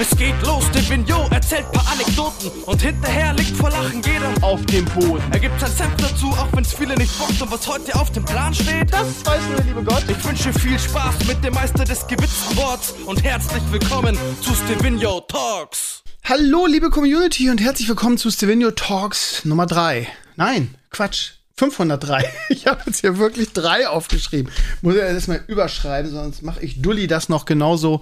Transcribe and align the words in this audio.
Es 0.00 0.16
geht 0.16 0.34
los, 0.46 0.64
der 0.72 0.88
Vignot 0.88 1.30
erzählt 1.30 1.70
paar 1.72 1.86
Anekdoten 1.92 2.48
und 2.64 2.80
hinterher 2.80 3.34
liegt 3.34 3.54
vor 3.54 3.68
Lachen 3.68 4.00
jeder 4.00 4.32
auf 4.40 4.64
dem 4.64 4.86
Boden. 4.86 5.22
Er 5.30 5.38
gibt 5.38 5.60
sein 5.60 5.70
Senf 5.70 5.94
dazu, 5.98 6.28
auch 6.28 6.48
wenn's 6.54 6.72
viele 6.72 6.94
nicht 6.94 7.18
bockt 7.18 7.42
und 7.42 7.52
was 7.52 7.68
heute 7.68 7.94
auf 7.94 8.10
dem 8.12 8.24
Plan 8.24 8.54
steht, 8.54 8.90
das 8.90 9.26
weiß 9.26 9.42
nur 9.48 9.56
der 9.56 9.64
liebe 9.66 9.84
Gott. 9.84 10.04
Ich 10.08 10.24
wünsche 10.24 10.54
viel 10.54 10.78
Spaß 10.78 11.26
mit 11.26 11.44
dem 11.44 11.52
Meister 11.52 11.84
des 11.84 12.06
gewitzten 12.06 12.56
Worts 12.56 12.94
und 13.04 13.22
herzlich 13.22 13.62
willkommen 13.70 14.16
zu 14.40 14.54
Stevino 14.54 15.20
Talks. 15.20 16.02
Hallo, 16.24 16.64
liebe 16.64 16.88
Community 16.88 17.50
und 17.50 17.60
herzlich 17.60 17.86
willkommen 17.86 18.16
zu 18.16 18.30
Stevino 18.30 18.70
Talks 18.70 19.44
Nummer 19.44 19.66
3. 19.66 20.08
Nein, 20.36 20.76
Quatsch. 20.88 21.39
503. 21.60 22.24
Ich 22.48 22.66
habe 22.66 22.82
jetzt 22.86 23.00
hier 23.00 23.18
wirklich 23.18 23.52
drei 23.52 23.88
aufgeschrieben. 23.88 24.52
Muss 24.82 24.94
ich 24.94 25.00
das 25.00 25.28
mal 25.28 25.42
überschreiben, 25.46 26.10
sonst 26.10 26.42
mache 26.42 26.60
ich 26.60 26.82
Dulli 26.82 27.06
das 27.06 27.28
noch 27.28 27.44
genauso 27.44 28.00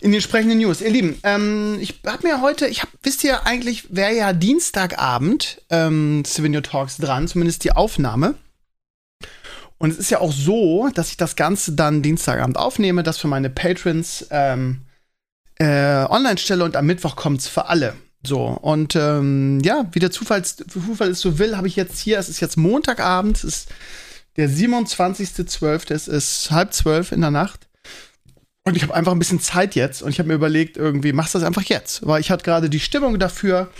in 0.00 0.10
den 0.10 0.14
entsprechenden 0.14 0.58
News. 0.58 0.80
Ihr 0.80 0.90
Lieben, 0.90 1.18
ähm, 1.22 1.78
ich 1.80 2.00
habe 2.06 2.26
mir 2.26 2.40
heute, 2.40 2.66
ich 2.66 2.82
hab, 2.82 2.88
wisst 3.02 3.22
ihr 3.24 3.46
eigentlich, 3.46 3.94
wäre 3.94 4.14
ja 4.14 4.32
Dienstagabend 4.32 5.62
ähm, 5.70 6.24
Souvenir 6.24 6.62
Talks 6.62 6.96
dran, 6.96 7.28
zumindest 7.28 7.64
die 7.64 7.72
Aufnahme. 7.72 8.34
Und 9.78 9.90
es 9.90 9.98
ist 9.98 10.10
ja 10.10 10.20
auch 10.20 10.32
so, 10.32 10.88
dass 10.94 11.10
ich 11.10 11.16
das 11.16 11.36
Ganze 11.36 11.72
dann 11.72 12.02
Dienstagabend 12.02 12.56
aufnehme, 12.56 13.02
das 13.02 13.18
für 13.18 13.28
meine 13.28 13.50
Patrons 13.50 14.26
ähm, 14.30 14.82
äh, 15.58 16.06
online 16.08 16.38
stelle 16.38 16.64
und 16.64 16.76
am 16.76 16.86
Mittwoch 16.86 17.16
kommt 17.16 17.40
es 17.40 17.48
für 17.48 17.66
alle. 17.66 17.94
So, 18.26 18.46
und 18.46 18.96
ähm, 18.96 19.60
ja, 19.60 19.86
wie 19.92 20.00
der 20.00 20.10
Zufall, 20.10 20.44
Zufall 20.44 21.10
es 21.10 21.20
so 21.20 21.38
will, 21.38 21.56
habe 21.56 21.68
ich 21.68 21.76
jetzt 21.76 22.00
hier, 22.00 22.18
es 22.18 22.28
ist 22.28 22.40
jetzt 22.40 22.56
Montagabend, 22.56 23.36
es 23.38 23.44
ist 23.44 23.68
der 24.36 24.50
27.12., 24.50 25.94
es 25.94 26.08
ist 26.08 26.50
halb 26.50 26.72
zwölf 26.74 27.12
in 27.12 27.20
der 27.20 27.30
Nacht. 27.30 27.68
Und 28.64 28.76
ich 28.76 28.82
habe 28.82 28.94
einfach 28.94 29.12
ein 29.12 29.20
bisschen 29.20 29.38
Zeit 29.38 29.76
jetzt 29.76 30.02
und 30.02 30.10
ich 30.10 30.18
habe 30.18 30.26
mir 30.26 30.34
überlegt, 30.34 30.76
irgendwie 30.76 31.12
machst 31.12 31.34
du 31.34 31.38
das 31.38 31.46
einfach 31.46 31.62
jetzt, 31.62 32.04
weil 32.04 32.20
ich 32.20 32.32
hatte 32.32 32.42
gerade 32.42 32.68
die 32.68 32.80
Stimmung 32.80 33.20
dafür. 33.20 33.70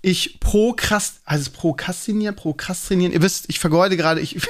Ich 0.00 0.40
prokrast, 0.40 1.20
also 1.24 1.52
prokrastinieren, 1.52 2.34
prokrastinieren. 2.34 3.12
Ihr 3.12 3.22
wisst, 3.22 3.44
ich 3.46 3.60
vergeude 3.60 3.96
gerade, 3.96 4.20
ich, 4.20 4.40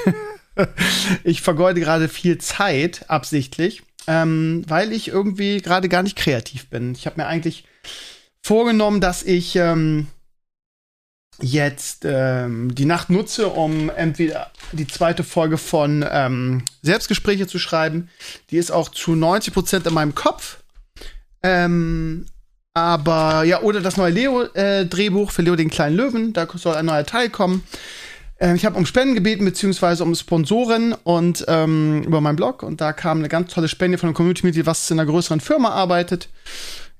ich 1.24 1.42
vergeude 1.42 1.80
gerade 1.80 2.08
viel 2.08 2.38
Zeit 2.38 3.10
absichtlich, 3.10 3.82
ähm, 4.06 4.64
weil 4.66 4.94
ich 4.94 5.08
irgendwie 5.08 5.60
gerade 5.60 5.90
gar 5.90 6.02
nicht 6.02 6.16
kreativ 6.16 6.70
bin. 6.70 6.94
Ich 6.94 7.04
habe 7.04 7.20
mir 7.20 7.26
eigentlich 7.26 7.64
vorgenommen, 8.42 9.00
dass 9.00 9.22
ich 9.22 9.56
ähm, 9.56 10.08
jetzt 11.40 12.04
ähm, 12.04 12.74
die 12.74 12.84
Nacht 12.84 13.10
nutze, 13.10 13.48
um 13.48 13.90
entweder 13.90 14.50
die 14.72 14.86
zweite 14.86 15.24
Folge 15.24 15.58
von 15.58 16.04
ähm, 16.08 16.64
Selbstgespräche 16.82 17.46
zu 17.46 17.58
schreiben. 17.58 18.08
Die 18.50 18.58
ist 18.58 18.70
auch 18.70 18.88
zu 18.88 19.14
90 19.14 19.54
Prozent 19.54 19.86
in 19.86 19.94
meinem 19.94 20.14
Kopf. 20.14 20.58
Ähm, 21.42 22.26
aber 22.74 23.44
ja, 23.44 23.62
oder 23.62 23.80
das 23.80 23.96
neue 23.96 24.12
Leo-Drehbuch 24.12 25.28
äh, 25.28 25.32
für 25.32 25.42
Leo 25.42 25.56
den 25.56 25.70
kleinen 25.70 25.96
Löwen. 25.96 26.32
Da 26.32 26.46
soll 26.54 26.74
ein 26.74 26.86
neuer 26.86 27.04
Teil 27.04 27.28
kommen. 27.28 27.62
Ähm, 28.40 28.56
ich 28.56 28.64
habe 28.64 28.78
um 28.78 28.86
Spenden 28.86 29.14
gebeten, 29.14 29.44
beziehungsweise 29.44 30.04
um 30.04 30.14
Sponsoren 30.14 30.94
und 31.04 31.44
ähm, 31.48 32.02
über 32.04 32.20
meinen 32.20 32.36
Blog. 32.36 32.62
Und 32.62 32.80
da 32.80 32.92
kam 32.92 33.18
eine 33.18 33.28
ganz 33.28 33.52
tolle 33.52 33.68
Spende 33.68 33.98
von 33.98 34.08
einem 34.08 34.14
Community-Mitglied, 34.14 34.66
was 34.66 34.90
in 34.90 34.98
einer 34.98 35.10
größeren 35.10 35.40
Firma 35.40 35.70
arbeitet. 35.70 36.28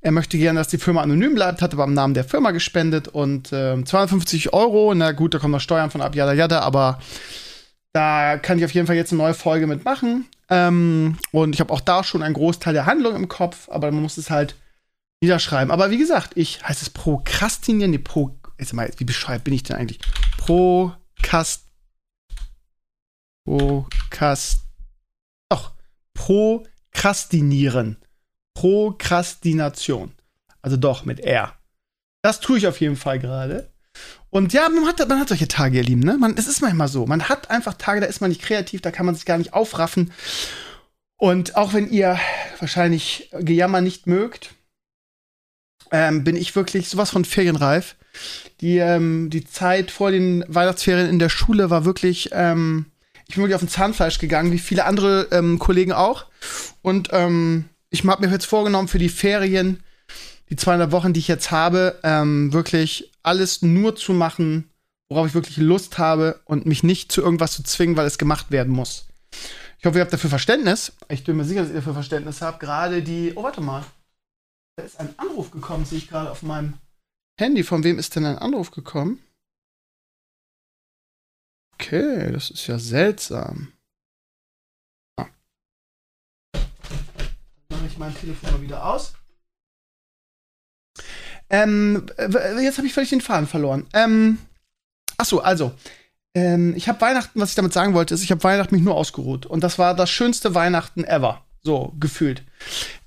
Er 0.04 0.10
möchte 0.10 0.36
gerne, 0.36 0.58
dass 0.58 0.66
die 0.66 0.78
Firma 0.78 1.00
anonym 1.00 1.34
bleibt, 1.34 1.62
hat 1.62 1.72
aber 1.72 1.84
im 1.84 1.94
Namen 1.94 2.14
der 2.14 2.24
Firma 2.24 2.50
gespendet 2.50 3.06
und 3.06 3.52
äh, 3.52 3.82
250 3.82 4.52
Euro. 4.52 4.92
Na 4.94 5.12
gut, 5.12 5.32
da 5.32 5.38
kommen 5.38 5.52
noch 5.52 5.60
Steuern 5.60 5.92
von 5.92 6.02
ab, 6.02 6.16
jada, 6.16 6.32
jada, 6.32 6.58
aber 6.60 6.98
da 7.92 8.36
kann 8.36 8.58
ich 8.58 8.64
auf 8.64 8.74
jeden 8.74 8.88
Fall 8.88 8.96
jetzt 8.96 9.12
eine 9.12 9.22
neue 9.22 9.34
Folge 9.34 9.68
mitmachen. 9.68 10.26
Ähm, 10.50 11.18
und 11.30 11.54
ich 11.54 11.60
habe 11.60 11.72
auch 11.72 11.80
da 11.80 12.02
schon 12.02 12.24
einen 12.24 12.34
Großteil 12.34 12.74
der 12.74 12.86
Handlung 12.86 13.14
im 13.14 13.28
Kopf, 13.28 13.68
aber 13.70 13.92
man 13.92 14.02
muss 14.02 14.18
es 14.18 14.28
halt 14.28 14.56
niederschreiben. 15.22 15.70
Aber 15.70 15.90
wie 15.90 15.98
gesagt, 15.98 16.32
ich 16.34 16.64
heißt 16.64 16.82
es 16.82 16.90
Prokrastinieren, 16.90 17.92
nee, 17.92 17.98
Pro, 17.98 18.36
jetzt 18.58 18.72
mal, 18.72 18.90
wie 18.96 19.04
beschreibt 19.04 19.44
bin 19.44 19.54
ich 19.54 19.62
denn 19.62 19.76
eigentlich? 19.76 20.00
Prokast, 20.36 21.68
Prokast, 23.46 24.62
doch, 25.48 25.70
Prokrastinieren. 26.14 27.98
Prokrastination. 28.62 30.12
Also 30.62 30.76
doch 30.76 31.04
mit 31.04 31.18
R. 31.18 31.52
Das 32.22 32.38
tue 32.38 32.58
ich 32.58 32.68
auf 32.68 32.80
jeden 32.80 32.94
Fall 32.94 33.18
gerade. 33.18 33.72
Und 34.30 34.52
ja, 34.52 34.68
man 34.68 34.86
hat, 34.86 35.06
man 35.08 35.18
hat 35.18 35.28
solche 35.28 35.48
Tage, 35.48 35.78
ihr 35.78 35.82
Lieben, 35.82 36.02
ne? 36.02 36.16
Man, 36.16 36.36
es 36.36 36.46
ist 36.46 36.62
manchmal 36.62 36.86
so. 36.86 37.04
Man 37.04 37.28
hat 37.28 37.50
einfach 37.50 37.74
Tage, 37.74 38.00
da 38.00 38.06
ist 38.06 38.20
man 38.20 38.30
nicht 38.30 38.40
kreativ, 38.40 38.80
da 38.80 38.92
kann 38.92 39.04
man 39.04 39.16
sich 39.16 39.24
gar 39.24 39.36
nicht 39.36 39.52
aufraffen. 39.52 40.12
Und 41.16 41.56
auch 41.56 41.74
wenn 41.74 41.90
ihr 41.90 42.20
wahrscheinlich 42.60 43.30
Gejammer 43.32 43.80
nicht 43.80 44.06
mögt, 44.06 44.54
ähm, 45.90 46.22
bin 46.22 46.36
ich 46.36 46.54
wirklich 46.54 46.88
sowas 46.88 47.10
von 47.10 47.24
ferienreif. 47.24 47.96
Die, 48.60 48.78
ähm, 48.78 49.28
die 49.28 49.44
Zeit 49.44 49.90
vor 49.90 50.12
den 50.12 50.44
Weihnachtsferien 50.46 51.10
in 51.10 51.18
der 51.18 51.30
Schule 51.30 51.68
war 51.68 51.84
wirklich, 51.84 52.30
ähm, 52.30 52.86
ich 53.26 53.34
bin 53.34 53.42
wirklich 53.42 53.56
auf 53.56 53.62
den 53.62 53.68
Zahnfleisch 53.68 54.20
gegangen, 54.20 54.52
wie 54.52 54.60
viele 54.60 54.84
andere 54.84 55.26
ähm, 55.32 55.58
Kollegen 55.58 55.92
auch. 55.92 56.26
Und 56.80 57.08
ähm, 57.10 57.68
ich 57.92 58.04
habe 58.04 58.26
mir 58.26 58.32
jetzt 58.32 58.46
vorgenommen 58.46 58.88
für 58.88 58.98
die 58.98 59.10
Ferien, 59.10 59.82
die 60.48 60.56
200 60.56 60.90
Wochen, 60.92 61.12
die 61.12 61.20
ich 61.20 61.28
jetzt 61.28 61.50
habe, 61.50 62.00
ähm, 62.02 62.52
wirklich 62.52 63.12
alles 63.22 63.62
nur 63.62 63.94
zu 63.94 64.14
machen, 64.14 64.70
worauf 65.08 65.26
ich 65.26 65.34
wirklich 65.34 65.58
Lust 65.58 65.98
habe 65.98 66.40
und 66.46 66.66
mich 66.66 66.82
nicht 66.82 67.12
zu 67.12 67.20
irgendwas 67.20 67.52
zu 67.52 67.62
zwingen, 67.62 67.96
weil 67.96 68.06
es 68.06 68.18
gemacht 68.18 68.50
werden 68.50 68.72
muss. 68.72 69.06
Ich 69.78 69.84
hoffe, 69.84 69.98
ihr 69.98 70.02
habt 70.02 70.12
dafür 70.12 70.30
Verständnis. 70.30 70.92
Ich 71.08 71.24
bin 71.24 71.36
mir 71.36 71.44
sicher, 71.44 71.62
dass 71.62 71.70
ihr 71.70 71.76
dafür 71.76 71.92
Verständnis 71.92 72.40
habt. 72.40 72.60
Gerade 72.60 73.02
die. 73.02 73.32
Oh, 73.34 73.42
warte 73.42 73.60
mal. 73.60 73.84
Da 74.76 74.84
ist 74.84 74.98
ein 74.98 75.12
Anruf 75.18 75.50
gekommen, 75.50 75.84
sehe 75.84 75.98
ich 75.98 76.08
gerade 76.08 76.30
auf 76.30 76.42
meinem 76.42 76.74
Handy. 77.38 77.62
Von 77.62 77.84
wem 77.84 77.98
ist 77.98 78.16
denn 78.16 78.24
ein 78.24 78.38
Anruf 78.38 78.70
gekommen? 78.70 79.18
Okay, 81.74 82.32
das 82.32 82.50
ist 82.50 82.66
ja 82.68 82.78
seltsam. 82.78 83.72
Ich 87.92 87.98
mein 87.98 88.14
Telefon 88.16 88.52
mal 88.52 88.62
wieder 88.62 88.84
aus. 88.84 89.12
Ähm, 91.50 92.06
jetzt 92.18 92.78
habe 92.78 92.86
ich 92.86 92.94
völlig 92.94 93.10
den 93.10 93.20
Faden 93.20 93.46
verloren. 93.46 93.86
Ähm, 93.92 94.38
ach 95.18 95.26
so, 95.26 95.40
also. 95.40 95.72
Ähm, 96.34 96.74
ich 96.76 96.88
habe 96.88 97.00
Weihnachten, 97.02 97.38
was 97.38 97.50
ich 97.50 97.54
damit 97.54 97.74
sagen 97.74 97.92
wollte, 97.92 98.14
ist, 98.14 98.22
ich 98.22 98.30
habe 98.30 98.42
Weihnachten 98.42 98.74
mich 98.74 98.82
nur 98.82 98.94
ausgeruht. 98.94 99.44
Und 99.44 99.62
das 99.62 99.78
war 99.78 99.94
das 99.94 100.10
schönste 100.10 100.54
Weihnachten 100.54 101.04
ever. 101.04 101.44
So, 101.62 101.92
gefühlt. 102.00 102.42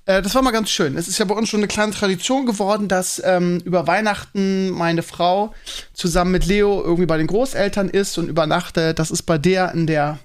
Äh, 0.04 0.22
das 0.22 0.34
war 0.36 0.42
mal 0.42 0.52
ganz 0.52 0.70
schön. 0.70 0.96
Es 0.96 1.08
ist 1.08 1.18
ja 1.18 1.24
bei 1.24 1.34
uns 1.34 1.48
schon 1.48 1.60
eine 1.60 1.66
kleine 1.66 1.92
Tradition 1.92 2.46
geworden, 2.46 2.86
dass 2.86 3.20
ähm, 3.24 3.60
über 3.64 3.88
Weihnachten 3.88 4.70
meine 4.70 5.02
Frau 5.02 5.52
zusammen 5.92 6.30
mit 6.30 6.46
Leo 6.46 6.80
irgendwie 6.80 7.06
bei 7.06 7.18
den 7.18 7.26
Großeltern 7.26 7.88
ist 7.88 8.16
und 8.16 8.28
übernachtet. 8.28 9.00
Das 9.00 9.10
ist 9.10 9.24
bei 9.24 9.38
der 9.38 9.72
in 9.72 9.88
der 9.88 10.20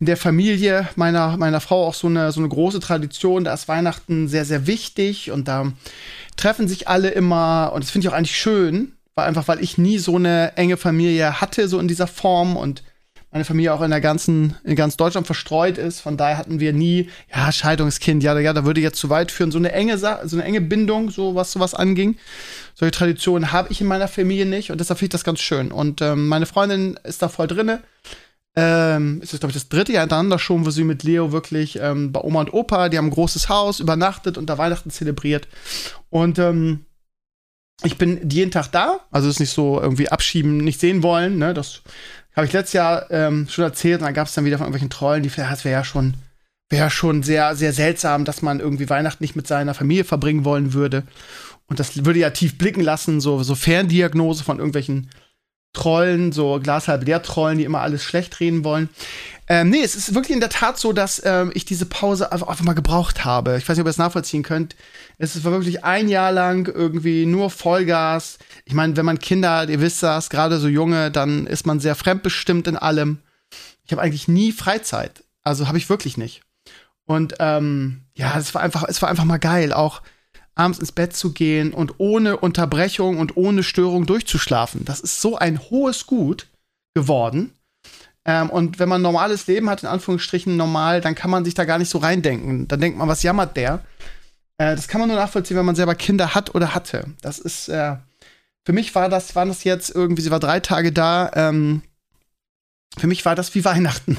in 0.00 0.06
der 0.06 0.16
Familie 0.16 0.88
meiner, 0.96 1.36
meiner 1.36 1.60
Frau 1.60 1.86
auch 1.86 1.94
so 1.94 2.06
eine, 2.06 2.30
so 2.32 2.40
eine 2.40 2.48
große 2.48 2.80
Tradition. 2.80 3.44
Da 3.44 3.54
ist 3.54 3.68
Weihnachten 3.68 4.28
sehr, 4.28 4.44
sehr 4.44 4.66
wichtig 4.66 5.30
und 5.30 5.48
da 5.48 5.72
treffen 6.36 6.68
sich 6.68 6.88
alle 6.88 7.08
immer 7.10 7.72
und 7.74 7.82
das 7.82 7.90
finde 7.90 8.06
ich 8.06 8.12
auch 8.12 8.16
eigentlich 8.16 8.38
schön, 8.38 8.92
weil 9.14 9.26
einfach, 9.26 9.48
weil 9.48 9.62
ich 9.62 9.76
nie 9.76 9.98
so 9.98 10.16
eine 10.16 10.56
enge 10.56 10.76
Familie 10.76 11.40
hatte, 11.40 11.68
so 11.68 11.80
in 11.80 11.88
dieser 11.88 12.06
Form 12.06 12.56
und 12.56 12.84
meine 13.32 13.44
Familie 13.44 13.74
auch 13.74 13.82
in 13.82 13.90
der 13.90 14.00
ganzen, 14.00 14.56
in 14.64 14.74
ganz 14.74 14.96
Deutschland 14.96 15.26
verstreut 15.26 15.76
ist. 15.76 16.00
Von 16.00 16.16
daher 16.16 16.38
hatten 16.38 16.60
wir 16.60 16.72
nie, 16.72 17.10
ja, 17.34 17.52
Scheidungskind, 17.52 18.22
ja, 18.22 18.38
ja, 18.38 18.52
da 18.54 18.64
würde 18.64 18.80
jetzt 18.80 18.98
zu 18.98 19.10
weit 19.10 19.30
führen. 19.30 19.50
So 19.50 19.58
eine 19.58 19.72
enge, 19.72 19.98
so 19.98 20.06
eine 20.08 20.44
enge 20.44 20.62
Bindung, 20.62 21.10
so 21.10 21.34
was 21.34 21.52
sowas 21.52 21.74
anging. 21.74 22.16
Solche 22.74 22.92
Traditionen 22.92 23.52
habe 23.52 23.70
ich 23.70 23.82
in 23.82 23.86
meiner 23.86 24.08
Familie 24.08 24.46
nicht 24.46 24.70
und 24.70 24.80
deshalb 24.80 25.00
finde 25.00 25.08
ich 25.08 25.12
das 25.12 25.24
ganz 25.24 25.40
schön. 25.40 25.72
Und 25.72 26.00
ähm, 26.00 26.28
meine 26.28 26.46
Freundin 26.46 26.98
ist 27.04 27.20
da 27.20 27.28
voll 27.28 27.48
drinne 27.48 27.82
ähm, 28.60 29.20
es 29.22 29.32
ist, 29.32 29.38
glaube 29.38 29.52
ich, 29.52 29.56
das 29.56 29.68
dritte 29.68 29.92
Jahr 29.92 30.02
hintereinander 30.02 30.40
schon, 30.40 30.66
wo 30.66 30.70
sie 30.70 30.82
mit 30.82 31.04
Leo 31.04 31.30
wirklich 31.30 31.78
ähm, 31.80 32.10
bei 32.10 32.20
Oma 32.20 32.40
und 32.40 32.52
Opa, 32.52 32.88
die 32.88 32.98
haben 32.98 33.06
ein 33.06 33.12
großes 33.12 33.48
Haus, 33.48 33.78
übernachtet 33.78 34.36
und 34.36 34.50
da 34.50 34.58
Weihnachten 34.58 34.90
zelebriert. 34.90 35.46
Und 36.10 36.40
ähm, 36.40 36.86
ich 37.84 37.98
bin 37.98 38.28
jeden 38.28 38.50
Tag 38.50 38.72
da, 38.72 38.98
also 39.12 39.28
ist 39.28 39.38
nicht 39.38 39.52
so 39.52 39.80
irgendwie 39.80 40.08
abschieben, 40.08 40.56
nicht 40.56 40.80
sehen 40.80 41.04
wollen. 41.04 41.38
Ne? 41.38 41.54
Das 41.54 41.82
habe 42.34 42.46
ich 42.46 42.52
letztes 42.52 42.72
Jahr 42.72 43.08
ähm, 43.12 43.46
schon 43.48 43.62
erzählt 43.62 44.00
und 44.00 44.06
dann 44.06 44.14
gab 44.14 44.26
es 44.26 44.34
dann 44.34 44.44
wieder 44.44 44.58
von 44.58 44.64
irgendwelchen 44.64 44.90
Trollen, 44.90 45.22
die 45.22 45.30
das 45.30 45.64
wäre 45.64 45.78
ja 45.78 45.84
schon 45.84 46.14
wäre 46.68 46.90
schon 46.90 47.22
sehr 47.22 47.54
sehr 47.54 47.72
seltsam, 47.72 48.24
dass 48.24 48.42
man 48.42 48.58
irgendwie 48.58 48.90
Weihnachten 48.90 49.22
nicht 49.22 49.36
mit 49.36 49.46
seiner 49.46 49.74
Familie 49.74 50.04
verbringen 50.04 50.44
wollen 50.44 50.72
würde. 50.72 51.04
Und 51.68 51.78
das 51.78 52.04
würde 52.04 52.18
ja 52.18 52.30
tief 52.30 52.58
blicken 52.58 52.80
lassen, 52.80 53.20
so, 53.20 53.40
so 53.44 53.54
Ferndiagnose 53.54 54.42
von 54.42 54.58
irgendwelchen 54.58 55.10
Trollen, 55.78 56.32
so 56.32 56.58
glashalb 56.60 57.06
leer 57.06 57.22
Trollen, 57.22 57.58
die 57.58 57.64
immer 57.64 57.80
alles 57.80 58.02
schlecht 58.02 58.40
reden 58.40 58.64
wollen. 58.64 58.88
Ähm, 59.46 59.70
nee, 59.70 59.80
es 59.80 59.94
ist 59.94 60.14
wirklich 60.14 60.34
in 60.34 60.40
der 60.40 60.50
Tat 60.50 60.78
so, 60.78 60.92
dass 60.92 61.22
ähm, 61.24 61.52
ich 61.54 61.64
diese 61.64 61.86
Pause 61.86 62.32
einfach, 62.32 62.48
einfach 62.48 62.64
mal 62.64 62.74
gebraucht 62.74 63.24
habe. 63.24 63.56
Ich 63.56 63.68
weiß 63.68 63.76
nicht, 63.76 63.82
ob 63.82 63.86
ihr 63.86 63.90
es 63.90 63.98
nachvollziehen 63.98 64.42
könnt. 64.42 64.74
Es 65.16 65.42
war 65.44 65.52
wirklich 65.52 65.84
ein 65.84 66.08
Jahr 66.08 66.32
lang 66.32 66.66
irgendwie 66.66 67.24
nur 67.24 67.48
Vollgas. 67.48 68.38
Ich 68.64 68.74
meine, 68.74 68.96
wenn 68.96 69.06
man 69.06 69.20
Kinder, 69.20 69.68
ihr 69.68 69.80
wisst 69.80 70.02
das, 70.02 70.28
gerade 70.28 70.58
so 70.58 70.68
junge, 70.68 71.10
dann 71.10 71.46
ist 71.46 71.66
man 71.66 71.80
sehr 71.80 71.94
fremdbestimmt 71.94 72.66
in 72.66 72.76
allem. 72.76 73.18
Ich 73.84 73.92
habe 73.92 74.02
eigentlich 74.02 74.28
nie 74.28 74.52
Freizeit. 74.52 75.24
Also 75.44 75.68
habe 75.68 75.78
ich 75.78 75.88
wirklich 75.88 76.18
nicht. 76.18 76.42
Und 77.06 77.36
ähm, 77.38 78.02
ja, 78.14 78.36
es 78.36 78.54
war 78.54 78.60
einfach, 78.60 78.84
es 78.86 79.00
war 79.00 79.08
einfach 79.08 79.24
mal 79.24 79.38
geil. 79.38 79.72
Auch 79.72 80.02
abends 80.58 80.78
ins 80.78 80.92
Bett 80.92 81.14
zu 81.14 81.32
gehen 81.32 81.72
und 81.72 81.94
ohne 81.98 82.36
Unterbrechung 82.36 83.18
und 83.18 83.36
ohne 83.36 83.62
Störung 83.62 84.06
durchzuschlafen. 84.06 84.84
Das 84.84 85.00
ist 85.00 85.20
so 85.20 85.36
ein 85.36 85.60
hohes 85.70 86.06
Gut 86.06 86.48
geworden. 86.94 87.52
Ähm, 88.24 88.50
und 88.50 88.78
wenn 88.78 88.88
man 88.88 89.00
normales 89.00 89.46
Leben 89.46 89.70
hat, 89.70 89.82
in 89.82 89.88
Anführungsstrichen 89.88 90.56
normal, 90.56 91.00
dann 91.00 91.14
kann 91.14 91.30
man 91.30 91.44
sich 91.44 91.54
da 91.54 91.64
gar 91.64 91.78
nicht 91.78 91.88
so 91.88 91.98
reindenken. 91.98 92.66
Dann 92.68 92.80
denkt 92.80 92.98
man, 92.98 93.08
was 93.08 93.22
jammert 93.22 93.56
der? 93.56 93.84
Äh, 94.58 94.74
das 94.74 94.88
kann 94.88 95.00
man 95.00 95.08
nur 95.08 95.16
nachvollziehen, 95.16 95.56
wenn 95.56 95.64
man 95.64 95.76
selber 95.76 95.94
Kinder 95.94 96.34
hat 96.34 96.54
oder 96.54 96.74
hatte. 96.74 97.06
Das 97.22 97.38
ist, 97.38 97.68
äh, 97.68 97.96
für 98.66 98.72
mich 98.72 98.94
war 98.94 99.08
das, 99.08 99.36
waren 99.36 99.48
das 99.48 99.64
jetzt 99.64 99.94
irgendwie, 99.94 100.22
sie 100.22 100.30
war 100.30 100.40
drei 100.40 100.60
Tage 100.60 100.92
da, 100.92 101.30
ähm, 101.34 101.82
für 102.98 103.06
mich 103.06 103.24
war 103.24 103.36
das 103.36 103.54
wie 103.54 103.64
Weihnachten. 103.64 104.18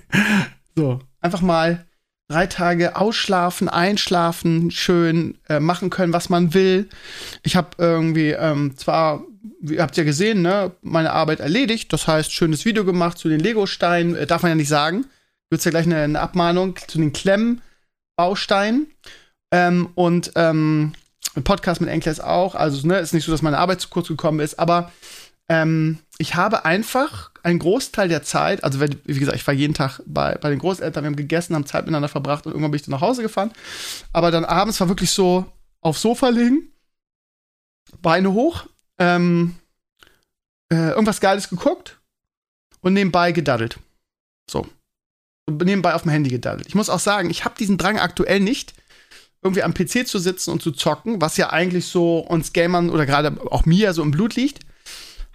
so, 0.76 1.00
einfach 1.20 1.42
mal 1.42 1.86
drei 2.30 2.46
Tage 2.46 2.94
ausschlafen, 2.94 3.68
einschlafen, 3.68 4.70
schön 4.70 5.36
äh, 5.48 5.58
machen 5.58 5.90
können, 5.90 6.12
was 6.12 6.28
man 6.28 6.54
will. 6.54 6.88
Ich 7.42 7.56
habe 7.56 7.70
irgendwie 7.78 8.30
ähm, 8.30 8.76
zwar, 8.76 9.24
ihr 9.62 9.82
habt 9.82 9.96
ja 9.96 10.04
gesehen, 10.04 10.42
ne, 10.42 10.70
meine 10.80 11.12
Arbeit 11.12 11.40
erledigt. 11.40 11.92
Das 11.92 12.06
heißt, 12.06 12.32
schönes 12.32 12.64
Video 12.64 12.84
gemacht 12.84 13.18
zu 13.18 13.28
den 13.28 13.40
Lego-Steinen. 13.40 14.14
Äh, 14.14 14.26
darf 14.28 14.42
man 14.42 14.50
ja 14.50 14.54
nicht 14.54 14.68
sagen. 14.68 15.06
Wird 15.50 15.64
ja 15.64 15.72
gleich 15.72 15.86
eine, 15.86 15.96
eine, 15.96 16.20
Abmahnung 16.20 16.76
zu 16.86 16.98
den 16.98 17.12
Klemmbausteinen. 17.12 18.86
Ähm, 19.50 19.88
und 19.96 20.30
ähm, 20.36 20.92
Podcast 21.42 21.80
mit 21.80 21.90
Enkles 21.90 22.20
auch. 22.20 22.54
Also, 22.54 22.86
ne, 22.86 23.00
ist 23.00 23.12
nicht 23.12 23.24
so, 23.24 23.32
dass 23.32 23.42
meine 23.42 23.58
Arbeit 23.58 23.80
zu 23.80 23.88
kurz 23.88 24.06
gekommen 24.06 24.38
ist, 24.38 24.56
aber 24.56 24.92
ähm, 25.48 25.98
ich 26.18 26.36
habe 26.36 26.64
einfach 26.64 27.29
einen 27.42 27.58
Großteil 27.58 28.08
der 28.08 28.22
Zeit, 28.22 28.62
also 28.64 28.80
wie 28.80 29.18
gesagt, 29.18 29.36
ich 29.36 29.46
war 29.46 29.54
jeden 29.54 29.74
Tag 29.74 30.00
bei, 30.06 30.36
bei 30.36 30.50
den 30.50 30.58
Großeltern, 30.58 31.04
wir 31.04 31.06
haben 31.08 31.16
gegessen, 31.16 31.54
haben 31.54 31.66
Zeit 31.66 31.84
miteinander 31.84 32.08
verbracht 32.08 32.46
und 32.46 32.52
irgendwann 32.52 32.70
bin 32.70 32.80
ich 32.80 32.86
dann 32.86 32.92
nach 32.92 33.00
Hause 33.00 33.22
gefahren. 33.22 33.52
Aber 34.12 34.30
dann 34.30 34.44
abends 34.44 34.80
war 34.80 34.88
wirklich 34.88 35.10
so 35.10 35.46
aufs 35.80 36.02
Sofa 36.02 36.28
liegen, 36.28 36.72
Beine 38.02 38.32
hoch, 38.32 38.66
ähm, 38.98 39.56
äh, 40.70 40.90
irgendwas 40.90 41.20
Geiles 41.20 41.48
geguckt 41.48 42.00
und 42.80 42.92
nebenbei 42.92 43.32
gedaddelt. 43.32 43.78
So. 44.48 44.66
Nebenbei 45.50 45.94
auf 45.94 46.02
dem 46.02 46.12
Handy 46.12 46.30
gedaddelt. 46.30 46.68
Ich 46.68 46.74
muss 46.74 46.90
auch 46.90 47.00
sagen, 47.00 47.30
ich 47.30 47.44
habe 47.44 47.56
diesen 47.58 47.78
Drang 47.78 47.98
aktuell 47.98 48.40
nicht, 48.40 48.74
irgendwie 49.42 49.62
am 49.62 49.74
PC 49.74 50.06
zu 50.06 50.18
sitzen 50.18 50.50
und 50.50 50.62
zu 50.62 50.70
zocken, 50.70 51.20
was 51.20 51.36
ja 51.36 51.50
eigentlich 51.50 51.86
so 51.86 52.18
uns 52.18 52.52
Gamern 52.52 52.90
oder 52.90 53.06
gerade 53.06 53.36
auch 53.50 53.64
mir 53.64 53.94
so 53.94 54.02
im 54.02 54.10
Blut 54.10 54.36
liegt. 54.36 54.60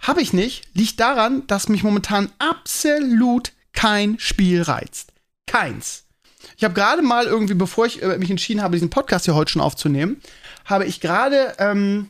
Habe 0.00 0.22
ich 0.22 0.32
nicht. 0.32 0.64
Liegt 0.74 1.00
daran, 1.00 1.46
dass 1.46 1.68
mich 1.68 1.82
momentan 1.82 2.30
absolut 2.38 3.52
kein 3.72 4.18
Spiel 4.18 4.62
reizt. 4.62 5.12
Keins. 5.46 6.04
Ich 6.56 6.64
habe 6.64 6.74
gerade 6.74 7.02
mal 7.02 7.26
irgendwie, 7.26 7.54
bevor 7.54 7.86
ich 7.86 8.02
äh, 8.02 8.18
mich 8.18 8.30
entschieden 8.30 8.62
habe, 8.62 8.76
diesen 8.76 8.90
Podcast 8.90 9.24
hier 9.24 9.34
heute 9.34 9.52
schon 9.52 9.62
aufzunehmen, 9.62 10.20
habe 10.64 10.84
ich 10.84 11.00
gerade 11.00 11.54
ähm, 11.58 12.08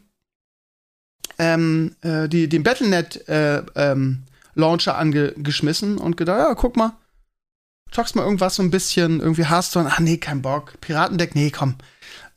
ähm, 1.38 1.96
äh, 2.02 2.28
die, 2.28 2.48
den 2.48 2.62
Battlenet 2.62 3.28
äh, 3.28 3.62
ähm, 3.74 4.22
Launcher 4.54 4.96
angeschmissen 4.96 5.98
und 5.98 6.16
gedacht, 6.16 6.38
ja, 6.38 6.54
guck 6.54 6.76
mal, 6.76 6.92
zockst 7.90 8.16
mal 8.16 8.24
irgendwas 8.24 8.56
so 8.56 8.62
ein 8.62 8.70
bisschen, 8.70 9.20
irgendwie 9.20 9.46
Hearthstone, 9.46 9.88
ach 9.90 10.00
nee, 10.00 10.18
kein 10.18 10.42
Bock. 10.42 10.80
Piratendeck, 10.80 11.34
nee, 11.34 11.50
komm. 11.50 11.76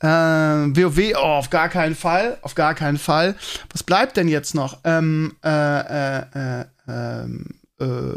Äh, 0.00 0.06
WoW, 0.06 1.14
oh, 1.16 1.18
auf 1.18 1.50
gar 1.50 1.68
keinen 1.68 1.94
Fall, 1.94 2.38
auf 2.42 2.54
gar 2.54 2.74
keinen 2.74 2.98
Fall. 2.98 3.36
Was 3.70 3.82
bleibt 3.82 4.16
denn 4.16 4.28
jetzt 4.28 4.54
noch? 4.54 4.78
Ähm, 4.84 5.36
äh, 5.44 5.48
äh, 5.50 6.24
äh, 6.34 6.64
ähm, 6.88 7.46
äh 7.78 8.14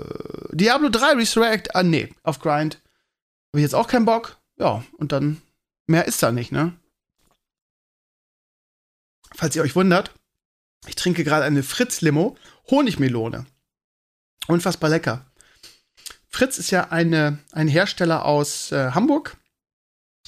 Diablo 0.51 0.89
3 0.89 1.13
Resurrect, 1.15 1.75
ah 1.75 1.83
nee, 1.83 2.13
auf 2.23 2.39
Grind. 2.39 2.75
Habe 3.51 3.59
ich 3.59 3.63
jetzt 3.63 3.75
auch 3.75 3.87
keinen 3.87 4.05
Bock. 4.05 4.37
Ja, 4.57 4.83
und 4.97 5.11
dann 5.11 5.41
mehr 5.87 6.05
ist 6.05 6.23
da 6.23 6.31
nicht, 6.31 6.51
ne? 6.51 6.73
Falls 9.35 9.55
ihr 9.55 9.63
euch 9.63 9.75
wundert, 9.75 10.11
ich 10.87 10.95
trinke 10.95 11.23
gerade 11.23 11.45
eine 11.45 11.63
Fritz-Limo, 11.63 12.37
Honigmelone. 12.69 13.45
Unfassbar 14.47 14.89
lecker. 14.89 15.25
Fritz 16.33 16.57
ist 16.57 16.71
ja 16.71 16.89
eine, 16.89 17.37
ein 17.51 17.67
Hersteller 17.67 18.25
aus 18.25 18.71
äh, 18.71 18.91
Hamburg, 18.91 19.37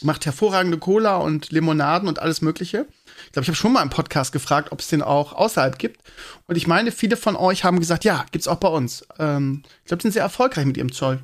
macht 0.04 0.28
hervorragende 0.28 0.78
Cola 0.78 1.18
und 1.18 1.50
Limonaden 1.50 2.08
und 2.08 2.20
alles 2.20 2.42
Mögliche. 2.42 2.86
Ich 3.26 3.32
glaube, 3.32 3.44
ich 3.44 3.48
habe 3.48 3.56
schon 3.56 3.74
mal 3.74 3.82
im 3.82 3.90
Podcast 3.90 4.32
gefragt, 4.32 4.72
ob 4.72 4.82
es 4.82 4.88
den 4.88 5.02
auch 5.02 5.34
außerhalb 5.34 5.80
gibt. 5.80 6.02
Und 6.46 6.58
ich 6.58 6.68
meine, 6.68 6.92
viele 6.92 7.18
von 7.18 7.36
euch 7.36 7.64
haben 7.64 7.80
gesagt, 7.80 8.04
ja, 8.04 8.24
gibt's 8.30 8.48
auch 8.48 8.60
bei 8.60 8.68
uns. 8.68 9.08
Ähm, 9.18 9.64
ich 9.80 9.86
glaube, 9.86 10.02
die 10.02 10.04
sind 10.04 10.12
sehr 10.12 10.22
erfolgreich 10.22 10.66
mit 10.66 10.78
ihrem 10.78 10.92
Zoll. 10.92 11.24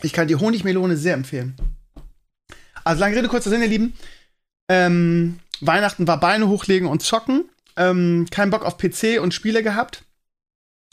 Ich 0.00 0.14
kann 0.14 0.26
die 0.26 0.36
Honigmelone 0.36 0.96
sehr 0.96 1.14
empfehlen. 1.14 1.56
Also 2.84 3.00
lange 3.00 3.16
Rede, 3.16 3.28
kurzer 3.28 3.50
Sinn, 3.50 3.60
ihr 3.60 3.68
Lieben. 3.68 3.92
Ähm, 4.70 5.40
Weihnachten 5.60 6.06
war 6.06 6.18
Beine 6.18 6.48
hochlegen 6.48 6.88
und 6.88 7.02
zocken. 7.02 7.50
Ähm, 7.76 8.28
kein 8.30 8.48
Bock 8.48 8.64
auf 8.64 8.78
PC 8.78 9.20
und 9.20 9.34
Spiele 9.34 9.62
gehabt. 9.62 10.04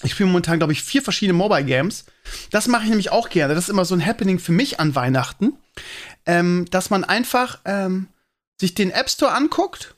Ich 0.04 0.12
spiele 0.12 0.28
momentan, 0.28 0.60
glaube 0.60 0.74
ich, 0.74 0.84
vier 0.84 1.02
verschiedene 1.02 1.38
Mobile 1.38 1.66
Games. 1.66 2.06
Das 2.52 2.68
mache 2.68 2.84
ich 2.84 2.90
nämlich 2.90 3.12
auch 3.12 3.30
gerne. 3.30 3.56
Das 3.56 3.66
ist 3.66 3.70
immer 3.70 3.86
so 3.86 3.96
ein 3.96 4.06
Happening 4.06 4.38
für 4.38 4.52
mich 4.52 4.80
an 4.80 4.96
Weihnachten. 4.96 5.58
Ähm, 6.26 6.66
dass 6.70 6.90
man 6.90 7.04
einfach 7.04 7.60
ähm, 7.66 8.08
sich 8.60 8.76
den 8.76 8.92
App 8.92 9.10
Store 9.10 9.34
anguckt 9.34 9.96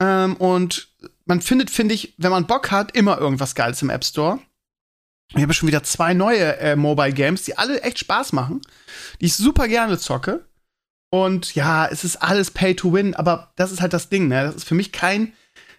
ähm, 0.00 0.36
und 0.36 0.88
man 1.24 1.40
findet, 1.40 1.70
finde 1.70 1.94
ich, 1.94 2.14
wenn 2.18 2.30
man 2.30 2.46
Bock 2.46 2.70
hat, 2.70 2.96
immer 2.96 3.18
irgendwas 3.18 3.54
Geiles 3.54 3.82
im 3.82 3.90
App 3.90 4.04
Store. 4.04 4.40
Ich 5.34 5.42
habe 5.42 5.54
schon 5.54 5.68
wieder 5.68 5.82
zwei 5.82 6.14
neue 6.14 6.58
äh, 6.58 6.76
Mobile 6.76 7.12
Games, 7.12 7.42
die 7.42 7.56
alle 7.56 7.80
echt 7.82 7.98
Spaß 7.98 8.32
machen, 8.32 8.60
die 9.20 9.26
ich 9.26 9.34
super 9.34 9.66
gerne 9.68 9.98
zocke. 9.98 10.44
Und 11.10 11.54
ja, 11.54 11.86
es 11.86 12.04
ist 12.04 12.16
alles 12.16 12.50
Pay 12.50 12.74
to 12.76 12.92
Win, 12.92 13.14
aber 13.14 13.52
das 13.56 13.72
ist 13.72 13.80
halt 13.80 13.92
das 13.92 14.08
Ding, 14.08 14.28
ne? 14.28 14.44
Das 14.44 14.56
ist 14.56 14.64
für 14.64 14.74
mich 14.74 14.92
kein 14.92 15.32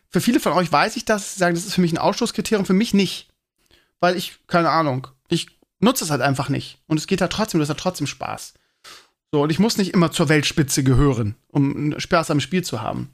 für 0.09 0.21
viele 0.21 0.39
von 0.39 0.53
euch 0.53 0.71
weiß 0.71 0.95
ich 0.95 1.05
das, 1.05 1.35
sagen, 1.35 1.55
das 1.55 1.65
ist 1.65 1.75
für 1.75 1.81
mich 1.81 1.93
ein 1.93 1.97
Ausschlusskriterium, 1.97 2.65
für 2.65 2.73
mich 2.73 2.93
nicht. 2.93 3.29
Weil 3.99 4.15
ich, 4.15 4.39
keine 4.47 4.69
Ahnung, 4.69 5.07
ich 5.27 5.47
nutze 5.79 6.03
es 6.03 6.11
halt 6.11 6.21
einfach 6.21 6.49
nicht. 6.49 6.79
Und 6.87 6.97
es 6.97 7.07
geht 7.07 7.21
halt 7.21 7.31
trotzdem, 7.31 7.59
das 7.59 7.69
hat 7.69 7.79
trotzdem 7.79 8.07
Spaß. 8.07 8.53
So, 9.31 9.41
und 9.41 9.49
ich 9.49 9.59
muss 9.59 9.77
nicht 9.77 9.93
immer 9.93 10.11
zur 10.11 10.29
Weltspitze 10.29 10.83
gehören, 10.83 11.35
um 11.47 11.99
Spaß 11.99 12.31
am 12.31 12.39
Spiel 12.39 12.63
zu 12.63 12.81
haben. 12.81 13.13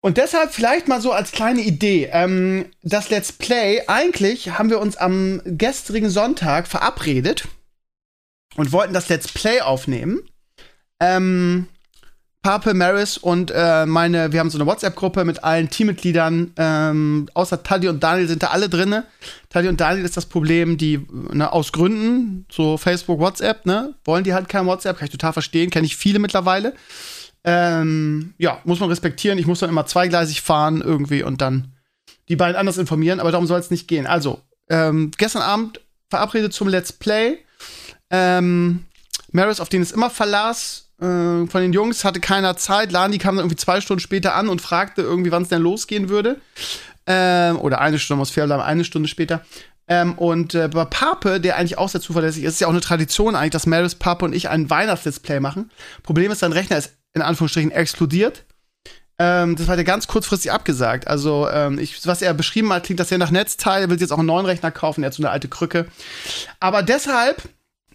Und 0.00 0.16
deshalb 0.16 0.54
vielleicht 0.54 0.86
mal 0.86 1.00
so 1.00 1.12
als 1.12 1.32
kleine 1.32 1.62
Idee. 1.62 2.08
Ähm, 2.12 2.66
das 2.82 3.10
Let's 3.10 3.32
Play, 3.32 3.82
eigentlich 3.88 4.50
haben 4.50 4.70
wir 4.70 4.78
uns 4.78 4.96
am 4.96 5.40
gestrigen 5.44 6.10
Sonntag 6.10 6.68
verabredet 6.68 7.48
und 8.54 8.72
wollten 8.72 8.94
das 8.94 9.08
Let's 9.08 9.28
Play 9.28 9.60
aufnehmen. 9.60 10.20
Ähm, 11.00 11.68
Pape, 12.42 12.72
Maris 12.72 13.18
und 13.18 13.50
äh, 13.54 13.84
meine, 13.84 14.32
wir 14.32 14.40
haben 14.40 14.48
so 14.48 14.58
eine 14.58 14.66
WhatsApp-Gruppe 14.66 15.24
mit 15.24 15.42
allen 15.42 15.70
Teammitgliedern, 15.70 16.52
ähm, 16.56 17.28
außer 17.34 17.62
Taddy 17.62 17.88
und 17.88 18.02
Daniel 18.02 18.28
sind 18.28 18.42
da 18.42 18.48
alle 18.48 18.68
drin. 18.68 19.02
Taddy 19.50 19.68
und 19.68 19.80
Daniel 19.80 20.04
ist 20.04 20.16
das 20.16 20.26
Problem, 20.26 20.78
die 20.78 21.04
ne, 21.32 21.52
aus 21.52 21.72
Gründen, 21.72 22.46
so 22.50 22.76
Facebook, 22.76 23.18
WhatsApp, 23.18 23.66
ne, 23.66 23.94
wollen 24.04 24.24
die 24.24 24.34
halt 24.34 24.48
kein 24.48 24.66
WhatsApp, 24.66 24.98
kann 24.98 25.06
ich 25.06 25.12
total 25.12 25.32
verstehen, 25.32 25.70
kenne 25.70 25.86
ich 25.86 25.96
viele 25.96 26.20
mittlerweile. 26.20 26.74
Ähm, 27.44 28.34
ja, 28.38 28.60
muss 28.64 28.80
man 28.80 28.88
respektieren. 28.88 29.38
Ich 29.38 29.46
muss 29.46 29.60
dann 29.60 29.70
immer 29.70 29.86
zweigleisig 29.86 30.42
fahren 30.42 30.80
irgendwie 30.80 31.22
und 31.22 31.40
dann 31.40 31.72
die 32.28 32.36
beiden 32.36 32.56
anders 32.56 32.78
informieren, 32.78 33.20
aber 33.20 33.30
darum 33.30 33.46
soll 33.46 33.58
es 33.58 33.70
nicht 33.70 33.88
gehen. 33.88 34.06
Also, 34.06 34.42
ähm, 34.68 35.10
gestern 35.16 35.42
Abend 35.42 35.80
verabredet 36.08 36.52
zum 36.52 36.68
Let's 36.68 36.92
Play. 36.92 37.38
Ähm, 38.10 38.84
Maris, 39.32 39.60
auf 39.60 39.68
den 39.68 39.82
es 39.82 39.92
immer 39.92 40.10
verlas, 40.10 40.87
äh, 41.00 41.46
von 41.46 41.60
den 41.60 41.72
Jungs 41.72 42.04
hatte 42.04 42.20
keiner 42.20 42.56
Zeit. 42.56 42.92
Lani 42.92 43.18
kam 43.18 43.36
dann 43.36 43.44
irgendwie 43.44 43.56
zwei 43.56 43.80
Stunden 43.80 44.00
später 44.00 44.34
an 44.34 44.48
und 44.48 44.60
fragte 44.60 45.02
irgendwie, 45.02 45.30
wann 45.30 45.42
es 45.42 45.48
denn 45.48 45.62
losgehen 45.62 46.08
würde. 46.08 46.40
Ähm, 47.06 47.58
oder 47.58 47.80
eine 47.80 47.98
Stunde, 47.98 48.18
muss 48.18 48.30
fair 48.30 48.46
bleiben, 48.46 48.62
eine 48.62 48.84
Stunde 48.84 49.08
später. 49.08 49.42
Ähm, 49.86 50.14
und 50.18 50.54
äh, 50.54 50.68
bei 50.68 50.84
Pape, 50.84 51.40
der 51.40 51.56
eigentlich 51.56 51.78
auch 51.78 51.88
sehr 51.88 52.00
zuverlässig 52.00 52.44
ist, 52.44 52.54
ist 52.54 52.60
ja 52.60 52.66
auch 52.66 52.72
eine 52.72 52.80
Tradition 52.80 53.34
eigentlich, 53.34 53.52
dass 53.52 53.66
Maris, 53.66 53.94
Pape 53.94 54.24
und 54.24 54.34
ich 54.34 54.48
ein 54.48 54.68
Weihnachtsdisplay 54.68 55.40
machen. 55.40 55.70
Problem 56.02 56.30
ist, 56.30 56.40
sein 56.40 56.52
Rechner 56.52 56.76
ist 56.76 56.94
in 57.14 57.22
Anführungsstrichen 57.22 57.70
explodiert. 57.70 58.44
Ähm, 59.18 59.56
das 59.56 59.68
hat 59.68 59.78
er 59.78 59.84
ganz 59.84 60.06
kurzfristig 60.06 60.52
abgesagt. 60.52 61.08
Also, 61.08 61.48
ähm, 61.48 61.78
ich, 61.78 62.06
was 62.06 62.22
er 62.22 62.34
beschrieben 62.34 62.72
hat, 62.72 62.84
klingt 62.84 63.00
das 63.00 63.10
ja 63.10 63.18
nach 63.18 63.30
Netzteil. 63.30 63.82
Er 63.82 63.90
will 63.90 63.98
jetzt 63.98 64.12
auch 64.12 64.18
einen 64.18 64.26
neuen 64.26 64.46
Rechner 64.46 64.70
kaufen. 64.70 65.02
Er 65.02 65.06
hat 65.06 65.14
so 65.14 65.22
eine 65.22 65.30
alte 65.30 65.48
Krücke. 65.48 65.86
Aber 66.60 66.82
deshalb 66.82 67.42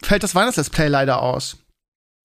fällt 0.01 0.24
das 0.24 0.36
Weihnachtsdisplay 0.36 0.88
leider 0.88 1.22
aus 1.22 1.62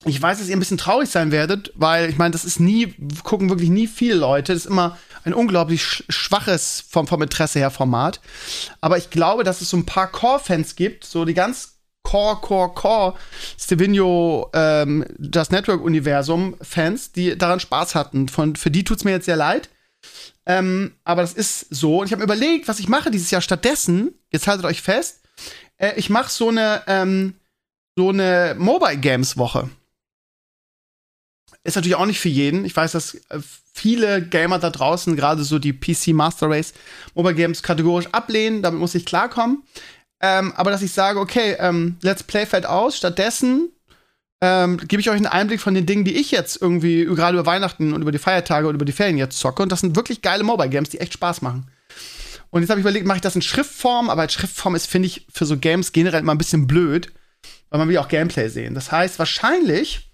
ich 0.04 0.20
weiß, 0.22 0.38
dass 0.38 0.48
ihr 0.48 0.56
ein 0.56 0.60
bisschen 0.60 0.78
traurig 0.78 1.10
sein 1.10 1.32
werdet, 1.32 1.72
weil 1.74 2.08
ich 2.08 2.18
meine, 2.18 2.30
das 2.30 2.44
ist 2.44 2.60
nie, 2.60 2.94
gucken 3.24 3.50
wirklich 3.50 3.68
nie 3.68 3.88
viele 3.88 4.14
Leute. 4.14 4.52
Das 4.52 4.64
ist 4.64 4.70
immer 4.70 4.96
ein 5.24 5.34
unglaublich 5.34 6.04
schwaches 6.08 6.84
vom, 6.88 7.06
vom 7.08 7.22
Interesse 7.22 7.58
her 7.58 7.70
Format. 7.70 8.20
Aber 8.80 8.96
ich 8.96 9.10
glaube, 9.10 9.42
dass 9.42 9.60
es 9.60 9.70
so 9.70 9.76
ein 9.76 9.86
paar 9.86 10.10
Core-Fans 10.10 10.76
gibt, 10.76 11.04
so 11.04 11.24
die 11.24 11.34
ganz 11.34 11.78
Core, 12.04 12.36
Core, 12.36 12.72
Core 12.74 13.14
Stevino, 13.58 14.48
ähm, 14.54 15.04
das 15.18 15.50
Network-Universum-Fans, 15.50 17.12
die 17.12 17.36
daran 17.36 17.60
Spaß 17.60 17.96
hatten. 17.96 18.28
Von, 18.28 18.54
für 18.56 18.70
die 18.70 18.84
tut's 18.84 19.04
mir 19.04 19.10
jetzt 19.10 19.26
sehr 19.26 19.36
leid. 19.36 19.68
Ähm, 20.46 20.94
aber 21.04 21.22
das 21.22 21.34
ist 21.34 21.66
so. 21.70 22.00
Und 22.00 22.06
ich 22.06 22.12
habe 22.12 22.20
mir 22.20 22.32
überlegt, 22.32 22.68
was 22.68 22.78
ich 22.78 22.88
mache 22.88 23.10
dieses 23.10 23.30
Jahr 23.30 23.42
stattdessen. 23.42 24.14
Jetzt 24.30 24.46
haltet 24.46 24.64
euch 24.64 24.80
fest. 24.80 25.20
Äh, 25.76 25.94
ich 25.96 26.08
mache 26.08 26.30
so 26.30 26.48
eine, 26.48 26.82
ähm, 26.86 27.34
so 27.96 28.10
eine 28.10 28.54
Mobile 28.56 28.96
Games 28.96 29.36
Woche. 29.36 29.68
Ist 31.68 31.76
natürlich 31.76 31.96
auch 31.96 32.06
nicht 32.06 32.20
für 32.20 32.28
jeden. 32.28 32.64
Ich 32.64 32.74
weiß, 32.74 32.92
dass 32.92 33.14
äh, 33.14 33.40
viele 33.72 34.22
Gamer 34.22 34.58
da 34.58 34.70
draußen, 34.70 35.14
gerade 35.16 35.44
so 35.44 35.58
die 35.58 35.72
PC 35.72 36.08
Master 36.08 36.48
Race 36.48 36.72
Mobile 37.14 37.34
Games 37.34 37.62
kategorisch 37.62 38.06
ablehnen. 38.12 38.62
Damit 38.62 38.80
muss 38.80 38.94
ich 38.94 39.04
klarkommen. 39.04 39.62
Ähm, 40.20 40.52
aber 40.56 40.70
dass 40.70 40.82
ich 40.82 40.92
sage, 40.92 41.20
okay, 41.20 41.56
ähm, 41.60 41.96
Let's 42.02 42.22
Play 42.22 42.46
fällt 42.46 42.66
aus. 42.66 42.96
Stattdessen 42.96 43.70
ähm, 44.40 44.78
gebe 44.78 45.00
ich 45.00 45.10
euch 45.10 45.16
einen 45.16 45.26
Einblick 45.26 45.60
von 45.60 45.74
den 45.74 45.86
Dingen, 45.86 46.04
die 46.04 46.16
ich 46.16 46.30
jetzt 46.30 46.60
irgendwie 46.60 47.04
gerade 47.04 47.38
über 47.38 47.46
Weihnachten 47.46 47.92
und 47.92 48.02
über 48.02 48.12
die 48.12 48.18
Feiertage 48.18 48.66
und 48.66 48.74
über 48.74 48.84
die 48.84 48.92
Ferien 48.92 49.18
jetzt 49.18 49.38
zocke. 49.38 49.62
Und 49.62 49.70
das 49.70 49.80
sind 49.80 49.94
wirklich 49.94 50.22
geile 50.22 50.44
Mobile 50.44 50.70
Games, 50.70 50.88
die 50.88 51.00
echt 51.00 51.12
Spaß 51.12 51.42
machen. 51.42 51.70
Und 52.50 52.62
jetzt 52.62 52.70
habe 52.70 52.80
ich 52.80 52.84
überlegt, 52.84 53.06
mache 53.06 53.18
ich 53.18 53.22
das 53.22 53.36
in 53.36 53.42
Schriftform, 53.42 54.08
aber 54.08 54.22
als 54.22 54.32
Schriftform 54.32 54.74
ist, 54.74 54.86
finde 54.86 55.06
ich, 55.06 55.26
für 55.32 55.44
so 55.44 55.58
Games 55.58 55.92
generell 55.92 56.20
immer 56.20 56.34
ein 56.34 56.38
bisschen 56.38 56.66
blöd, 56.66 57.12
weil 57.68 57.78
man 57.78 57.88
will 57.88 57.98
auch 57.98 58.08
Gameplay 58.08 58.48
sehen. 58.48 58.74
Das 58.74 58.90
heißt, 58.90 59.18
wahrscheinlich 59.18 60.07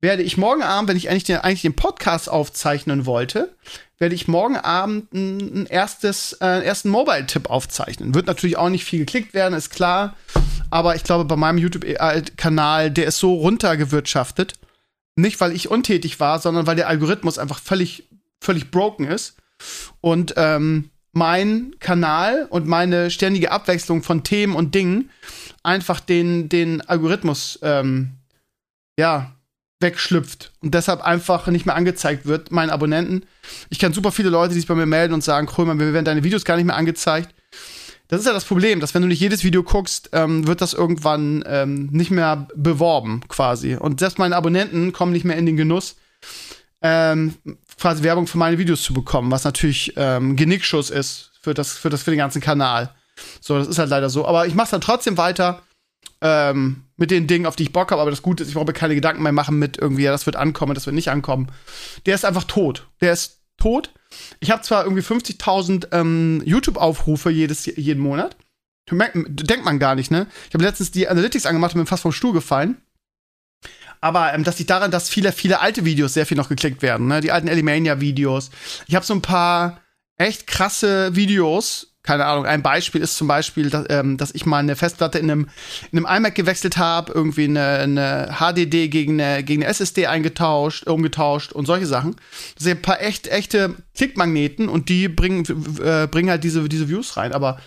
werde 0.00 0.22
ich 0.22 0.36
morgen 0.36 0.62
Abend, 0.62 0.88
wenn 0.88 0.96
ich 0.96 1.10
eigentlich 1.10 1.24
den, 1.24 1.38
eigentlich 1.38 1.62
den 1.62 1.74
Podcast 1.76 2.28
aufzeichnen 2.28 3.06
wollte, 3.06 3.54
werde 3.98 4.14
ich 4.14 4.28
morgen 4.28 4.56
Abend 4.56 5.12
ein, 5.12 5.38
ein 5.62 5.66
erstes, 5.66 6.34
äh, 6.34 6.64
ersten 6.64 6.88
Mobile-Tipp 6.88 7.50
aufzeichnen. 7.50 8.14
Wird 8.14 8.26
natürlich 8.26 8.56
auch 8.56 8.68
nicht 8.68 8.84
viel 8.84 9.00
geklickt 9.00 9.34
werden, 9.34 9.54
ist 9.54 9.70
klar. 9.70 10.16
Aber 10.70 10.94
ich 10.94 11.02
glaube, 11.02 11.24
bei 11.24 11.36
meinem 11.36 11.58
YouTube-Kanal, 11.58 12.90
der 12.90 13.06
ist 13.06 13.18
so 13.18 13.34
runtergewirtschaftet. 13.34 14.54
Nicht, 15.16 15.40
weil 15.40 15.52
ich 15.52 15.68
untätig 15.68 16.20
war, 16.20 16.38
sondern 16.38 16.66
weil 16.66 16.76
der 16.76 16.88
Algorithmus 16.88 17.38
einfach 17.38 17.58
völlig, 17.58 18.08
völlig 18.40 18.70
broken 18.70 19.04
ist. 19.04 19.36
Und 20.00 20.34
ähm, 20.36 20.90
mein 21.12 21.74
Kanal 21.80 22.46
und 22.50 22.68
meine 22.68 23.10
ständige 23.10 23.50
Abwechslung 23.50 24.04
von 24.04 24.22
Themen 24.22 24.54
und 24.54 24.76
Dingen 24.76 25.10
einfach 25.64 25.98
den, 25.98 26.48
den 26.48 26.82
Algorithmus, 26.82 27.58
ähm, 27.62 28.12
ja, 28.96 29.34
wegschlüpft 29.80 30.52
und 30.60 30.74
deshalb 30.74 31.02
einfach 31.02 31.46
nicht 31.46 31.66
mehr 31.66 31.76
angezeigt 31.76 32.26
wird, 32.26 32.50
meinen 32.50 32.70
Abonnenten. 32.70 33.24
Ich 33.70 33.78
kenne 33.78 33.94
super 33.94 34.10
viele 34.10 34.28
Leute, 34.28 34.54
die 34.54 34.60
sich 34.60 34.68
bei 34.68 34.74
mir 34.74 34.86
melden 34.86 35.14
und 35.14 35.22
sagen, 35.22 35.46
Krömer, 35.46 35.74
mir 35.74 35.92
werden 35.92 36.04
deine 36.04 36.24
Videos 36.24 36.44
gar 36.44 36.56
nicht 36.56 36.66
mehr 36.66 36.76
angezeigt. 36.76 37.34
Das 38.08 38.20
ist 38.20 38.26
ja 38.26 38.32
das 38.32 38.44
Problem, 38.44 38.80
dass 38.80 38.94
wenn 38.94 39.02
du 39.02 39.08
nicht 39.08 39.20
jedes 39.20 39.44
Video 39.44 39.62
guckst, 39.62 40.10
ähm, 40.12 40.46
wird 40.46 40.62
das 40.62 40.72
irgendwann 40.72 41.44
ähm, 41.46 41.88
nicht 41.92 42.10
mehr 42.10 42.48
beworben 42.56 43.20
quasi. 43.28 43.76
Und 43.76 44.00
selbst 44.00 44.18
meine 44.18 44.34
Abonnenten 44.34 44.92
kommen 44.92 45.12
nicht 45.12 45.24
mehr 45.24 45.36
in 45.36 45.46
den 45.46 45.58
Genuss, 45.58 45.96
ähm, 46.80 47.34
quasi 47.78 48.02
Werbung 48.02 48.26
für 48.26 48.38
meine 48.38 48.58
Videos 48.58 48.82
zu 48.82 48.94
bekommen, 48.94 49.30
was 49.30 49.44
natürlich 49.44 49.92
ähm, 49.96 50.36
Genickschuss 50.36 50.90
ist 50.90 51.32
für 51.40 51.54
das, 51.54 51.76
für 51.76 51.90
das, 51.90 52.02
für 52.02 52.10
den 52.10 52.18
ganzen 52.18 52.40
Kanal. 52.40 52.94
So, 53.40 53.58
das 53.58 53.68
ist 53.68 53.78
halt 53.78 53.90
leider 53.90 54.10
so. 54.10 54.26
Aber 54.26 54.46
ich 54.46 54.54
mache 54.54 54.70
dann 54.70 54.80
trotzdem 54.80 55.18
weiter 55.18 55.62
ähm, 56.20 56.84
mit 56.98 57.10
den 57.10 57.26
Dingen, 57.26 57.46
auf 57.46 57.56
die 57.56 57.62
ich 57.62 57.72
Bock 57.72 57.90
habe. 57.90 58.02
Aber 58.02 58.10
das 58.10 58.22
Gute 58.22 58.42
ist, 58.42 58.50
ich 58.50 58.54
brauche 58.54 58.66
mir 58.66 58.74
keine 58.74 58.94
Gedanken 58.94 59.22
mehr 59.22 59.32
machen 59.32 59.58
mit 59.58 59.78
irgendwie, 59.78 60.02
ja, 60.02 60.10
das 60.10 60.26
wird 60.26 60.36
ankommen, 60.36 60.74
das 60.74 60.84
wird 60.84 60.94
nicht 60.94 61.10
ankommen. 61.10 61.50
Der 62.04 62.14
ist 62.14 62.26
einfach 62.26 62.44
tot. 62.44 62.86
Der 63.00 63.12
ist 63.12 63.40
tot. 63.56 63.94
Ich 64.40 64.50
habe 64.50 64.62
zwar 64.62 64.84
irgendwie 64.84 65.02
50.000 65.02 65.88
ähm, 65.92 66.42
YouTube-Aufrufe 66.44 67.30
jeden 67.30 68.00
Monat. 68.00 68.36
Denkt 68.90 69.64
man 69.64 69.78
gar 69.78 69.94
nicht, 69.94 70.10
ne? 70.10 70.26
Ich 70.48 70.54
habe 70.54 70.64
letztens 70.64 70.90
die 70.90 71.08
Analytics 71.08 71.46
angemacht 71.46 71.74
und 71.74 71.80
bin 71.80 71.86
fast 71.86 72.02
vom 72.02 72.12
Stuhl 72.12 72.32
gefallen. 72.32 72.78
Aber 74.00 74.32
ähm, 74.32 74.44
das 74.44 74.58
liegt 74.58 74.70
daran, 74.70 74.90
dass 74.90 75.10
viele, 75.10 75.32
viele 75.32 75.60
alte 75.60 75.84
Videos 75.84 76.14
sehr 76.14 76.26
viel 76.26 76.36
noch 76.36 76.48
geklickt 76.48 76.82
werden, 76.82 77.06
ne? 77.06 77.20
Die 77.20 77.32
alten 77.32 77.48
Elimania-Videos. 77.48 78.50
Ich 78.86 78.94
habe 78.94 79.04
so 79.04 79.14
ein 79.14 79.22
paar 79.22 79.80
echt 80.16 80.46
krasse 80.46 81.14
Videos, 81.14 81.97
keine 82.08 82.24
Ahnung, 82.24 82.46
ein 82.46 82.62
Beispiel 82.62 83.02
ist 83.02 83.18
zum 83.18 83.28
Beispiel, 83.28 83.68
dass, 83.68 83.84
ähm, 83.90 84.16
dass 84.16 84.34
ich 84.34 84.46
mal 84.46 84.60
eine 84.60 84.76
Festplatte 84.76 85.18
in 85.18 85.30
einem, 85.30 85.48
in 85.92 86.06
einem 86.06 86.20
iMac 86.20 86.34
gewechselt 86.34 86.78
habe, 86.78 87.12
irgendwie 87.12 87.44
eine, 87.44 87.66
eine, 87.66 88.36
HDD 88.40 88.88
gegen 88.88 89.20
eine, 89.20 89.44
gegen 89.44 89.62
eine 89.62 89.70
SSD 89.70 90.06
eingetauscht, 90.06 90.86
umgetauscht 90.86 91.52
und 91.52 91.66
solche 91.66 91.84
Sachen. 91.84 92.16
Das 92.54 92.64
sind 92.64 92.78
ein 92.78 92.82
paar 92.82 93.02
echt, 93.02 93.26
echte 93.26 93.74
Klickmagneten 93.94 94.70
und 94.70 94.88
die 94.88 95.08
bringen, 95.08 95.44
äh, 95.84 96.06
bringen 96.06 96.30
halt 96.30 96.44
diese, 96.44 96.66
diese 96.66 96.88
Views 96.88 97.18
rein. 97.18 97.34
Aber 97.34 97.60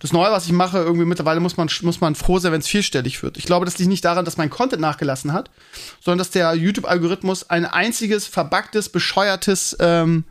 das 0.00 0.12
Neue, 0.12 0.32
was 0.32 0.46
ich 0.46 0.52
mache, 0.52 0.78
irgendwie 0.78 1.04
mittlerweile 1.04 1.38
muss 1.38 1.56
man, 1.56 1.70
muss 1.82 2.00
man 2.00 2.16
froh 2.16 2.40
sein, 2.40 2.50
wenn 2.50 2.62
es 2.62 2.66
vierstellig 2.66 3.22
wird. 3.22 3.36
Ich 3.36 3.44
glaube, 3.44 3.64
das 3.64 3.78
liegt 3.78 3.90
nicht 3.90 4.04
daran, 4.04 4.24
dass 4.24 4.36
mein 4.36 4.50
Content 4.50 4.82
nachgelassen 4.82 5.32
hat, 5.32 5.52
sondern 6.00 6.18
dass 6.18 6.32
der 6.32 6.52
YouTube-Algorithmus 6.54 7.48
ein 7.48 7.64
einziges, 7.64 8.26
verbuggtes, 8.26 8.88
bescheuertes 8.88 9.76
ähm, 9.78 10.24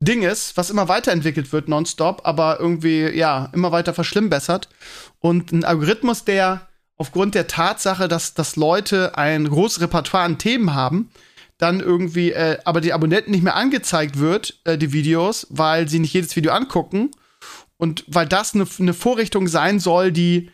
Ding 0.00 0.22
ist, 0.22 0.56
was 0.56 0.70
immer 0.70 0.88
weiterentwickelt 0.88 1.52
wird 1.52 1.68
nonstop, 1.68 2.20
aber 2.24 2.60
irgendwie, 2.60 3.08
ja, 3.08 3.50
immer 3.52 3.72
weiter 3.72 3.94
verschlimmbessert. 3.94 4.68
Und 5.18 5.52
ein 5.52 5.64
Algorithmus, 5.64 6.24
der 6.24 6.68
aufgrund 6.96 7.34
der 7.34 7.46
Tatsache, 7.46 8.06
dass, 8.08 8.34
dass 8.34 8.56
Leute 8.56 9.16
ein 9.18 9.48
großes 9.48 9.80
Repertoire 9.80 10.24
an 10.24 10.38
Themen 10.38 10.74
haben, 10.74 11.10
dann 11.58 11.80
irgendwie, 11.80 12.30
äh, 12.30 12.58
aber 12.64 12.80
die 12.80 12.92
Abonnenten 12.92 13.32
nicht 13.32 13.42
mehr 13.42 13.56
angezeigt 13.56 14.18
wird, 14.18 14.60
äh, 14.64 14.78
die 14.78 14.92
Videos, 14.92 15.46
weil 15.50 15.88
sie 15.88 15.98
nicht 15.98 16.12
jedes 16.12 16.36
Video 16.36 16.52
angucken. 16.52 17.10
Und 17.76 18.04
weil 18.06 18.26
das 18.26 18.54
eine 18.54 18.66
ne 18.78 18.94
Vorrichtung 18.94 19.48
sein 19.48 19.80
soll, 19.80 20.12
die 20.12 20.50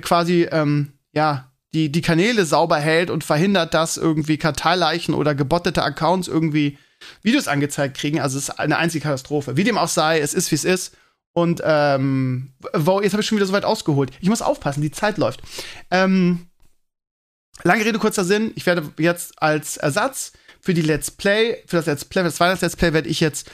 quasi, 0.00 0.48
ähm, 0.50 0.92
ja, 1.12 1.52
die, 1.74 1.92
die 1.92 2.02
Kanäle 2.02 2.44
sauber 2.44 2.78
hält 2.78 3.10
und 3.10 3.24
verhindert, 3.24 3.74
dass 3.74 3.96
irgendwie 3.96 4.38
Karteileichen 4.38 5.14
oder 5.14 5.34
gebottete 5.34 5.82
Accounts 5.82 6.26
irgendwie 6.26 6.78
Videos 7.22 7.48
angezeigt 7.48 7.96
kriegen. 7.96 8.20
Also 8.20 8.38
es 8.38 8.48
ist 8.48 8.58
eine 8.58 8.78
einzige 8.78 9.04
Katastrophe. 9.04 9.56
Wie 9.56 9.64
dem 9.64 9.78
auch 9.78 9.88
sei, 9.88 10.20
es 10.20 10.34
ist, 10.34 10.50
wie 10.50 10.56
es 10.56 10.64
ist. 10.64 10.94
Und 11.32 11.60
ähm, 11.64 12.52
wow, 12.72 13.02
jetzt 13.02 13.12
habe 13.12 13.22
ich 13.22 13.28
schon 13.28 13.36
wieder 13.36 13.46
so 13.46 13.52
weit 13.52 13.64
ausgeholt. 13.64 14.10
Ich 14.20 14.28
muss 14.28 14.42
aufpassen, 14.42 14.82
die 14.82 14.90
Zeit 14.90 15.18
läuft. 15.18 15.40
Ähm, 15.90 16.46
lange 17.62 17.84
Rede, 17.84 17.98
kurzer 17.98 18.24
Sinn. 18.24 18.52
Ich 18.56 18.66
werde 18.66 18.92
jetzt 18.98 19.40
als 19.40 19.76
Ersatz 19.76 20.32
für 20.60 20.74
die 20.74 20.82
Let's 20.82 21.10
Play, 21.10 21.62
für 21.66 21.76
das 21.76 21.86
Let's 21.86 22.04
Play, 22.04 22.22
für 22.22 22.28
das 22.28 22.40
Weihnachts-Let's 22.40 22.76
Play 22.76 22.92
werde 22.92 23.08
ich 23.08 23.20
jetzt 23.20 23.48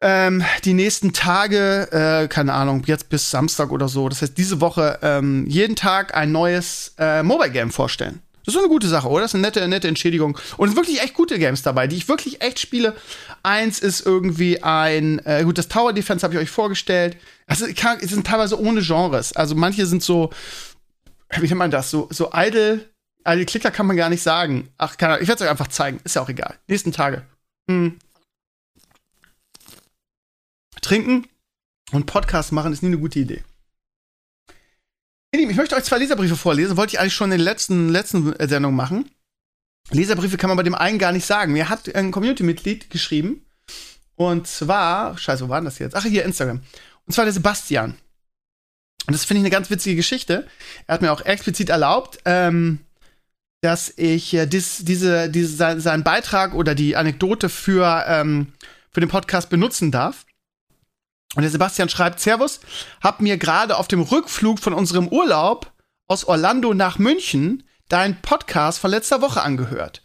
ähm, 0.00 0.44
die 0.64 0.74
nächsten 0.74 1.12
Tage, 1.12 1.88
äh, 1.90 2.28
keine 2.28 2.52
Ahnung, 2.52 2.82
jetzt 2.86 3.08
bis 3.08 3.30
Samstag 3.30 3.70
oder 3.72 3.88
so, 3.88 4.08
das 4.08 4.22
heißt 4.22 4.36
diese 4.36 4.60
Woche, 4.60 4.98
ähm, 5.02 5.46
jeden 5.48 5.76
Tag 5.76 6.14
ein 6.14 6.30
neues 6.30 6.94
äh, 6.98 7.22
Mobile 7.22 7.50
Game 7.50 7.70
vorstellen. 7.70 8.20
Das 8.44 8.54
ist 8.54 8.60
eine 8.60 8.68
gute 8.68 8.88
Sache, 8.88 9.08
oder? 9.08 9.22
Das 9.22 9.30
ist 9.30 9.36
eine 9.36 9.42
nette, 9.42 9.66
nette 9.66 9.88
Entschädigung. 9.88 10.38
Und 10.56 10.68
es 10.68 10.74
sind 10.74 10.76
wirklich 10.76 11.02
echt 11.02 11.14
gute 11.14 11.38
Games 11.38 11.62
dabei, 11.62 11.86
die 11.86 11.96
ich 11.96 12.08
wirklich 12.08 12.42
echt 12.42 12.58
spiele. 12.58 12.94
Eins 13.42 13.78
ist 13.78 14.04
irgendwie 14.04 14.62
ein, 14.62 15.18
äh, 15.24 15.44
gut, 15.44 15.56
das 15.56 15.68
Tower 15.68 15.92
Defense 15.92 16.24
habe 16.24 16.34
ich 16.34 16.40
euch 16.40 16.50
vorgestellt. 16.50 17.16
Also, 17.46 17.66
es 17.66 18.10
sind 18.10 18.26
teilweise 18.26 18.60
ohne 18.60 18.82
Genres. 18.82 19.32
Also, 19.32 19.54
manche 19.54 19.86
sind 19.86 20.02
so, 20.02 20.30
wie 21.30 21.46
nennt 21.46 21.56
man 21.56 21.70
das? 21.70 21.90
So, 21.90 22.08
so 22.10 22.30
idle, 22.34 22.90
idle 23.26 23.46
Klicker 23.46 23.70
kann 23.70 23.86
man 23.86 23.96
gar 23.96 24.10
nicht 24.10 24.22
sagen. 24.22 24.68
Ach, 24.76 24.96
keine 24.96 25.14
Ahnung, 25.14 25.22
ich 25.22 25.28
werde 25.28 25.42
es 25.42 25.46
euch 25.46 25.50
einfach 25.50 25.68
zeigen. 25.68 26.00
Ist 26.04 26.16
ja 26.16 26.22
auch 26.22 26.28
egal. 26.28 26.58
Nächsten 26.66 26.92
Tage. 26.92 27.22
Hm. 27.68 27.98
Trinken 30.82 31.26
und 31.92 32.04
Podcast 32.04 32.52
machen 32.52 32.72
ist 32.74 32.82
nie 32.82 32.88
eine 32.88 32.98
gute 32.98 33.18
Idee. 33.18 33.42
Ich 35.36 35.56
möchte 35.56 35.74
euch 35.74 35.82
zwei 35.82 35.98
Leserbriefe 35.98 36.36
vorlesen. 36.36 36.76
Wollte 36.76 36.94
ich 36.94 37.00
eigentlich 37.00 37.14
schon 37.14 37.32
in 37.32 37.38
der 37.38 37.44
letzten, 37.44 37.88
letzten 37.88 38.34
Sendung 38.48 38.76
machen. 38.76 39.10
Leserbriefe 39.90 40.36
kann 40.36 40.48
man 40.48 40.56
bei 40.56 40.62
dem 40.62 40.76
einen 40.76 41.00
gar 41.00 41.10
nicht 41.10 41.26
sagen. 41.26 41.52
Mir 41.52 41.68
hat 41.68 41.92
ein 41.92 42.12
Community-Mitglied 42.12 42.88
geschrieben. 42.88 43.44
Und 44.14 44.46
zwar, 44.46 45.18
scheiße, 45.18 45.44
wo 45.44 45.48
war 45.48 45.60
denn 45.60 45.64
das 45.64 45.80
jetzt? 45.80 45.96
Ach, 45.96 46.04
hier, 46.04 46.24
Instagram. 46.24 46.62
Und 47.06 47.12
zwar 47.12 47.24
der 47.24 47.34
Sebastian. 47.34 47.98
Und 49.06 49.12
das 49.12 49.24
finde 49.24 49.40
ich 49.40 49.42
eine 49.42 49.50
ganz 49.50 49.70
witzige 49.70 49.96
Geschichte. 49.96 50.46
Er 50.86 50.94
hat 50.94 51.02
mir 51.02 51.12
auch 51.12 51.20
explizit 51.20 51.68
erlaubt, 51.68 52.20
ähm, 52.24 52.78
dass 53.60 53.92
ich 53.96 54.34
äh, 54.34 54.46
dies, 54.46 54.84
diese, 54.84 55.28
diese, 55.28 55.56
sein, 55.56 55.80
seinen 55.80 56.04
Beitrag 56.04 56.54
oder 56.54 56.76
die 56.76 56.94
Anekdote 56.94 57.48
für, 57.48 58.04
ähm, 58.06 58.52
für 58.92 59.00
den 59.00 59.08
Podcast 59.08 59.50
benutzen 59.50 59.90
darf. 59.90 60.24
Und 61.34 61.42
der 61.42 61.50
Sebastian 61.50 61.88
schreibt, 61.88 62.20
Servus, 62.20 62.60
hab 63.02 63.20
mir 63.20 63.36
gerade 63.36 63.76
auf 63.76 63.88
dem 63.88 64.00
Rückflug 64.00 64.58
von 64.58 64.72
unserem 64.72 65.08
Urlaub 65.08 65.72
aus 66.06 66.24
Orlando 66.24 66.74
nach 66.74 66.98
München 66.98 67.64
deinen 67.88 68.20
Podcast 68.22 68.78
von 68.78 68.90
letzter 68.90 69.20
Woche 69.20 69.42
angehört. 69.42 70.02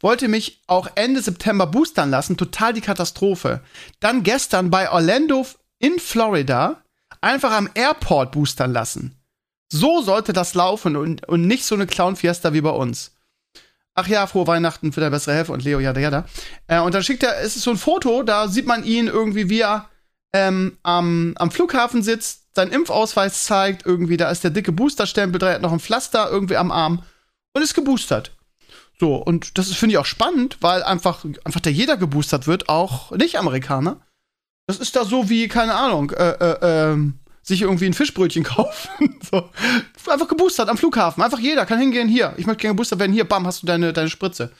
Wollte 0.00 0.28
mich 0.28 0.62
auch 0.66 0.88
Ende 0.94 1.20
September 1.22 1.66
boostern 1.66 2.10
lassen, 2.10 2.36
total 2.36 2.72
die 2.72 2.80
Katastrophe. 2.80 3.62
Dann 3.98 4.22
gestern 4.22 4.70
bei 4.70 4.90
Orlando 4.90 5.46
in 5.78 5.98
Florida 5.98 6.82
einfach 7.20 7.52
am 7.52 7.68
Airport 7.74 8.32
boostern 8.32 8.72
lassen. 8.72 9.16
So 9.70 10.00
sollte 10.02 10.32
das 10.32 10.54
laufen 10.54 10.96
und, 10.96 11.28
und 11.28 11.46
nicht 11.46 11.64
so 11.64 11.74
eine 11.74 11.86
Clown-Fiesta 11.86 12.52
wie 12.52 12.60
bei 12.60 12.70
uns. 12.70 13.12
Ach 13.94 14.06
ja, 14.06 14.26
frohe 14.28 14.46
Weihnachten 14.46 14.92
für 14.92 15.00
der 15.00 15.10
bessere 15.10 15.34
Helfer 15.34 15.52
und 15.52 15.64
Leo, 15.64 15.80
jada, 15.80 16.00
jada. 16.00 16.24
Äh, 16.68 16.78
und 16.78 16.94
dann 16.94 17.02
schickt 17.02 17.24
er, 17.24 17.40
es 17.40 17.56
ist 17.56 17.64
so 17.64 17.72
ein 17.72 17.76
Foto, 17.76 18.22
da 18.22 18.46
sieht 18.46 18.66
man 18.66 18.84
ihn 18.84 19.08
irgendwie, 19.08 19.50
wie 19.50 19.60
er 19.60 19.88
ähm, 20.38 20.78
am, 20.82 21.34
am 21.36 21.50
Flughafen 21.50 22.02
sitzt, 22.02 22.54
seinen 22.54 22.72
Impfausweis 22.72 23.44
zeigt, 23.44 23.86
irgendwie, 23.86 24.16
da 24.16 24.30
ist 24.30 24.44
der 24.44 24.50
dicke 24.50 24.72
Boosterstempel, 24.72 25.38
da 25.38 25.52
hat 25.52 25.62
noch 25.62 25.72
ein 25.72 25.80
Pflaster 25.80 26.30
irgendwie 26.30 26.56
am 26.56 26.70
Arm 26.70 27.02
und 27.54 27.62
ist 27.62 27.74
geboostert. 27.74 28.32
So, 29.00 29.16
und 29.16 29.58
das 29.58 29.72
finde 29.74 29.94
ich 29.94 29.98
auch 29.98 30.06
spannend, 30.06 30.58
weil 30.60 30.82
einfach, 30.82 31.24
einfach 31.44 31.60
der 31.60 31.72
jeder 31.72 31.96
geboostert 31.96 32.46
wird, 32.46 32.68
auch 32.68 33.12
Nicht-Amerikaner. 33.12 34.00
Das 34.66 34.78
ist 34.78 34.96
da 34.96 35.04
so 35.04 35.30
wie, 35.30 35.48
keine 35.48 35.74
Ahnung, 35.74 36.10
äh, 36.10 36.30
äh, 36.30 36.92
äh, 36.92 37.12
sich 37.42 37.62
irgendwie 37.62 37.86
ein 37.86 37.94
Fischbrötchen 37.94 38.44
kaufen. 38.44 39.18
so. 39.30 39.48
Einfach 40.08 40.28
geboostert 40.28 40.68
am 40.68 40.78
Flughafen. 40.78 41.22
Einfach 41.22 41.38
jeder 41.38 41.64
kann 41.64 41.78
hingehen, 41.78 42.08
hier, 42.08 42.34
ich 42.36 42.46
möchte 42.46 42.62
gerne 42.62 42.74
geboostert 42.74 42.98
werden, 42.98 43.12
hier, 43.12 43.24
bam, 43.24 43.46
hast 43.46 43.62
du 43.62 43.66
deine, 43.66 43.92
deine 43.92 44.10
Spritze. 44.10 44.52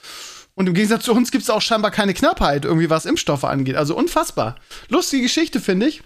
Und 0.58 0.66
im 0.66 0.74
Gegensatz 0.74 1.04
zu 1.04 1.14
uns 1.14 1.30
gibt 1.30 1.44
es 1.44 1.50
auch 1.50 1.62
scheinbar 1.62 1.92
keine 1.92 2.14
Knappheit, 2.14 2.64
irgendwie 2.64 2.90
was 2.90 3.06
Impfstoffe 3.06 3.44
angeht. 3.44 3.76
Also 3.76 3.96
unfassbar. 3.96 4.56
Lustige 4.88 5.22
Geschichte, 5.22 5.60
finde 5.60 5.86
ich. 5.86 6.02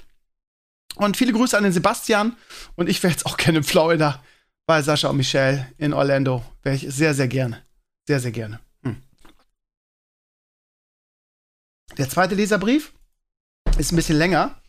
Und 0.97 1.17
viele 1.17 1.33
Grüße 1.33 1.57
an 1.57 1.65
den 1.65 1.73
Sebastian. 1.73 2.37
Und 2.77 2.91
ich 2.91 3.03
wäre 3.03 3.13
jetzt 3.13 3.25
auch 3.25 3.39
gerne 3.39 3.63
Florida 3.63 4.23
bei 4.67 4.83
Sascha 4.83 5.09
und 5.09 5.17
Michelle 5.17 5.73
in 5.79 5.95
Orlando. 5.95 6.45
Wäre 6.63 6.77
ich 6.77 6.87
sehr, 6.87 7.15
sehr 7.15 7.29
gerne. 7.29 7.65
Sehr, 8.07 8.21
sehr 8.21 8.31
gerne. 8.31 8.61
Hm. 8.85 9.03
Der 11.97 12.11
zweite 12.11 12.35
Leserbrief 12.35 12.93
ist 13.79 13.91
ein 13.91 13.97
bisschen 13.97 14.19
länger. 14.19 14.61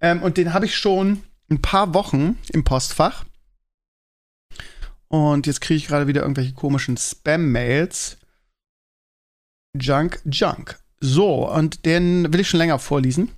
Ähm, 0.00 0.24
und 0.24 0.38
den 0.38 0.52
habe 0.52 0.66
ich 0.66 0.76
schon 0.76 1.22
ein 1.48 1.62
paar 1.62 1.94
Wochen 1.94 2.36
im 2.48 2.64
Postfach. 2.64 3.24
Und 5.06 5.46
jetzt 5.46 5.60
kriege 5.60 5.78
ich 5.78 5.86
gerade 5.86 6.08
wieder 6.08 6.22
irgendwelche 6.22 6.54
komischen 6.54 6.96
Spam-Mails. 6.96 8.18
Junk, 9.78 10.20
Junk. 10.24 10.78
So, 11.00 11.50
und 11.50 11.84
den 11.84 12.32
will 12.32 12.40
ich 12.40 12.48
schon 12.48 12.58
länger 12.58 12.78
vorlesen. 12.78 13.30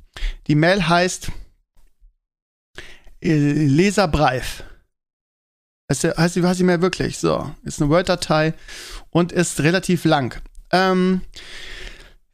Die 0.46 0.54
Mail 0.54 0.86
heißt 0.88 1.30
Leserbreif. 3.20 4.62
Heißt, 5.90 6.04
heißt, 6.04 6.36
heißt 6.36 6.60
die 6.60 6.64
Mail 6.64 6.82
wirklich? 6.82 7.18
So, 7.18 7.50
ist 7.64 7.80
eine 7.80 7.90
Word-Datei 7.90 8.54
und 9.10 9.32
ist 9.32 9.60
relativ 9.60 10.04
lang. 10.04 10.40
Ähm, 10.70 11.22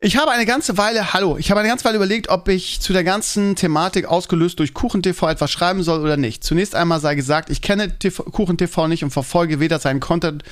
ich 0.05 0.17
habe 0.17 0.33
eine 0.33 0.47
ganze 0.47 0.77
Weile, 0.79 1.13
hallo, 1.13 1.37
ich 1.39 1.51
habe 1.51 1.61
eine 1.61 1.69
ganze 1.69 1.85
Weile 1.85 1.97
überlegt, 1.97 2.29
ob 2.29 2.49
ich 2.49 2.81
zu 2.81 2.93
der 2.93 3.05
ganzen 3.05 3.55
Thematik 3.55 4.07
ausgelöst 4.07 4.59
durch 4.59 4.75
KuchenTV 4.75 5.29
etwas 5.29 5.53
schreiben 5.53 5.85
soll 5.85 6.01
oder 6.01 6.17
nicht. 6.17 6.43
Zunächst 6.43 6.75
einmal 6.75 6.99
sei 6.99 7.15
gesagt, 7.15 7.51
ich 7.51 7.63
kenne 7.63 7.95
KuchenTV 8.33 8.89
nicht 8.89 9.05
und 9.05 9.11
verfolge 9.11 9.61
weder 9.61 9.79
seinen 9.79 10.01
Content 10.01 10.43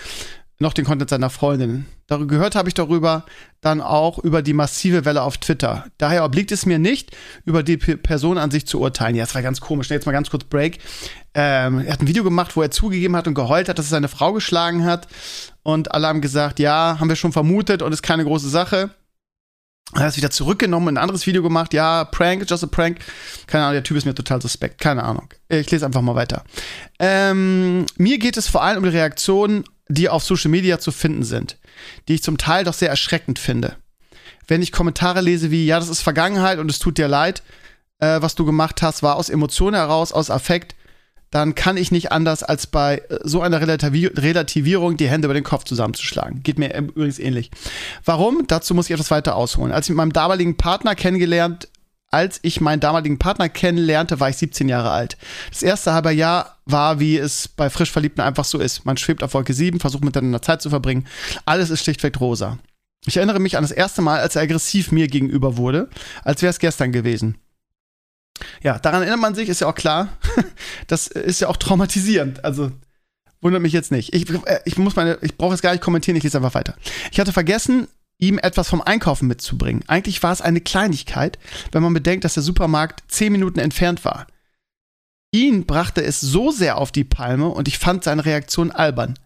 noch 0.61 0.75
den 0.75 0.85
Content 0.85 1.11
seiner 1.11 1.31
Freundin. 1.31 1.87
Darüber 2.07 2.27
gehört 2.27 2.55
habe 2.55 2.69
ich 2.69 2.75
darüber 2.75 3.25
dann 3.63 3.81
auch 3.81 4.19
über 4.19 4.43
die 4.43 4.53
massive 4.53 5.05
Welle 5.07 5.23
auf 5.23 5.39
Twitter. 5.39 5.87
Daher 5.97 6.25
obliegt 6.25 6.53
es 6.53 6.67
mir 6.67 6.79
nicht, 6.79 7.17
über 7.47 7.63
die 7.63 7.79
P 7.79 7.97
Person 7.97 8.37
an 8.37 8.51
sich 8.51 8.67
zu 8.67 8.79
urteilen. 8.79 9.17
Ja, 9.17 9.25
das 9.25 9.35
war 9.35 9.43
ganz 9.43 9.61
komisch. 9.61 9.89
Jetzt 9.89 10.07
mal 10.07 10.13
ganz 10.13 10.31
kurz 10.31 10.45
Break. 10.45 10.79
Ähm, 11.33 11.81
er 11.81 11.95
hat 11.95 12.03
ein 12.03 12.09
Video 12.09 12.25
gemacht, 12.25 12.57
wo 12.57 12.63
er 12.63 12.71
zugegeben 12.71 13.17
hat 13.17 13.27
und 13.27 13.35
geheult 13.35 13.69
hat, 13.69 13.79
dass 13.79 13.87
er 13.87 13.91
seine 13.91 14.09
Frau 14.09 14.35
geschlagen 14.35 14.85
hat. 14.85 15.09
Und 15.63 15.93
alle 15.93 16.09
haben 16.09 16.21
gesagt, 16.21 16.59
ja, 16.59 16.99
haben 17.01 17.09
wir 17.09 17.17
schon 17.17 17.33
vermutet 17.33 17.81
und 17.81 17.93
ist 17.93 18.03
keine 18.03 18.25
große 18.25 18.49
Sache. 18.49 18.91
Er 19.95 20.03
hat 20.03 20.11
es 20.11 20.17
wieder 20.17 20.31
zurückgenommen, 20.31 20.89
und 20.89 20.95
ein 20.95 21.03
anderes 21.03 21.27
Video 21.27 21.43
gemacht. 21.43 21.73
Ja, 21.75 22.05
Prank, 22.05 22.49
just 22.49 22.63
a 22.63 22.67
Prank. 22.67 22.99
Keine 23.47 23.65
Ahnung, 23.65 23.75
der 23.75 23.83
Typ 23.83 23.97
ist 23.97 24.05
mir 24.05 24.15
total 24.15 24.41
suspekt. 24.41 24.81
Keine 24.81 25.03
Ahnung. 25.03 25.29
Ich 25.49 25.71
lese 25.71 25.87
einfach 25.87 26.03
mal 26.03 26.15
weiter. 26.15 26.45
Ähm, 26.99 27.87
mir 27.97 28.19
geht 28.19 28.37
es 28.37 28.47
vor 28.47 28.63
allem 28.63 28.79
um 28.79 28.85
die 28.85 28.91
Reaktionen 28.91 29.65
die 29.91 30.09
auf 30.09 30.25
Social 30.25 30.51
Media 30.51 30.79
zu 30.79 30.93
finden 30.93 31.25
sind, 31.25 31.57
die 32.09 32.15
ich 32.15 32.23
zum 32.23 32.39
Teil 32.39 32.65
doch 32.65 32.75
sehr 32.75 32.89
erschreckend 32.89 33.39
finde. 33.39 33.77
Wenn 34.47 34.63
ich 34.63 34.73
Kommentare 34.73 35.21
lese 35.21 35.51
wie, 35.51 35.67
ja, 35.67 35.79
das 35.79 35.89
ist 35.89 36.03
Vergangenheit 36.03 36.59
und 36.59 36.71
es 36.71 36.79
tut 36.79 36.99
dir 36.99 37.09
leid, 37.09 37.43
äh, 37.99 38.21
was 38.23 38.35
du 38.35 38.45
gemacht 38.45 38.83
hast, 38.83 39.03
war 39.03 39.17
aus 39.17 39.29
Emotionen 39.29 39.77
heraus, 39.77 40.13
aus 40.13 40.31
Affekt, 40.31 40.75
dann 41.31 41.55
kann 41.55 41.77
ich 41.77 41.93
nicht 41.93 42.11
anders, 42.11 42.43
als 42.43 42.67
bei 42.67 42.99
äh, 43.09 43.19
so 43.23 43.41
einer 43.41 43.61
Relativi 43.61 44.07
Relativierung 44.07 44.97
die 44.97 45.09
Hände 45.09 45.27
über 45.27 45.35
den 45.35 45.45
Kopf 45.45 45.65
zusammenzuschlagen. 45.65 46.43
Geht 46.43 46.59
mir 46.59 46.77
übrigens 46.77 47.19
ähnlich. 47.19 47.51
Warum? 48.05 48.47
Dazu 48.47 48.75
muss 48.75 48.87
ich 48.87 48.93
etwas 48.93 49.11
weiter 49.11 49.37
ausholen. 49.37 49.73
Als 49.73 49.87
ich 49.87 49.91
mit 49.91 49.99
meinem 49.99 50.13
damaligen 50.13 50.57
Partner 50.57 50.95
kennengelernt 50.95 51.69
als 52.11 52.41
ich 52.43 52.61
meinen 52.61 52.81
damaligen 52.81 53.19
Partner 53.19 53.49
kennenlernte, 53.49 54.19
war 54.19 54.29
ich 54.29 54.37
17 54.37 54.69
Jahre 54.69 54.91
alt. 54.91 55.17
Das 55.51 55.63
erste 55.63 55.93
halbe 55.93 56.11
Jahr 56.11 56.59
war, 56.65 56.99
wie 56.99 57.17
es 57.17 57.49
bei 57.49 57.71
Frischverliebten 57.71 58.23
einfach 58.23 58.45
so 58.45 58.59
ist. 58.59 58.85
Man 58.85 58.97
schwebt 58.97 59.23
auf 59.23 59.35
Wolke 59.35 59.55
7, 59.55 59.79
versucht 59.79 60.05
miteinander 60.05 60.43
Zeit 60.43 60.61
zu 60.61 60.71
verbringen. 60.71 61.07
Alles 61.45 61.71
ist 61.71 61.85
schlichtweg 61.85 62.21
rosa. 62.21 62.59
Ich 63.07 63.17
erinnere 63.17 63.39
mich 63.39 63.57
an 63.57 63.63
das 63.63 63.71
erste 63.71 64.03
Mal, 64.03 64.21
als 64.21 64.37
er 64.37 64.43
aggressiv 64.43 64.93
mir 64.93 65.09
gegenüber 65.09 65.57
wurde, 65.57 65.89
als 66.23 66.43
wäre 66.43 66.51
es 66.51 66.59
gestern 66.59 66.93
gewesen. 66.93 67.39
Ja, 68.63 68.79
daran 68.79 69.03
erinnert 69.03 69.21
man 69.21 69.35
sich, 69.35 69.49
ist 69.49 69.61
ja 69.61 69.69
auch 69.69 69.75
klar. 69.75 70.09
das 70.87 71.07
ist 71.07 71.41
ja 71.41 71.49
auch 71.49 71.57
traumatisierend. 71.57 72.45
Also 72.45 72.73
wundert 73.41 73.63
mich 73.63 73.73
jetzt 73.73 73.93
nicht. 73.93 74.15
Ich, 74.15 74.29
äh, 74.31 74.61
ich 74.65 74.79
muss 74.79 74.97
meine, 74.97 75.19
ich 75.23 75.37
brauche 75.37 75.55
es 75.55 75.63
gar 75.63 75.73
nicht 75.73 75.83
kommentieren, 75.83 76.17
ich 76.17 76.25
lese 76.25 76.39
einfach 76.39 76.55
weiter. 76.55 76.75
Ich 77.13 77.21
hatte 77.21 77.33
vergessen, 77.33 77.89
ihm 78.21 78.39
etwas 78.39 78.69
vom 78.69 78.83
Einkaufen 78.83 79.27
mitzubringen. 79.27 79.83
Eigentlich 79.87 80.23
war 80.23 80.33
es 80.33 80.41
eine 80.41 80.61
Kleinigkeit, 80.61 81.39
wenn 81.73 81.83
man 81.83 81.95
bedenkt, 81.95 82.25
dass 82.25 82.35
der 82.35 82.43
Supermarkt 82.43 83.03
zehn 83.09 83.33
Minuten 83.33 83.59
entfernt 83.59 84.05
war. 84.05 84.27
Ihn 85.33 85.65
brachte 85.67 86.03
es 86.03 86.21
so 86.21 86.51
sehr 86.51 86.77
auf 86.79 86.93
die 86.93 87.05
Palme 87.05 87.49
und 87.49 87.69
ich 87.69 87.79
fand 87.79 88.05
seine 88.05 88.25
Reaktion 88.25 88.71
albern. 88.71 89.19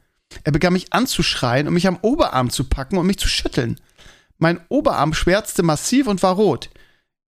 Er 0.43 0.53
begann 0.53 0.73
mich 0.73 0.93
anzuschreien 0.93 1.67
und 1.67 1.75
mich 1.75 1.87
am 1.87 1.99
Oberarm 2.03 2.51
zu 2.51 2.65
packen 2.65 2.99
und 2.99 3.07
mich 3.07 3.19
zu 3.19 3.29
schütteln. 3.29 3.81
Mein 4.39 4.61
Oberarm 4.69 5.15
schwärzte 5.15 5.63
massiv 5.63 6.07
und 6.07 6.23
war 6.23 6.35
rot. 6.35 6.71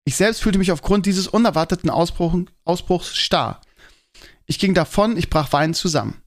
Ich 0.05 0.15
selbst 0.15 0.41
fühlte 0.41 0.59
mich 0.59 0.71
aufgrund 0.71 1.05
dieses 1.05 1.27
unerwarteten 1.27 1.89
Ausbruch, 1.89 2.37
Ausbruchs 2.63 3.15
starr. 3.15 3.61
Ich 4.45 4.59
ging 4.59 4.73
davon, 4.73 5.17
ich 5.17 5.29
brach 5.29 5.51
weinend 5.51 5.75
zusammen. 5.75 6.21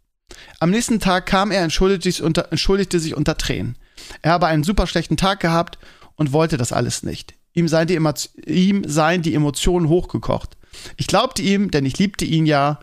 Am 0.58 0.70
nächsten 0.70 1.00
Tag 1.00 1.26
kam 1.26 1.50
er, 1.50 1.62
entschuldigte 1.62 2.10
sich 2.10 2.22
unter, 2.22 2.50
entschuldigte 2.50 3.00
sich 3.00 3.14
unter 3.14 3.36
Tränen. 3.36 3.76
Er 4.22 4.32
habe 4.32 4.46
einen 4.46 4.64
super 4.64 4.86
schlechten 4.86 5.16
Tag 5.16 5.40
gehabt 5.40 5.78
und 6.16 6.32
wollte 6.32 6.56
das 6.56 6.72
alles 6.72 7.02
nicht. 7.02 7.34
Ihm 7.52 7.68
seien 7.68 7.88
die, 7.88 7.98
ihm 8.46 8.84
seien 8.86 9.22
die 9.22 9.34
Emotionen 9.34 9.88
hochgekocht. 9.88 10.56
Ich 10.96 11.06
glaubte 11.06 11.42
ihm, 11.42 11.70
denn 11.70 11.84
ich 11.84 11.98
liebte 11.98 12.24
ihn 12.24 12.46
ja. 12.46 12.80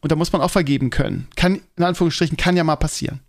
Und 0.00 0.10
da 0.10 0.16
muss 0.16 0.32
man 0.32 0.42
auch 0.42 0.50
vergeben 0.50 0.90
können. 0.90 1.28
Kann, 1.36 1.60
in 1.76 1.84
Anführungsstrichen, 1.84 2.36
kann 2.36 2.56
ja 2.56 2.64
mal 2.64 2.76
passieren. 2.76 3.20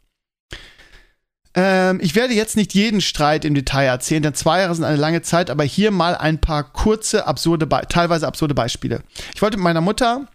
Ähm, 1.53 1.99
ich 2.01 2.15
werde 2.15 2.33
jetzt 2.33 2.55
nicht 2.55 2.73
jeden 2.73 3.01
Streit 3.01 3.43
im 3.43 3.53
Detail 3.53 3.85
erzählen, 3.85 4.23
denn 4.23 4.33
zwei 4.33 4.61
Jahre 4.61 4.73
sind 4.73 4.85
eine 4.85 4.95
lange 4.95 5.21
Zeit, 5.21 5.49
aber 5.49 5.63
hier 5.63 5.91
mal 5.91 6.15
ein 6.15 6.39
paar 6.39 6.63
kurze, 6.63 7.27
absurde, 7.27 7.67
teilweise 7.89 8.25
absurde 8.25 8.55
Beispiele. 8.55 9.03
Ich 9.35 9.41
wollte 9.41 9.57
mit 9.57 9.65
meiner 9.65 9.81
Mutter 9.81 10.27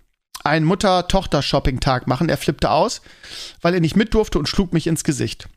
einen 0.45 0.67
Mutter-Tochter-Shopping-Tag 0.67 2.07
machen. 2.07 2.29
Er 2.29 2.37
flippte 2.37 2.71
aus, 2.71 3.01
weil 3.63 3.75
er 3.75 3.81
nicht 3.81 3.97
mit 3.97 4.15
durfte 4.15 4.39
und 4.39 4.49
schlug 4.49 4.73
mich 4.73 4.87
ins 4.87 5.05
Gesicht. 5.05 5.49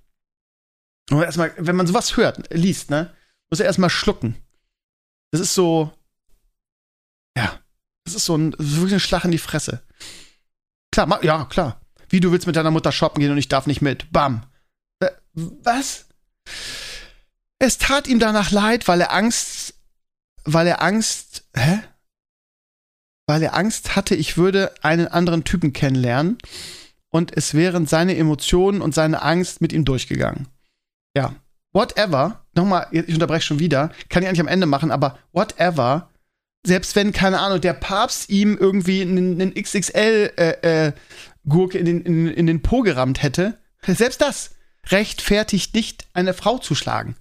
Und 1.10 1.24
erstmal, 1.24 1.54
wenn 1.58 1.76
man 1.76 1.88
sowas 1.88 2.18
hört, 2.18 2.54
liest, 2.54 2.90
ne, 2.90 3.14
muss 3.50 3.60
er 3.60 3.66
erstmal 3.66 3.90
schlucken. 3.90 4.36
Das 5.32 5.42
ist 5.42 5.54
so, 5.54 5.92
ja, 7.36 7.60
das 8.04 8.16
ist 8.16 8.26
so 8.26 8.38
ein, 8.38 8.54
ist 8.54 8.76
wirklich 8.76 8.94
ein 8.94 9.00
Schlag 9.00 9.26
in 9.26 9.32
die 9.32 9.38
Fresse. 9.38 9.84
Klar, 10.92 11.24
ja, 11.24 11.46
klar. 11.46 11.82
Wie 12.10 12.20
du 12.20 12.32
willst 12.32 12.48
mit 12.48 12.56
deiner 12.56 12.72
Mutter 12.72 12.92
shoppen 12.92 13.22
gehen 13.22 13.32
und 13.32 13.38
ich 13.38 13.48
darf 13.48 13.68
nicht 13.68 13.82
mit. 13.82 14.12
Bam. 14.12 14.44
Äh, 15.00 15.12
was? 15.34 16.08
Es 17.60 17.78
tat 17.78 18.08
ihm 18.08 18.20
danach 18.20 18.52
leid, 18.52 18.88
weil 18.88 19.02
er 19.02 19.14
Angst, 19.14 19.76
weil 20.44 20.66
er 20.66 20.82
Angst, 20.82 21.44
hä? 21.56 21.82
Weil 23.28 23.44
er 23.44 23.54
Angst 23.54 23.96
hatte, 23.96 24.16
ich 24.16 24.38
würde 24.38 24.74
einen 24.82 25.08
anderen 25.08 25.44
Typen 25.44 25.72
kennenlernen 25.72 26.40
und 27.10 27.36
es 27.38 27.54
wären 27.54 27.86
seine 27.86 28.18
Emotionen 28.18 28.82
und 28.82 28.96
seine 28.96 29.22
Angst 29.22 29.62
mit 29.62 29.72
ihm 29.72 29.86
durchgegangen 29.86 30.48
ja, 31.15 31.36
whatever, 31.74 32.45
nochmal, 32.56 32.88
ich 32.91 33.13
unterbreche 33.13 33.45
schon 33.45 33.60
wieder, 33.60 33.91
kann 34.10 34.24
ich 34.24 34.30
eigentlich 34.30 34.41
am 34.41 34.48
Ende 34.48 34.65
machen, 34.65 34.89
aber 34.91 35.19
whatever, 35.32 36.10
selbst 36.65 36.95
wenn, 36.95 37.13
keine 37.13 37.39
Ahnung, 37.39 37.62
der 37.62 37.74
Papst 37.74 38.30
ihm 38.30 38.58
irgendwie 38.58 39.02
einen, 39.02 39.54
XXL-Gurke 39.54 41.78
äh, 41.78 41.80
äh, 41.80 41.80
in, 41.80 41.86
den, 41.86 42.02
in, 42.02 42.28
in 42.28 42.48
den 42.48 42.62
Po 42.62 42.82
gerammt 42.82 43.24
hätte, 43.24 43.58
selbst 43.86 44.22
das 44.22 44.56
rechtfertigt 44.88 45.74
nicht, 45.74 46.08
eine 46.13 46.34
Frau 46.34 46.58
zu 46.58 46.76
schlagen. 46.76 47.15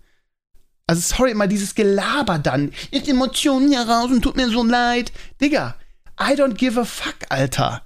Also 0.86 1.02
sorry, 1.02 1.32
immer 1.32 1.46
dieses 1.46 1.74
Gelaber 1.74 2.38
dann. 2.38 2.72
Ist 2.90 3.08
Emotionen 3.08 3.68
hier 3.68 3.82
raus 3.82 4.10
und 4.10 4.22
tut 4.22 4.36
mir 4.36 4.48
so 4.48 4.64
leid. 4.64 5.12
Digga, 5.40 5.76
I 6.18 6.32
don't 6.32 6.54
give 6.54 6.80
a 6.80 6.84
fuck, 6.84 7.16
Alter. 7.28 7.82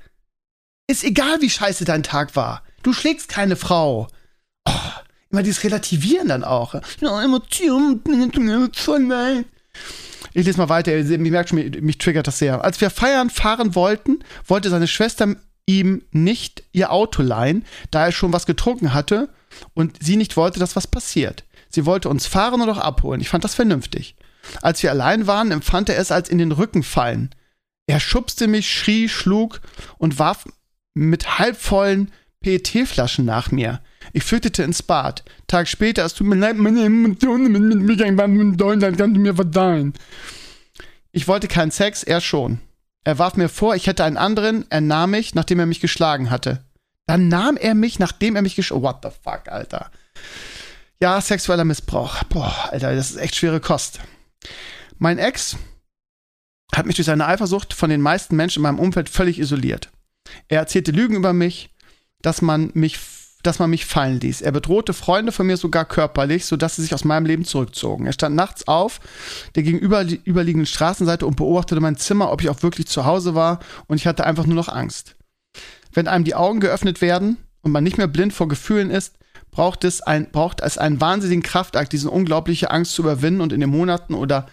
Ist 0.86 1.02
egal, 1.02 1.40
wie 1.40 1.50
scheiße 1.50 1.84
dein 1.84 2.04
Tag 2.04 2.36
war. 2.36 2.62
Du 2.82 2.92
schlägst 2.92 3.28
keine 3.28 3.56
Frau. 3.56 4.08
Immer 5.32 5.42
dieses 5.42 5.64
Relativieren 5.64 6.28
dann 6.28 6.44
auch. 6.44 6.74
Ich 10.34 10.44
lese 10.44 10.58
mal 10.58 10.68
weiter, 10.68 10.94
ihr 10.94 11.18
merkt 11.18 11.48
schon, 11.48 11.58
mich, 11.58 11.80
mich 11.80 11.98
triggert 11.98 12.26
das 12.26 12.38
sehr. 12.38 12.62
Als 12.62 12.80
wir 12.80 12.90
feiern 12.90 13.30
fahren 13.30 13.74
wollten, 13.74 14.20
wollte 14.46 14.70
seine 14.70 14.86
Schwester 14.86 15.34
ihm 15.66 16.02
nicht 16.10 16.64
ihr 16.72 16.92
Auto 16.92 17.22
leihen, 17.22 17.64
da 17.90 18.06
er 18.06 18.12
schon 18.12 18.32
was 18.32 18.46
getrunken 18.46 18.92
hatte 18.92 19.30
und 19.74 20.02
sie 20.02 20.16
nicht 20.16 20.36
wollte, 20.36 20.60
dass 20.60 20.76
was 20.76 20.86
passiert. 20.86 21.44
Sie 21.70 21.86
wollte 21.86 22.08
uns 22.08 22.26
fahren 22.26 22.60
und 22.60 22.68
auch 22.68 22.78
abholen. 22.78 23.20
Ich 23.20 23.30
fand 23.30 23.44
das 23.44 23.54
vernünftig. 23.54 24.16
Als 24.60 24.82
wir 24.82 24.90
allein 24.90 25.26
waren, 25.26 25.50
empfand 25.50 25.88
er 25.88 25.98
es 25.98 26.10
als 26.10 26.28
in 26.28 26.38
den 26.38 26.52
Rücken 26.52 26.82
fallen. 26.82 27.34
Er 27.86 28.00
schubste 28.00 28.48
mich, 28.48 28.70
schrie, 28.70 29.08
schlug 29.08 29.60
und 29.98 30.18
warf 30.18 30.44
mit 30.94 31.38
halbvollen 31.38 32.12
PET-Flaschen 32.42 33.24
nach 33.24 33.50
mir. 33.50 33.80
Ich 34.12 34.24
flüchtete 34.24 34.62
ins 34.62 34.82
Bad. 34.82 35.24
Tag 35.46 35.68
später, 35.68 36.04
es 36.04 36.14
tut 36.14 36.26
mir 36.26 36.36
leid, 36.36 36.56
meine 36.56 36.84
Emotionen 36.84 37.52
mit 37.52 37.80
mich 37.80 38.02
einfach 38.02 38.28
dollen, 38.56 38.80
dann 38.80 38.96
kannst 38.96 39.16
du 39.16 39.20
mir 39.20 39.34
verzeihen. 39.34 39.94
Ich 41.12 41.28
wollte 41.28 41.48
keinen 41.48 41.70
Sex, 41.70 42.02
er 42.02 42.20
schon. 42.20 42.58
Er 43.04 43.18
warf 43.18 43.36
mir 43.36 43.48
vor, 43.48 43.74
ich 43.74 43.86
hätte 43.86 44.04
einen 44.04 44.16
anderen, 44.16 44.64
er 44.70 44.80
nahm 44.80 45.10
mich, 45.10 45.34
nachdem 45.34 45.58
er 45.58 45.66
mich 45.66 45.80
geschlagen 45.80 46.30
hatte. 46.30 46.64
Dann 47.06 47.28
nahm 47.28 47.56
er 47.56 47.74
mich, 47.74 47.98
nachdem 47.98 48.36
er 48.36 48.42
mich 48.42 48.54
geschlagen 48.54 48.82
What 48.82 48.98
the 49.02 49.10
fuck, 49.10 49.48
Alter. 49.48 49.90
Ja, 51.00 51.20
sexueller 51.20 51.64
Missbrauch. 51.64 52.22
Boah, 52.24 52.68
Alter, 52.70 52.94
das 52.94 53.10
ist 53.10 53.16
echt 53.16 53.34
schwere 53.34 53.60
Kost. 53.60 54.00
Mein 54.98 55.18
Ex 55.18 55.56
hat 56.74 56.86
mich 56.86 56.96
durch 56.96 57.06
seine 57.06 57.26
Eifersucht 57.26 57.74
von 57.74 57.90
den 57.90 58.00
meisten 58.00 58.36
Menschen 58.36 58.60
in 58.60 58.62
meinem 58.62 58.78
Umfeld 58.78 59.08
völlig 59.08 59.38
isoliert. 59.38 59.90
Er 60.48 60.60
erzählte 60.60 60.92
Lügen 60.92 61.16
über 61.16 61.32
mich, 61.32 61.70
dass 62.22 62.40
man 62.40 62.70
mich, 62.74 62.98
dass 63.42 63.58
man 63.58 63.70
mich 63.70 63.86
fallen 63.86 64.20
ließ. 64.20 64.40
Er 64.40 64.52
bedrohte 64.52 64.92
Freunde 64.92 65.32
von 65.32 65.46
mir 65.46 65.56
sogar 65.56 65.84
körperlich, 65.84 66.44
sodass 66.44 66.76
sie 66.76 66.82
sich 66.82 66.94
aus 66.94 67.04
meinem 67.04 67.26
Leben 67.26 67.44
zurückzogen. 67.44 68.06
Er 68.06 68.12
stand 68.12 68.36
nachts 68.36 68.68
auf 68.68 69.00
der 69.54 69.62
gegenüberliegenden 69.62 70.66
Straßenseite 70.66 71.26
und 71.26 71.36
beobachtete 71.36 71.80
mein 71.80 71.96
Zimmer, 71.96 72.30
ob 72.32 72.40
ich 72.42 72.48
auch 72.48 72.62
wirklich 72.62 72.86
zu 72.86 73.04
Hause 73.04 73.34
war, 73.34 73.60
und 73.86 73.96
ich 73.96 74.06
hatte 74.06 74.24
einfach 74.24 74.46
nur 74.46 74.56
noch 74.56 74.68
Angst. 74.68 75.16
Wenn 75.92 76.08
einem 76.08 76.24
die 76.24 76.34
Augen 76.34 76.60
geöffnet 76.60 77.00
werden 77.00 77.36
und 77.62 77.72
man 77.72 77.84
nicht 77.84 77.98
mehr 77.98 78.08
blind 78.08 78.32
vor 78.32 78.48
Gefühlen 78.48 78.90
ist, 78.90 79.14
braucht 79.50 79.84
es, 79.84 80.00
ein, 80.00 80.30
braucht 80.30 80.60
es 80.60 80.78
einen 80.78 81.00
wahnsinnigen 81.00 81.42
Kraftakt, 81.42 81.92
diese 81.92 82.10
unglaubliche 82.10 82.70
Angst 82.70 82.94
zu 82.94 83.02
überwinden 83.02 83.40
und 83.40 83.52
in 83.52 83.60
den 83.60 83.70
Monaten 83.70 84.14
oder 84.14 84.46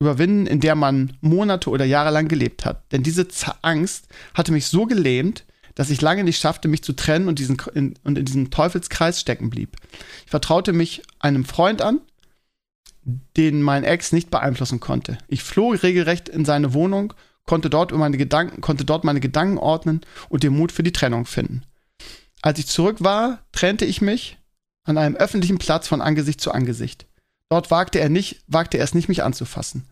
überwinden, 0.00 0.46
in 0.46 0.60
der 0.60 0.74
man 0.74 1.16
Monate 1.20 1.68
oder 1.68 1.84
Jahre 1.84 2.10
lang 2.10 2.26
gelebt 2.26 2.64
hat. 2.64 2.90
Denn 2.92 3.02
diese 3.02 3.28
Angst 3.60 4.08
hatte 4.34 4.52
mich 4.52 4.66
so 4.66 4.86
gelähmt, 4.86 5.44
dass 5.80 5.88
ich 5.88 6.02
lange 6.02 6.24
nicht 6.24 6.38
schaffte, 6.38 6.68
mich 6.68 6.82
zu 6.82 6.92
trennen 6.92 7.26
und, 7.26 7.38
diesen, 7.38 7.56
in, 7.72 7.94
und 8.04 8.18
in 8.18 8.26
diesem 8.26 8.50
Teufelskreis 8.50 9.18
stecken 9.18 9.48
blieb. 9.48 9.78
Ich 10.26 10.30
vertraute 10.30 10.74
mich 10.74 11.02
einem 11.20 11.46
Freund 11.46 11.80
an, 11.80 12.02
den 13.38 13.62
mein 13.62 13.84
Ex 13.84 14.12
nicht 14.12 14.30
beeinflussen 14.30 14.78
konnte. 14.78 15.16
Ich 15.26 15.42
floh 15.42 15.70
regelrecht 15.70 16.28
in 16.28 16.44
seine 16.44 16.74
Wohnung, 16.74 17.14
konnte 17.46 17.70
dort, 17.70 17.92
meine 17.92 18.18
Gedanken, 18.18 18.60
konnte 18.60 18.84
dort 18.84 19.04
meine 19.04 19.20
Gedanken 19.20 19.56
ordnen 19.56 20.02
und 20.28 20.42
den 20.42 20.54
Mut 20.54 20.70
für 20.70 20.82
die 20.82 20.92
Trennung 20.92 21.24
finden. 21.24 21.62
Als 22.42 22.58
ich 22.58 22.66
zurück 22.66 22.96
war, 23.00 23.42
trennte 23.52 23.86
ich 23.86 24.02
mich 24.02 24.36
an 24.84 24.98
einem 24.98 25.16
öffentlichen 25.16 25.56
Platz 25.56 25.88
von 25.88 26.02
Angesicht 26.02 26.42
zu 26.42 26.52
Angesicht. 26.52 27.06
Dort 27.48 27.70
wagte 27.70 28.00
er 28.00 28.10
nicht, 28.10 28.44
wagte 28.48 28.76
er 28.76 28.84
es 28.84 28.92
nicht, 28.92 29.08
mich 29.08 29.22
anzufassen. 29.22 29.88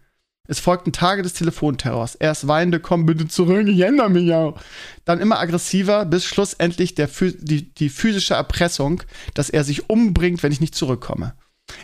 Es 0.51 0.61
folgten 0.61 0.93
Tage 0.93 1.23
des 1.23 1.35
Telefonterrors. 1.35 2.15
Erst 2.15 2.49
weinende, 2.49 2.81
komm 2.81 3.05
bitte 3.05 3.29
zurück, 3.29 3.69
ich 3.69 3.81
ändere 3.81 4.09
mich 4.09 4.33
auch. 4.33 4.59
Dann 5.05 5.21
immer 5.21 5.39
aggressiver, 5.39 6.07
bis 6.07 6.25
schlussendlich 6.25 6.95
der, 6.95 7.11
die, 7.21 7.73
die 7.75 7.91
physische 7.91 8.33
Erpressung, 8.33 9.03
dass 9.35 9.51
er 9.51 9.63
sich 9.63 9.91
umbringt, 9.91 10.43
wenn 10.43 10.51
ich 10.51 10.63
nicht 10.63 10.75
zurückkomme. 10.75 11.35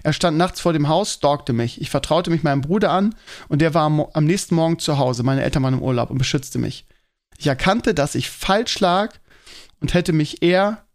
Er 0.03 0.15
stand 0.15 0.39
nachts 0.39 0.61
vor 0.61 0.73
dem 0.73 0.89
Haus, 0.89 1.13
stalkte 1.13 1.53
mich. 1.53 1.79
Ich 1.79 1.91
vertraute 1.91 2.31
mich 2.31 2.43
meinem 2.43 2.63
Bruder 2.63 2.91
an 2.91 3.15
und 3.49 3.61
der 3.61 3.75
war 3.75 3.83
am, 3.83 4.01
am 4.01 4.25
nächsten 4.25 4.55
Morgen 4.55 4.79
zu 4.79 4.97
Hause. 4.97 5.25
Meine 5.25 5.43
Eltern 5.43 5.63
waren 5.63 5.75
im 5.75 5.83
Urlaub 5.83 6.11
und 6.11 6.17
beschützte 6.17 6.59
mich. 6.59 6.87
Ich 7.37 7.47
erkannte, 7.47 7.93
dass 7.93 8.15
ich 8.15 8.31
falsch 8.31 8.81
lag 8.81 9.15
und 9.81 9.93
hätte 9.93 10.15
mich 10.15 10.43
eher 10.43 10.87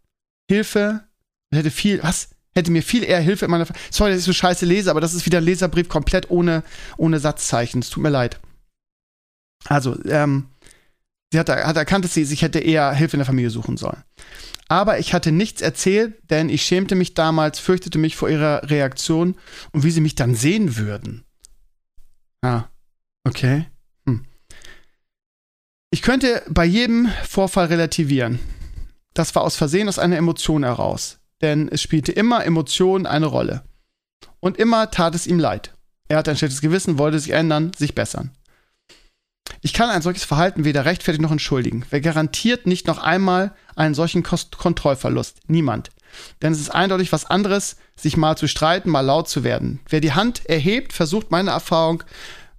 Hilfe, 0.50 1.04
hätte 1.52 1.70
viel, 1.70 2.02
was? 2.02 2.30
Hätte 2.54 2.70
mir 2.70 2.82
viel 2.82 3.04
eher 3.04 3.20
Hilfe 3.20 3.44
in 3.44 3.50
meiner. 3.50 3.66
Sorry, 3.90 4.10
dass 4.10 4.20
ich 4.20 4.26
so 4.26 4.32
scheiße 4.32 4.66
lese, 4.66 4.90
aber 4.90 5.00
das 5.00 5.14
ist 5.14 5.26
wieder 5.26 5.40
Leserbrief 5.40 5.88
komplett 5.88 6.30
ohne, 6.30 6.62
ohne 6.96 7.20
Satzzeichen. 7.20 7.80
Es 7.80 7.90
tut 7.90 8.02
mir 8.02 8.10
leid. 8.10 8.40
Also, 9.66 10.02
ähm, 10.06 10.48
sie 11.32 11.38
hat, 11.38 11.48
hat 11.48 11.76
erkannt, 11.76 12.04
dass 12.04 12.14
sie 12.14 12.24
sich 12.24 12.42
hätte 12.42 12.58
eher 12.58 12.92
Hilfe 12.92 13.16
in 13.16 13.20
der 13.20 13.26
Familie 13.26 13.50
suchen 13.50 13.76
sollen. 13.76 14.02
Aber 14.68 14.98
ich 14.98 15.14
hatte 15.14 15.32
nichts 15.32 15.62
erzählt, 15.62 16.14
denn 16.30 16.48
ich 16.48 16.62
schämte 16.62 16.94
mich 16.94 17.14
damals, 17.14 17.58
fürchtete 17.58 17.98
mich 17.98 18.16
vor 18.16 18.28
ihrer 18.28 18.70
Reaktion 18.70 19.36
und 19.72 19.82
wie 19.82 19.90
sie 19.90 20.00
mich 20.00 20.14
dann 20.14 20.34
sehen 20.34 20.76
würden. 20.76 21.24
Ah, 22.42 22.64
okay. 23.24 23.66
Hm. 24.06 24.24
Ich 25.90 26.02
könnte 26.02 26.42
bei 26.48 26.64
jedem 26.64 27.08
Vorfall 27.28 27.66
relativieren. 27.66 28.38
Das 29.12 29.34
war 29.34 29.42
aus 29.42 29.56
Versehen 29.56 29.88
aus 29.88 29.98
einer 29.98 30.16
Emotion 30.16 30.62
heraus 30.62 31.19
denn 31.40 31.68
es 31.68 31.82
spielte 31.82 32.12
immer 32.12 32.44
Emotionen 32.44 33.06
eine 33.06 33.26
Rolle. 33.26 33.62
Und 34.40 34.58
immer 34.58 34.90
tat 34.90 35.14
es 35.14 35.26
ihm 35.26 35.38
leid. 35.38 35.74
Er 36.08 36.18
hatte 36.18 36.30
ein 36.30 36.36
schlechtes 36.36 36.60
Gewissen, 36.60 36.98
wollte 36.98 37.18
sich 37.18 37.32
ändern, 37.32 37.72
sich 37.76 37.94
bessern. 37.94 38.32
Ich 39.62 39.72
kann 39.72 39.90
ein 39.90 40.02
solches 40.02 40.24
Verhalten 40.24 40.64
weder 40.64 40.84
rechtfertigen 40.84 41.22
noch 41.22 41.32
entschuldigen. 41.32 41.84
Wer 41.90 42.00
garantiert 42.00 42.66
nicht 42.66 42.86
noch 42.86 42.98
einmal 42.98 43.54
einen 43.76 43.94
solchen 43.94 44.22
Kost 44.22 44.56
Kontrollverlust? 44.56 45.40
Niemand. 45.48 45.90
Denn 46.42 46.52
es 46.52 46.60
ist 46.60 46.70
eindeutig 46.70 47.12
was 47.12 47.26
anderes, 47.26 47.76
sich 47.94 48.16
mal 48.16 48.36
zu 48.36 48.48
streiten, 48.48 48.90
mal 48.90 49.00
laut 49.00 49.28
zu 49.28 49.44
werden. 49.44 49.80
Wer 49.88 50.00
die 50.00 50.12
Hand 50.12 50.46
erhebt, 50.46 50.92
versucht 50.92 51.30
meine 51.30 51.50
Erfahrung, 51.50 52.02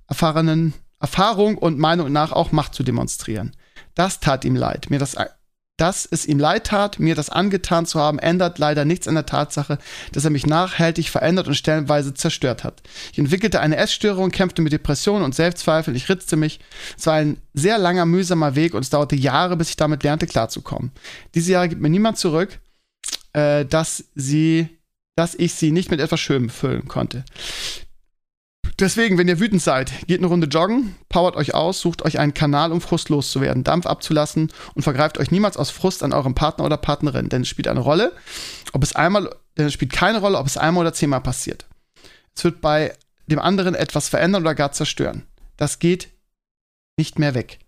erfahrenen 0.07 0.73
Erfahrung 0.99 1.57
und 1.57 1.79
Meinung 1.79 2.11
nach 2.11 2.31
auch 2.31 2.51
Macht 2.51 2.75
zu 2.75 2.83
demonstrieren. 2.83 3.55
Das 3.95 4.19
tat 4.19 4.45
ihm 4.45 4.55
leid, 4.55 4.89
mir 4.89 4.99
das 4.99 5.17
dass 5.81 6.05
es 6.05 6.27
ihm 6.27 6.37
leid 6.37 6.67
tat, 6.67 6.99
mir 6.99 7.15
das 7.15 7.31
angetan 7.31 7.87
zu 7.87 7.99
haben, 7.99 8.19
ändert 8.19 8.59
leider 8.59 8.85
nichts 8.85 9.07
an 9.07 9.15
der 9.15 9.25
Tatsache, 9.25 9.79
dass 10.11 10.23
er 10.23 10.29
mich 10.29 10.45
nachhaltig 10.45 11.09
verändert 11.09 11.47
und 11.47 11.55
stellenweise 11.55 12.13
zerstört 12.13 12.63
hat. 12.63 12.83
Ich 13.11 13.17
entwickelte 13.17 13.59
eine 13.59 13.77
Essstörung, 13.77 14.29
kämpfte 14.29 14.61
mit 14.61 14.73
Depressionen 14.73 15.23
und 15.23 15.33
Selbstzweifeln, 15.33 15.97
ich 15.97 16.07
ritzte 16.07 16.35
mich. 16.35 16.59
Es 16.99 17.07
war 17.07 17.15
ein 17.15 17.37
sehr 17.55 17.79
langer, 17.79 18.05
mühsamer 18.05 18.53
Weg 18.53 18.75
und 18.75 18.81
es 18.81 18.91
dauerte 18.91 19.15
Jahre, 19.15 19.57
bis 19.57 19.69
ich 19.69 19.75
damit 19.75 20.03
lernte, 20.03 20.27
klarzukommen. 20.27 20.91
Diese 21.33 21.53
Jahre 21.53 21.69
gibt 21.69 21.81
mir 21.81 21.89
niemand 21.89 22.19
zurück, 22.19 22.59
äh, 23.33 23.65
dass 23.65 24.03
sie 24.13 24.69
dass 25.15 25.35
ich 25.35 25.53
sie 25.55 25.71
nicht 25.71 25.91
mit 25.91 25.99
etwas 25.99 26.19
Schönem 26.19 26.49
füllen 26.49 26.87
konnte. 26.87 27.25
Deswegen, 28.81 29.19
wenn 29.19 29.27
ihr 29.27 29.39
wütend 29.39 29.61
seid, 29.61 29.91
geht 30.07 30.17
eine 30.17 30.25
Runde 30.25 30.47
joggen, 30.47 30.95
powert 31.07 31.35
euch 31.35 31.53
aus, 31.53 31.79
sucht 31.81 32.01
euch 32.01 32.17
einen 32.17 32.33
Kanal, 32.33 32.71
um 32.71 32.81
Frust 32.81 33.09
loszuwerden, 33.09 33.63
Dampf 33.63 33.85
abzulassen 33.85 34.51
und 34.73 34.81
vergreift 34.81 35.19
euch 35.19 35.29
niemals 35.29 35.55
aus 35.55 35.69
Frust 35.69 36.01
an 36.01 36.13
eurem 36.13 36.33
Partner 36.33 36.65
oder 36.65 36.77
Partnerin, 36.77 37.29
denn 37.29 37.43
es 37.43 37.47
spielt 37.47 37.67
eine 37.67 37.81
Rolle, 37.81 38.11
ob 38.73 38.81
es 38.81 38.95
einmal, 38.95 39.29
denn 39.55 39.67
es 39.67 39.73
spielt 39.73 39.93
keine 39.93 40.19
Rolle, 40.19 40.39
ob 40.39 40.47
es 40.47 40.57
einmal 40.57 40.81
oder 40.81 40.93
zehnmal 40.93 41.21
passiert. 41.21 41.67
Es 42.35 42.43
wird 42.43 42.59
bei 42.59 42.95
dem 43.27 43.37
anderen 43.37 43.75
etwas 43.75 44.09
verändern 44.09 44.41
oder 44.41 44.55
gar 44.55 44.71
zerstören. 44.71 45.27
Das 45.57 45.77
geht 45.77 46.09
nicht 46.97 47.19
mehr 47.19 47.35
weg. 47.35 47.59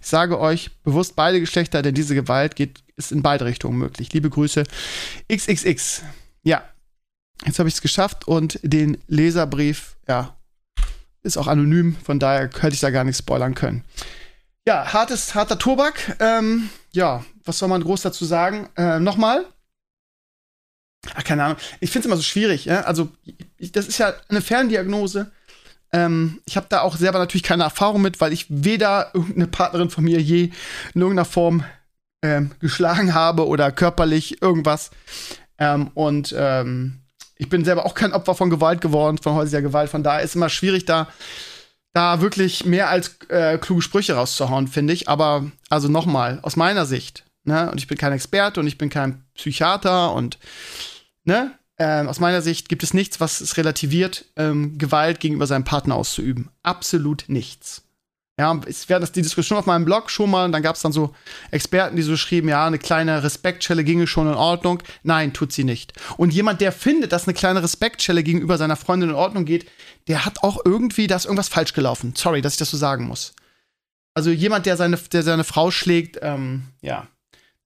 Ich 0.00 0.06
sage 0.06 0.40
euch 0.40 0.70
bewusst 0.82 1.14
beide 1.14 1.40
Geschlechter, 1.40 1.82
denn 1.82 1.94
diese 1.94 2.14
Gewalt 2.14 2.56
geht, 2.56 2.82
ist 2.96 3.12
in 3.12 3.20
beide 3.20 3.44
Richtungen 3.44 3.76
möglich. 3.76 4.14
Liebe 4.14 4.30
Grüße. 4.30 4.64
XXX. 5.30 6.04
Ja, 6.42 6.64
jetzt 7.44 7.58
habe 7.58 7.68
ich 7.68 7.74
es 7.74 7.82
geschafft 7.82 8.26
und 8.26 8.58
den 8.62 8.96
Leserbrief, 9.08 9.96
ja, 10.08 10.34
ist 11.24 11.36
auch 11.36 11.48
anonym, 11.48 11.96
von 11.96 12.18
daher 12.18 12.50
hätte 12.60 12.74
ich 12.74 12.80
da 12.80 12.90
gar 12.90 13.04
nicht 13.04 13.16
spoilern 13.16 13.54
können. 13.54 13.84
Ja, 14.66 14.92
hartes, 14.92 15.34
harter 15.34 15.58
Tobak. 15.58 16.16
Ähm, 16.20 16.70
ja, 16.92 17.24
was 17.44 17.58
soll 17.58 17.68
man 17.68 17.82
groß 17.82 18.02
dazu 18.02 18.24
sagen? 18.24 18.68
Äh, 18.76 19.00
Nochmal. 19.00 19.44
Ach, 21.14 21.24
keine 21.24 21.44
Ahnung. 21.44 21.58
Ich 21.80 21.90
finde 21.90 22.00
es 22.00 22.06
immer 22.06 22.16
so 22.16 22.22
schwierig. 22.22 22.64
Ja? 22.64 22.82
Also, 22.82 23.08
ich, 23.58 23.72
das 23.72 23.88
ist 23.88 23.98
ja 23.98 24.14
eine 24.28 24.40
Ferndiagnose. 24.40 25.30
Ähm, 25.92 26.40
ich 26.46 26.56
habe 26.56 26.66
da 26.70 26.80
auch 26.80 26.96
selber 26.96 27.18
natürlich 27.18 27.42
keine 27.42 27.64
Erfahrung 27.64 28.00
mit, 28.00 28.20
weil 28.20 28.32
ich 28.32 28.46
weder 28.48 29.10
irgendeine 29.12 29.46
Partnerin 29.48 29.90
von 29.90 30.04
mir 30.04 30.20
je 30.20 30.50
in 30.94 31.00
irgendeiner 31.00 31.26
Form 31.26 31.64
ähm, 32.22 32.52
geschlagen 32.58 33.12
habe 33.12 33.46
oder 33.46 33.70
körperlich 33.70 34.40
irgendwas. 34.40 34.90
Ähm, 35.58 35.90
und 35.94 36.34
ähm, 36.36 37.03
ich 37.44 37.50
bin 37.50 37.64
selber 37.64 37.84
auch 37.84 37.94
kein 37.94 38.12
Opfer 38.12 38.34
von 38.34 38.50
Gewalt 38.50 38.80
geworden, 38.80 39.18
von 39.18 39.34
häuslicher 39.34 39.62
Gewalt. 39.62 39.90
Von 39.90 40.02
daher 40.02 40.22
ist 40.22 40.34
immer 40.34 40.48
schwierig, 40.48 40.86
da, 40.86 41.08
da 41.92 42.20
wirklich 42.22 42.64
mehr 42.64 42.88
als 42.88 43.18
äh, 43.28 43.58
kluge 43.58 43.82
Sprüche 43.82 44.14
rauszuhauen, 44.14 44.66
finde 44.66 44.94
ich. 44.94 45.08
Aber 45.08 45.44
also 45.68 45.88
nochmal, 45.88 46.38
aus 46.42 46.56
meiner 46.56 46.86
Sicht, 46.86 47.24
ne, 47.44 47.70
und 47.70 47.78
ich 47.78 47.86
bin 47.86 47.98
kein 47.98 48.12
Experte 48.12 48.60
und 48.60 48.66
ich 48.66 48.78
bin 48.78 48.88
kein 48.88 49.24
Psychiater 49.34 50.12
und 50.14 50.38
ne, 51.24 51.52
äh, 51.76 52.06
aus 52.06 52.18
meiner 52.18 52.40
Sicht 52.40 52.68
gibt 52.70 52.82
es 52.82 52.94
nichts, 52.94 53.20
was 53.20 53.40
es 53.42 53.56
relativiert, 53.58 54.24
ähm, 54.36 54.78
Gewalt 54.78 55.20
gegenüber 55.20 55.46
seinem 55.46 55.64
Partner 55.64 55.96
auszuüben. 55.96 56.48
Absolut 56.62 57.24
nichts. 57.28 57.83
Ja, 58.38 58.60
es 58.66 58.88
wäre 58.88 58.98
das 58.98 59.12
die 59.12 59.22
Diskussion 59.22 59.60
auf 59.60 59.66
meinem 59.66 59.84
Blog 59.84 60.10
schon 60.10 60.28
mal, 60.28 60.44
und 60.44 60.52
dann 60.52 60.62
gab 60.62 60.74
es 60.74 60.82
dann 60.82 60.90
so 60.90 61.14
Experten, 61.52 61.94
die 61.94 62.02
so 62.02 62.16
schrieben, 62.16 62.48
ja, 62.48 62.66
eine 62.66 62.80
kleine 62.80 63.22
Respektschelle 63.22 63.84
ginge 63.84 64.08
schon 64.08 64.26
in 64.26 64.34
Ordnung. 64.34 64.82
Nein, 65.04 65.32
tut 65.32 65.52
sie 65.52 65.62
nicht. 65.62 65.92
Und 66.16 66.34
jemand, 66.34 66.60
der 66.60 66.72
findet, 66.72 67.12
dass 67.12 67.28
eine 67.28 67.34
kleine 67.34 67.62
Respektschelle 67.62 68.24
gegenüber 68.24 68.58
seiner 68.58 68.74
Freundin 68.74 69.10
in 69.10 69.14
Ordnung 69.14 69.44
geht, 69.44 69.70
der 70.08 70.24
hat 70.24 70.42
auch 70.42 70.58
irgendwie, 70.64 71.06
da 71.06 71.16
irgendwas 71.18 71.48
falsch 71.48 71.74
gelaufen. 71.74 72.14
Sorry, 72.16 72.42
dass 72.42 72.54
ich 72.54 72.58
das 72.58 72.70
so 72.70 72.76
sagen 72.76 73.06
muss. 73.06 73.34
Also 74.14 74.30
jemand, 74.30 74.66
der 74.66 74.76
seine, 74.76 74.96
der 74.96 75.22
seine 75.22 75.44
Frau 75.44 75.70
schlägt, 75.70 76.18
ähm, 76.20 76.64
ja, 76.82 77.06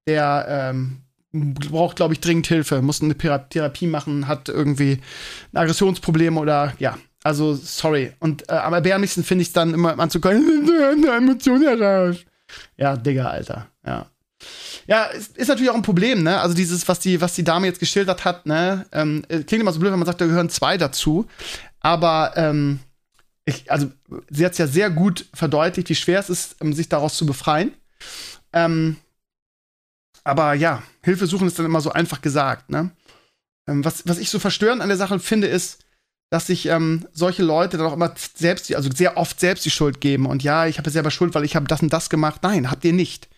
der 0.07 0.47
ähm, 0.49 1.03
braucht, 1.33 1.97
glaube 1.97 2.13
ich, 2.15 2.21
dringend 2.21 2.47
Hilfe, 2.47 2.83
muss 2.83 3.03
eine 3.03 3.17
Therapie 3.17 3.87
machen, 3.87 4.29
hat 4.29 4.49
irgendwie 4.49 5.01
ein 5.53 5.57
Aggressionsproblem 5.57 6.37
oder 6.37 6.75
ja, 6.79 6.99
also, 7.25 7.55
sorry. 7.55 8.13
Und 8.21 8.49
äh, 8.49 8.53
am 8.53 8.75
erbärmlichsten 8.75 9.25
finde 9.25 9.43
ich 9.43 9.49
es 9.49 9.53
dann 9.53 9.75
immer 9.75 9.99
anzukommen, 9.99 10.69
Emotionen 11.05 11.63
heraus. 11.63 12.17
Ja, 12.77 12.97
Digga, 12.97 13.27
Alter. 13.27 13.69
Ja. 13.85 14.07
Ja, 14.87 15.05
ist, 15.07 15.37
ist, 15.37 15.49
natürlich 15.49 15.71
auch 15.71 15.75
ein 15.75 15.83
Problem, 15.83 16.23
ne? 16.23 16.41
Also 16.41 16.55
dieses, 16.55 16.87
was 16.87 17.01
die, 17.01 17.21
was 17.21 17.35
die 17.35 17.45
Dame 17.45 17.67
jetzt 17.67 17.81
geschildert 17.81 18.25
hat, 18.25 18.47
ne? 18.47 18.87
Ähm, 18.93 19.25
klingt 19.29 19.61
immer 19.61 19.73
so 19.73 19.81
blöd, 19.81 19.93
wenn 19.93 19.99
man 19.99 20.07
sagt, 20.07 20.21
da 20.21 20.27
gehören 20.27 20.49
zwei 20.49 20.79
dazu. 20.79 21.27
Aber 21.81 22.33
ähm, 22.37 22.79
ich, 23.45 23.71
also 23.71 23.91
sie 24.31 24.45
hat 24.45 24.53
es 24.53 24.59
ja 24.59 24.67
sehr 24.67 24.91
gut 24.91 25.27
verdeutlicht, 25.35 25.89
wie 25.89 25.95
schwer 25.95 26.21
es 26.21 26.31
ist, 26.31 26.61
um 26.61 26.73
sich 26.73 26.89
daraus 26.89 27.17
zu 27.17 27.27
befreien. 27.27 27.73
Ähm, 28.53 28.97
aber 30.23 30.55
ja, 30.55 30.83
Hilfe 31.03 31.27
suchen 31.27 31.49
ist 31.49 31.59
dann 31.59 31.67
immer 31.67 31.81
so 31.81 31.91
einfach 31.91 32.23
gesagt, 32.23 32.71
ne? 32.71 32.91
ähm, 33.69 33.85
was, 33.85 34.07
was 34.07 34.19
ich 34.19 34.31
so 34.31 34.39
verstörend 34.39 34.83
an 34.83 34.89
der 34.89 34.97
Sache 34.97 35.19
finde, 35.21 35.47
ist, 35.47 35.85
dass 36.31 36.47
sich 36.47 36.67
ähm, 36.67 37.07
solche 37.13 37.43
Leute 37.43 37.79
dann 37.79 37.87
auch 37.87 37.95
immer 37.95 38.15
selbst, 38.35 38.75
also 38.75 38.91
sehr 38.95 39.17
oft 39.17 39.41
selbst 39.41 39.65
die 39.65 39.71
Schuld 39.71 40.01
geben. 40.01 40.27
Und 40.27 40.43
ja, 40.43 40.67
ich 40.67 40.79
habe 40.79 40.91
selber 40.91 41.11
Schuld, 41.11 41.35
weil 41.35 41.45
ich 41.45 41.57
habe 41.57 41.67
das 41.67 41.83
und 41.83 41.93
das 41.93 42.11
gemacht. 42.11 42.43
Nein, 42.43 42.71
habt 42.71 42.85
ihr 42.85 42.93
nicht. 42.93 43.29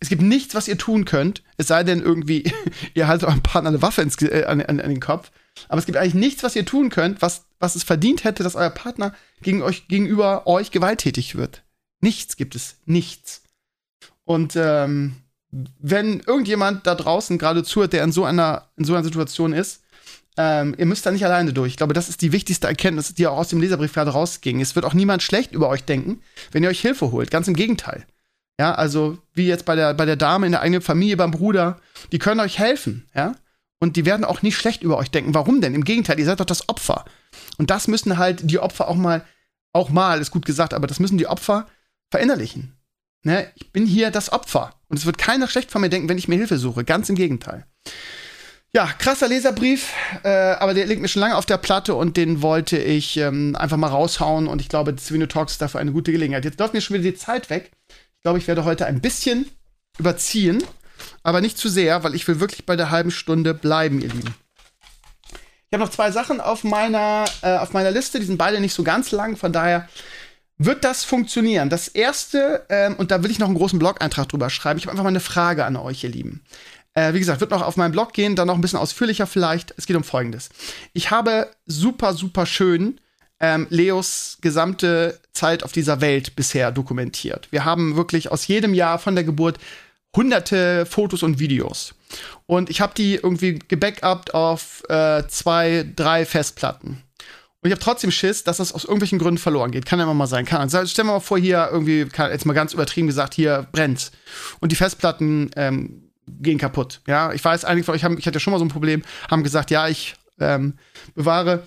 Es 0.00 0.08
gibt 0.08 0.22
nichts, 0.22 0.54
was 0.54 0.66
ihr 0.66 0.78
tun 0.78 1.04
könnt, 1.04 1.42
es 1.58 1.68
sei 1.68 1.84
denn 1.84 2.00
irgendwie, 2.00 2.50
ihr 2.94 3.06
haltet 3.06 3.28
eurem 3.28 3.42
Partner 3.42 3.68
eine 3.68 3.82
Waffe 3.82 4.02
ins, 4.02 4.20
äh, 4.22 4.44
an, 4.44 4.60
an, 4.62 4.80
an, 4.80 4.88
den 4.88 5.00
Kopf. 5.00 5.30
Aber 5.68 5.78
es 5.78 5.86
gibt 5.86 5.98
eigentlich 5.98 6.14
nichts, 6.14 6.42
was 6.42 6.56
ihr 6.56 6.64
tun 6.64 6.88
könnt, 6.88 7.22
was, 7.22 7.44
was 7.58 7.76
es 7.76 7.84
verdient 7.84 8.24
hätte, 8.24 8.42
dass 8.42 8.56
euer 8.56 8.70
Partner 8.70 9.14
gegen 9.42 9.62
euch, 9.62 9.88
gegenüber 9.88 10.46
euch 10.46 10.70
gewalttätig 10.70 11.36
wird. 11.36 11.62
Nichts 12.00 12.36
gibt 12.36 12.54
es. 12.54 12.78
Nichts. 12.86 13.42
Und 14.24 14.56
ähm, 14.56 15.16
wenn 15.50 16.20
irgendjemand 16.20 16.86
da 16.86 16.94
draußen 16.94 17.36
gerade 17.36 17.62
zuhört, 17.62 17.92
der 17.92 18.04
in 18.04 18.12
so 18.12 18.24
einer, 18.24 18.70
in 18.76 18.84
so 18.84 18.94
einer 18.94 19.04
Situation 19.04 19.52
ist, 19.52 19.82
ähm, 20.42 20.74
ihr 20.78 20.86
müsst 20.86 21.04
da 21.04 21.10
nicht 21.10 21.24
alleine 21.26 21.52
durch. 21.52 21.72
Ich 21.72 21.76
glaube, 21.76 21.92
das 21.92 22.08
ist 22.08 22.22
die 22.22 22.32
wichtigste 22.32 22.66
Erkenntnis, 22.66 23.12
die 23.12 23.26
auch 23.26 23.36
aus 23.36 23.48
dem 23.48 23.60
Leserbrief 23.60 23.92
gerade 23.92 24.12
rausging. 24.12 24.62
Es 24.62 24.74
wird 24.74 24.86
auch 24.86 24.94
niemand 24.94 25.22
schlecht 25.22 25.52
über 25.52 25.68
euch 25.68 25.84
denken, 25.84 26.22
wenn 26.50 26.62
ihr 26.62 26.70
euch 26.70 26.80
Hilfe 26.80 27.12
holt. 27.12 27.30
Ganz 27.30 27.46
im 27.46 27.54
Gegenteil. 27.54 28.06
Ja, 28.58 28.74
also 28.74 29.18
wie 29.34 29.46
jetzt 29.46 29.66
bei 29.66 29.76
der, 29.76 29.92
bei 29.92 30.06
der 30.06 30.16
Dame 30.16 30.46
in 30.46 30.52
der 30.52 30.62
eigenen 30.62 30.80
Familie, 30.80 31.18
beim 31.18 31.30
Bruder, 31.30 31.78
die 32.10 32.18
können 32.18 32.40
euch 32.40 32.58
helfen, 32.58 33.06
ja. 33.14 33.34
Und 33.80 33.96
die 33.96 34.06
werden 34.06 34.24
auch 34.24 34.42
nicht 34.42 34.56
schlecht 34.56 34.82
über 34.82 34.96
euch 34.98 35.10
denken. 35.10 35.34
Warum 35.34 35.60
denn? 35.60 35.74
Im 35.74 35.84
Gegenteil, 35.84 36.18
ihr 36.18 36.26
seid 36.26 36.40
doch 36.40 36.46
das 36.46 36.68
Opfer. 36.68 37.04
Und 37.58 37.70
das 37.70 37.88
müssen 37.88 38.16
halt 38.16 38.40
die 38.42 38.58
Opfer 38.58 38.88
auch 38.88 38.96
mal, 38.96 39.24
auch 39.72 39.90
mal, 39.90 40.20
ist 40.20 40.30
gut 40.30 40.46
gesagt, 40.46 40.74
aber 40.74 40.86
das 40.86 41.00
müssen 41.00 41.18
die 41.18 41.26
Opfer 41.26 41.66
verinnerlichen. 42.10 42.76
Ne? 43.22 43.50
Ich 43.56 43.72
bin 43.72 43.86
hier 43.86 44.10
das 44.10 44.32
Opfer. 44.32 44.74
Und 44.88 44.98
es 44.98 45.06
wird 45.06 45.18
keiner 45.18 45.48
schlecht 45.48 45.70
von 45.70 45.80
mir 45.80 45.88
denken, 45.88 46.08
wenn 46.08 46.18
ich 46.18 46.28
mir 46.28 46.36
Hilfe 46.36 46.58
suche. 46.58 46.84
Ganz 46.84 47.08
im 47.08 47.16
Gegenteil. 47.16 47.66
Ja, 48.72 48.86
krasser 48.86 49.26
Leserbrief, 49.26 49.92
äh, 50.22 50.28
aber 50.28 50.74
der 50.74 50.86
liegt 50.86 51.02
mir 51.02 51.08
schon 51.08 51.20
lange 51.20 51.36
auf 51.36 51.44
der 51.44 51.56
Platte 51.56 51.96
und 51.96 52.16
den 52.16 52.40
wollte 52.40 52.78
ich 52.78 53.16
ähm, 53.16 53.56
einfach 53.56 53.76
mal 53.76 53.88
raushauen 53.88 54.46
und 54.46 54.60
ich 54.60 54.68
glaube, 54.68 54.94
Svino 54.96 55.26
Talks 55.26 55.52
ist 55.52 55.62
dafür 55.62 55.80
eine 55.80 55.90
gute 55.90 56.12
Gelegenheit. 56.12 56.44
Jetzt 56.44 56.60
läuft 56.60 56.74
mir 56.74 56.80
schon 56.80 56.94
wieder 56.94 57.10
die 57.10 57.16
Zeit 57.16 57.50
weg. 57.50 57.72
Ich 57.88 58.22
glaube, 58.22 58.38
ich 58.38 58.46
werde 58.46 58.64
heute 58.64 58.86
ein 58.86 59.00
bisschen 59.00 59.50
überziehen, 59.98 60.62
aber 61.24 61.40
nicht 61.40 61.58
zu 61.58 61.68
sehr, 61.68 62.04
weil 62.04 62.14
ich 62.14 62.28
will 62.28 62.38
wirklich 62.38 62.64
bei 62.64 62.76
der 62.76 62.90
halben 62.90 63.10
Stunde 63.10 63.54
bleiben, 63.54 64.00
ihr 64.00 64.10
Lieben. 64.10 64.34
Ich 65.32 65.72
habe 65.72 65.84
noch 65.84 65.90
zwei 65.90 66.12
Sachen 66.12 66.40
auf 66.40 66.62
meiner, 66.62 67.24
äh, 67.42 67.56
auf 67.56 67.72
meiner 67.72 67.90
Liste, 67.90 68.20
die 68.20 68.26
sind 68.26 68.38
beide 68.38 68.60
nicht 68.60 68.74
so 68.74 68.84
ganz 68.84 69.10
lang, 69.10 69.36
von 69.36 69.52
daher 69.52 69.88
wird 70.58 70.84
das 70.84 71.02
funktionieren. 71.02 71.70
Das 71.70 71.88
erste, 71.88 72.66
ähm, 72.68 72.94
und 72.96 73.10
da 73.10 73.24
will 73.24 73.32
ich 73.32 73.40
noch 73.40 73.48
einen 73.48 73.56
großen 73.56 73.80
Blog-Eintrag 73.80 74.28
drüber 74.28 74.48
schreiben, 74.48 74.78
ich 74.78 74.84
habe 74.84 74.92
einfach 74.92 75.04
mal 75.04 75.08
eine 75.08 75.18
Frage 75.18 75.64
an 75.64 75.74
euch, 75.76 76.04
ihr 76.04 76.10
Lieben. 76.10 76.44
Äh, 77.00 77.14
wie 77.14 77.18
gesagt, 77.18 77.40
wird 77.40 77.50
noch 77.50 77.62
auf 77.62 77.76
meinem 77.76 77.92
Blog 77.92 78.12
gehen, 78.12 78.36
dann 78.36 78.46
noch 78.46 78.54
ein 78.54 78.60
bisschen 78.60 78.78
ausführlicher 78.78 79.26
vielleicht. 79.26 79.72
Es 79.76 79.86
geht 79.86 79.96
um 79.96 80.04
Folgendes. 80.04 80.50
Ich 80.92 81.10
habe 81.10 81.50
super, 81.66 82.12
super 82.12 82.44
schön 82.44 83.00
ähm, 83.40 83.66
Leos 83.70 84.36
gesamte 84.42 85.18
Zeit 85.32 85.64
auf 85.64 85.72
dieser 85.72 86.02
Welt 86.02 86.36
bisher 86.36 86.70
dokumentiert. 86.70 87.48
Wir 87.50 87.64
haben 87.64 87.96
wirklich 87.96 88.30
aus 88.30 88.46
jedem 88.46 88.74
Jahr 88.74 88.98
von 88.98 89.14
der 89.14 89.24
Geburt 89.24 89.58
hunderte 90.14 90.84
Fotos 90.84 91.22
und 91.22 91.38
Videos. 91.38 91.94
Und 92.46 92.68
ich 92.68 92.80
habe 92.80 92.92
die 92.94 93.14
irgendwie 93.14 93.60
gebackupt 93.66 94.34
auf 94.34 94.82
äh, 94.90 95.26
zwei, 95.28 95.86
drei 95.96 96.26
Festplatten. 96.26 97.02
Und 97.62 97.68
ich 97.68 97.72
habe 97.72 97.82
trotzdem 97.82 98.10
Schiss, 98.10 98.44
dass 98.44 98.56
das 98.56 98.72
aus 98.72 98.84
irgendwelchen 98.84 99.18
Gründen 99.18 99.38
verloren 99.38 99.70
geht. 99.70 99.86
Kann 99.86 99.98
ja 99.98 100.04
immer 100.04 100.14
mal 100.14 100.26
sein. 100.26 100.44
Kann. 100.44 100.68
Stellen 100.68 101.08
wir 101.08 101.12
mal 101.12 101.20
vor, 101.20 101.38
hier 101.38 101.68
irgendwie, 101.70 102.06
jetzt 102.16 102.46
mal 102.46 102.54
ganz 102.54 102.74
übertrieben 102.74 103.06
gesagt, 103.06 103.34
hier 103.34 103.66
brennt. 103.70 104.10
Und 104.60 104.72
die 104.72 104.76
Festplatten 104.76 105.50
ähm, 105.56 106.09
gehen 106.40 106.58
kaputt. 106.58 107.00
Ja, 107.06 107.32
ich 107.32 107.44
weiß, 107.44 107.64
einige 107.64 107.84
von 107.84 107.94
euch 107.94 108.04
haben, 108.04 108.18
ich 108.18 108.26
hatte 108.26 108.36
ja 108.36 108.40
schon 108.40 108.52
mal 108.52 108.58
so 108.58 108.64
ein 108.64 108.70
Problem, 108.70 109.02
haben 109.30 109.42
gesagt, 109.42 109.70
ja, 109.70 109.88
ich 109.88 110.14
ähm, 110.38 110.74
bewahre 111.14 111.66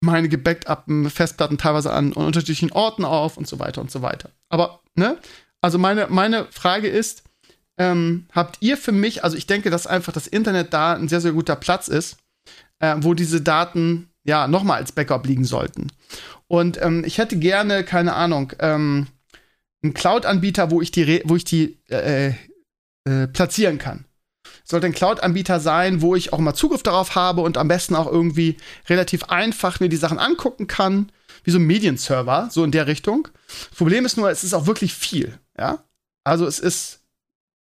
meine 0.00 0.28
gebackupten 0.28 1.10
Festplatten 1.10 1.58
teilweise 1.58 1.92
an 1.92 2.12
unterschiedlichen 2.12 2.72
Orten 2.72 3.04
auf 3.04 3.36
und 3.36 3.48
so 3.48 3.58
weiter 3.58 3.80
und 3.80 3.90
so 3.90 4.02
weiter. 4.02 4.30
Aber, 4.48 4.80
ne? 4.94 5.18
Also 5.60 5.78
meine, 5.78 6.08
meine 6.08 6.46
Frage 6.50 6.88
ist, 6.88 7.24
ähm, 7.78 8.26
habt 8.32 8.58
ihr 8.60 8.76
für 8.76 8.92
mich, 8.92 9.24
also 9.24 9.36
ich 9.36 9.46
denke, 9.46 9.70
dass 9.70 9.86
einfach 9.86 10.12
das 10.12 10.26
Internet 10.26 10.72
da 10.72 10.94
ein 10.94 11.08
sehr, 11.08 11.20
sehr 11.20 11.32
guter 11.32 11.56
Platz 11.56 11.88
ist, 11.88 12.18
äh, 12.78 12.96
wo 12.98 13.14
diese 13.14 13.40
Daten 13.40 14.10
ja 14.24 14.46
nochmal 14.46 14.78
als 14.78 14.92
Backup 14.92 15.26
liegen 15.26 15.44
sollten. 15.44 15.88
Und 16.46 16.80
ähm, 16.82 17.02
ich 17.04 17.18
hätte 17.18 17.36
gerne, 17.38 17.82
keine 17.82 18.14
Ahnung, 18.14 18.52
ähm, 18.58 19.06
einen 19.82 19.94
Cloud-Anbieter, 19.94 20.70
wo 20.70 20.80
ich 20.80 20.90
die, 20.90 21.22
wo 21.24 21.36
ich 21.36 21.44
die 21.44 21.78
äh, 21.88 22.32
äh, 23.04 23.26
platzieren 23.26 23.78
kann. 23.78 24.06
Sollte 24.64 24.86
ein 24.86 24.94
Cloud-Anbieter 24.94 25.60
sein, 25.60 26.00
wo 26.00 26.16
ich 26.16 26.32
auch 26.32 26.38
mal 26.38 26.54
Zugriff 26.54 26.82
darauf 26.82 27.14
habe 27.14 27.42
und 27.42 27.58
am 27.58 27.68
besten 27.68 27.94
auch 27.94 28.10
irgendwie 28.10 28.56
relativ 28.88 29.24
einfach 29.24 29.78
mir 29.80 29.90
die 29.90 29.96
Sachen 29.96 30.18
angucken 30.18 30.66
kann, 30.66 31.12
wie 31.44 31.50
so 31.50 31.58
ein 31.58 31.66
Medienserver, 31.66 32.48
so 32.50 32.64
in 32.64 32.70
der 32.70 32.86
Richtung. 32.86 33.28
Das 33.46 33.76
Problem 33.76 34.06
ist 34.06 34.16
nur, 34.16 34.30
es 34.30 34.42
ist 34.42 34.54
auch 34.54 34.66
wirklich 34.66 34.94
viel, 34.94 35.38
ja. 35.58 35.84
Also 36.24 36.46
es 36.46 36.58
ist, 36.58 37.00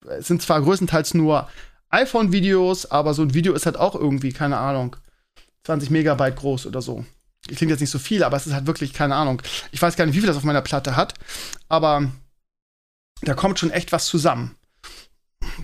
es 0.07 0.27
sind 0.27 0.43
zwar 0.43 0.61
größtenteils 0.61 1.15
nur 1.15 1.49
iPhone-Videos, 1.89 2.91
aber 2.91 3.15
so 3.15 3.23
ein 3.23 3.33
Video 3.33 3.55
ist 3.55 3.65
halt 3.65 3.79
auch 3.79 3.95
irgendwie, 3.95 4.33
keine 4.33 4.59
Ahnung, 4.59 4.97
20 5.65 5.91
Megabyte 5.91 6.37
groß 6.37 6.67
oder 6.67 6.83
so. 6.83 7.05
Klingt 7.47 7.71
jetzt 7.71 7.81
nicht 7.81 7.91
so 7.91 7.99
viel, 7.99 8.23
aber 8.23 8.37
es 8.37 8.47
ist 8.47 8.53
halt 8.53 8.67
wirklich, 8.67 8.93
keine 8.93 9.17
Ahnung. 9.17 9.41
Ich 9.73 9.81
weiß 9.81 9.97
gar 9.97 10.05
nicht, 10.05 10.15
wie 10.15 10.21
viel 10.21 10.27
das 10.27 10.37
auf 10.37 10.45
meiner 10.45 10.61
Platte 10.61 10.97
hat, 10.97 11.15
aber 11.69 12.13
da 13.23 13.33
kommt 13.33 13.59
schon 13.59 13.71
echt 13.71 13.93
was 13.93 14.07
zusammen 14.07 14.55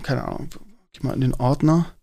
keine 0.03 0.23
Ahnung, 0.23 0.49
geh 0.93 1.05
mal 1.05 1.13
in 1.13 1.21
den 1.21 1.33
Ordner. 1.33 1.93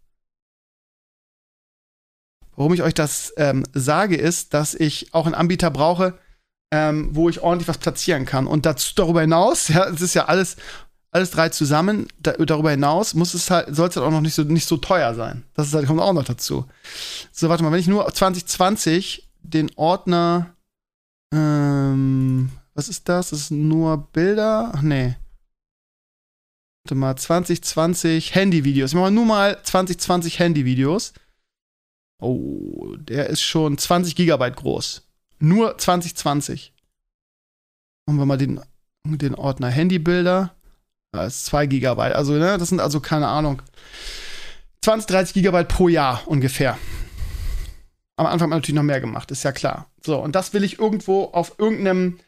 Warum 2.57 2.73
ich 2.73 2.83
euch 2.83 2.95
das 2.95 3.33
ähm, 3.37 3.65
sage, 3.73 4.17
ist, 4.17 4.55
dass 4.55 4.75
ich 4.75 5.13
auch 5.13 5.27
einen 5.27 5.35
Anbieter 5.35 5.71
brauche, 5.71 6.19
ähm, 6.71 7.09
wo 7.13 7.29
ich 7.29 7.41
ordentlich 7.41 7.69
was 7.69 7.79
platzieren 7.79 8.27
kann. 8.27 8.47
Und 8.47 8.67
dazu, 8.67 8.95
darüber 8.95 9.21
hinaus, 9.21 9.69
ja, 9.69 9.89
es 9.89 10.01
ist 10.01 10.15
ja 10.15 10.27
alles, 10.27 10.57
alles 11.11 11.31
drei 11.31 11.49
zusammen, 11.49 12.09
da, 12.19 12.33
darüber 12.33 12.71
hinaus 12.71 13.15
muss 13.15 13.35
es 13.35 13.51
halt, 13.51 13.75
soll 13.75 13.89
es 13.89 13.97
halt 13.97 14.07
auch 14.07 14.11
noch 14.11 14.21
nicht 14.21 14.35
so, 14.35 14.43
nicht 14.43 14.69
so 14.69 14.77
teuer 14.77 15.15
sein. 15.15 15.45
Das 15.55 15.73
halt, 15.75 15.87
kommt 15.87 16.01
auch 16.01 16.13
noch 16.13 16.25
dazu. 16.25 16.67
So, 17.33 17.49
warte 17.49 17.63
mal, 17.63 17.73
wenn 17.73 17.81
ich 17.81 17.89
nur 17.89 18.13
2020 18.13 19.29
den 19.43 19.71
Ordner, 19.77 20.55
ähm, 21.33 22.51
was 22.75 22.89
ist 22.89 23.09
das? 23.09 23.31
Das 23.31 23.41
ist 23.41 23.51
nur 23.51 24.09
Bilder? 24.13 24.73
Ach 24.75 24.83
nee. 24.83 25.17
Warte 26.85 26.97
mal, 26.97 27.17
2020 27.17 28.35
Handyvideos. 28.35 28.93
Machen 28.93 29.05
wir 29.05 29.11
nur 29.11 29.25
mal 29.25 29.63
2020 29.63 30.39
Handyvideos. 30.39 31.15
Oh, 32.21 32.95
der 32.97 33.29
ist 33.31 33.41
schon 33.41 33.79
20 33.79 34.15
Gigabyte 34.15 34.57
groß. 34.57 35.03
Nur 35.39 35.79
2020. 35.79 36.75
Machen 38.07 38.19
wir 38.19 38.27
mal 38.27 38.37
den, 38.37 38.61
den 39.07 39.35
Ordner 39.35 39.71
Handybilder. 39.71 40.55
Da 41.13 41.25
ist 41.25 41.47
2 41.47 41.67
Gigabyte. 41.69 42.15
Also, 42.15 42.35
ne, 42.35 42.59
das 42.59 42.69
sind 42.69 42.81
also 42.81 43.01
keine 43.01 43.29
Ahnung. 43.29 43.63
20, 44.83 45.07
30 45.07 45.35
Gigabyte 45.35 45.69
pro 45.69 45.89
Jahr 45.89 46.21
ungefähr. 46.27 46.77
Am 48.17 48.27
Anfang 48.27 48.43
haben 48.43 48.51
wir 48.51 48.57
natürlich 48.57 48.77
noch 48.77 48.83
mehr 48.83 49.01
gemacht, 49.01 49.31
ist 49.31 49.43
ja 49.43 49.53
klar. 49.53 49.91
So, 50.05 50.19
und 50.19 50.35
das 50.35 50.53
will 50.53 50.63
ich 50.63 50.79
irgendwo 50.79 51.25
auf 51.25 51.59
irgendeinem, 51.59 52.21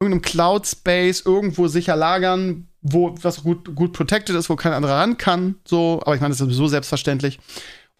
irgendeinem 0.00 0.22
Cloud-Space 0.22 1.22
irgendwo 1.24 1.68
sicher 1.68 1.96
lagern, 1.96 2.68
wo 2.82 3.14
was 3.22 3.42
gut, 3.42 3.74
gut 3.74 3.92
protected 3.92 4.36
ist, 4.36 4.48
wo 4.48 4.56
kein 4.56 4.72
anderer 4.72 4.96
ran 4.96 5.18
kann. 5.18 5.56
So, 5.64 6.00
aber 6.02 6.14
ich 6.14 6.20
meine, 6.20 6.32
das 6.32 6.40
ist 6.40 6.46
sowieso 6.46 6.68
selbstverständlich. 6.68 7.38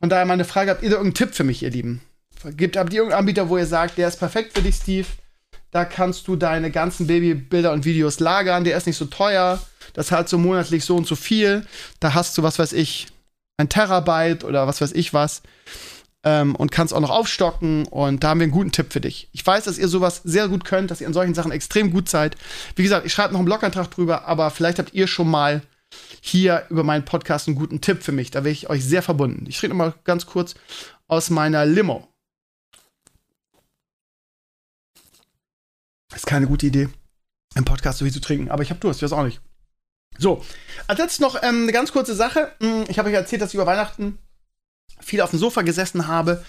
Von 0.00 0.08
daher 0.08 0.24
meine 0.24 0.44
Frage: 0.44 0.70
Habt 0.70 0.82
ihr 0.82 0.90
da 0.90 0.96
irgendeinen 0.96 1.14
Tipp 1.14 1.34
für 1.34 1.44
mich, 1.44 1.62
ihr 1.62 1.70
Lieben? 1.70 2.00
Gibt, 2.56 2.76
habt 2.76 2.92
ihr 2.92 2.98
irgendeinen 2.98 3.20
Anbieter, 3.20 3.48
wo 3.48 3.58
ihr 3.58 3.66
sagt, 3.66 3.98
der 3.98 4.06
ist 4.06 4.18
perfekt 4.18 4.54
für 4.54 4.62
dich, 4.62 4.76
Steve? 4.76 5.08
Da 5.72 5.84
kannst 5.84 6.28
du 6.28 6.36
deine 6.36 6.70
ganzen 6.70 7.08
Babybilder 7.08 7.72
und 7.72 7.84
Videos 7.84 8.20
lagern, 8.20 8.64
der 8.64 8.76
ist 8.76 8.86
nicht 8.86 8.96
so 8.96 9.06
teuer, 9.06 9.60
das 9.92 10.12
halt 10.12 10.28
so 10.28 10.38
monatlich 10.38 10.84
so 10.84 10.96
und 10.96 11.06
so 11.06 11.16
viel. 11.16 11.66
Da 12.00 12.14
hast 12.14 12.38
du, 12.38 12.42
was 12.42 12.58
weiß 12.58 12.72
ich, 12.72 13.08
ein 13.58 13.68
Terabyte 13.68 14.44
oder 14.44 14.66
was 14.66 14.80
weiß 14.80 14.92
ich 14.92 15.12
was 15.12 15.42
ähm, 16.24 16.54
und 16.54 16.72
kannst 16.72 16.92
auch 16.94 17.00
noch 17.00 17.10
aufstocken. 17.10 17.86
Und 17.86 18.24
da 18.24 18.30
haben 18.30 18.40
wir 18.40 18.44
einen 18.44 18.52
guten 18.52 18.72
Tipp 18.72 18.92
für 18.92 19.00
dich. 19.00 19.28
Ich 19.32 19.46
weiß, 19.46 19.64
dass 19.64 19.78
ihr 19.78 19.88
sowas 19.88 20.20
sehr 20.24 20.48
gut 20.48 20.64
könnt, 20.64 20.90
dass 20.90 21.00
ihr 21.00 21.06
in 21.06 21.12
solchen 21.12 21.34
Sachen 21.34 21.52
extrem 21.52 21.90
gut 21.90 22.08
seid. 22.08 22.36
Wie 22.76 22.82
gesagt, 22.82 23.06
ich 23.06 23.12
schreibe 23.12 23.32
noch 23.32 23.40
einen 23.40 23.46
Blogantrag 23.46 23.90
drüber, 23.90 24.26
aber 24.26 24.50
vielleicht 24.50 24.78
habt 24.78 24.94
ihr 24.94 25.06
schon 25.06 25.30
mal 25.30 25.62
hier 26.20 26.66
über 26.70 26.84
meinen 26.84 27.04
Podcast 27.04 27.48
einen 27.48 27.56
guten 27.56 27.80
Tipp 27.80 28.02
für 28.02 28.12
mich. 28.12 28.30
Da 28.30 28.44
wäre 28.44 28.52
ich 28.52 28.68
euch 28.68 28.84
sehr 28.84 29.02
verbunden. 29.02 29.46
Ich 29.48 29.62
rede 29.62 29.74
mal 29.74 29.94
ganz 30.04 30.26
kurz 30.26 30.54
aus 31.06 31.30
meiner 31.30 31.64
Limo. 31.64 32.08
Ist 36.14 36.26
keine 36.26 36.46
gute 36.46 36.66
Idee, 36.66 36.88
im 37.54 37.64
Podcast 37.64 37.98
so 37.98 38.04
viel 38.04 38.12
zu 38.12 38.20
trinken, 38.20 38.50
aber 38.50 38.62
ich 38.62 38.70
habe 38.70 38.80
Durst, 38.80 38.98
ich 38.98 39.04
weiß 39.04 39.12
auch 39.12 39.24
nicht. 39.24 39.40
So, 40.18 40.44
als 40.88 40.98
letztes 40.98 41.20
noch 41.20 41.40
ähm, 41.42 41.62
eine 41.62 41.72
ganz 41.72 41.92
kurze 41.92 42.14
Sache. 42.14 42.52
Hm, 42.60 42.86
ich 42.88 42.98
habe 42.98 43.08
euch 43.08 43.14
erzählt, 43.14 43.40
dass 43.40 43.50
ich 43.50 43.54
über 43.54 43.66
Weihnachten 43.66 44.18
viel 45.00 45.20
auf 45.20 45.30
dem 45.30 45.38
Sofa 45.38 45.62
gesessen 45.62 46.06
habe, 46.06 46.44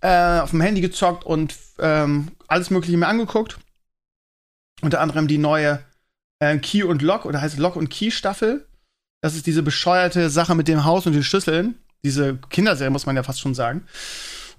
äh, 0.00 0.40
auf 0.40 0.50
dem 0.50 0.60
Handy 0.60 0.80
gezockt 0.80 1.24
und 1.24 1.54
ähm, 1.78 2.28
alles 2.48 2.70
Mögliche 2.70 2.96
mir 2.96 3.08
angeguckt. 3.08 3.58
Unter 4.82 5.00
anderem 5.00 5.28
die 5.28 5.38
neue 5.38 5.80
äh, 6.38 6.58
Key 6.58 6.82
und 6.82 7.02
Lock 7.02 7.26
oder 7.26 7.40
heißt 7.40 7.58
Lock 7.58 7.76
und 7.76 7.90
Key 7.90 8.10
Staffel. 8.10 8.66
Das 9.20 9.34
ist 9.34 9.46
diese 9.46 9.62
bescheuerte 9.62 10.30
Sache 10.30 10.54
mit 10.54 10.68
dem 10.68 10.84
Haus 10.84 11.06
und 11.06 11.12
den 11.12 11.24
Schlüsseln. 11.24 11.74
Diese 12.02 12.38
Kinderserie, 12.48 12.90
muss 12.90 13.04
man 13.04 13.16
ja 13.16 13.22
fast 13.22 13.40
schon 13.40 13.54
sagen. 13.54 13.84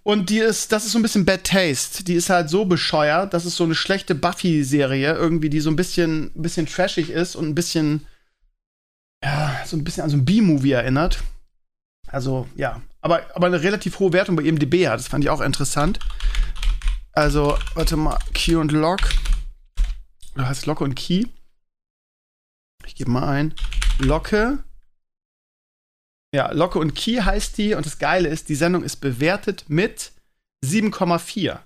Und 0.03 0.29
die 0.29 0.39
ist, 0.39 0.71
das 0.71 0.85
ist 0.85 0.93
so 0.93 0.99
ein 0.99 1.03
bisschen 1.03 1.25
Bad 1.25 1.43
Taste. 1.43 2.03
Die 2.03 2.15
ist 2.15 2.29
halt 2.29 2.49
so 2.49 2.65
bescheuert, 2.65 3.33
das 3.33 3.45
ist 3.45 3.55
so 3.55 3.63
eine 3.63 3.75
schlechte 3.75 4.15
Buffy-Serie, 4.15 5.13
irgendwie, 5.13 5.49
die 5.49 5.59
so 5.59 5.69
ein 5.69 5.75
bisschen, 5.75 6.31
bisschen 6.33 6.65
trashig 6.65 7.09
ist 7.09 7.35
und 7.35 7.47
ein 7.47 7.55
bisschen, 7.55 8.07
ja, 9.23 9.61
so 9.65 9.77
ein 9.77 9.83
bisschen 9.83 10.03
an 10.03 10.09
so 10.09 10.17
ein 10.17 10.25
B-Movie 10.25 10.71
erinnert. 10.71 11.19
Also, 12.12 12.47
ja. 12.56 12.82
Aber, 13.02 13.24
aber 13.36 13.47
eine 13.47 13.62
relativ 13.63 14.00
hohe 14.00 14.13
Wertung 14.13 14.36
bei 14.36 14.43
IMDb 14.43 14.88
hat. 14.88 15.00
Das 15.00 15.08
fand 15.08 15.24
ich 15.24 15.30
auch 15.30 15.41
interessant. 15.41 16.00
Also, 17.13 17.58
warte 17.74 17.97
mal, 17.97 18.19
Key 18.34 18.56
und 18.56 18.71
Lock. 18.71 19.02
Oder 20.36 20.47
heißt 20.47 20.65
Locke 20.65 20.84
und 20.84 20.95
Key? 20.95 21.26
Ich 22.86 22.95
gebe 22.95 23.12
mal 23.12 23.28
ein. 23.28 23.54
Locke. 24.00 24.63
Ja, 26.34 26.52
Locke 26.52 26.80
und 26.80 26.95
Key 26.95 27.21
heißt 27.21 27.58
die. 27.58 27.74
Und 27.74 27.86
das 27.86 28.00
Geile 28.00 28.30
ist, 28.30 28.50
die 28.50 28.56
Sendung 28.56 28.84
ist 28.84 28.97
bewertet 28.97 29.65
mit 29.67 30.12
7,4. 30.63 31.60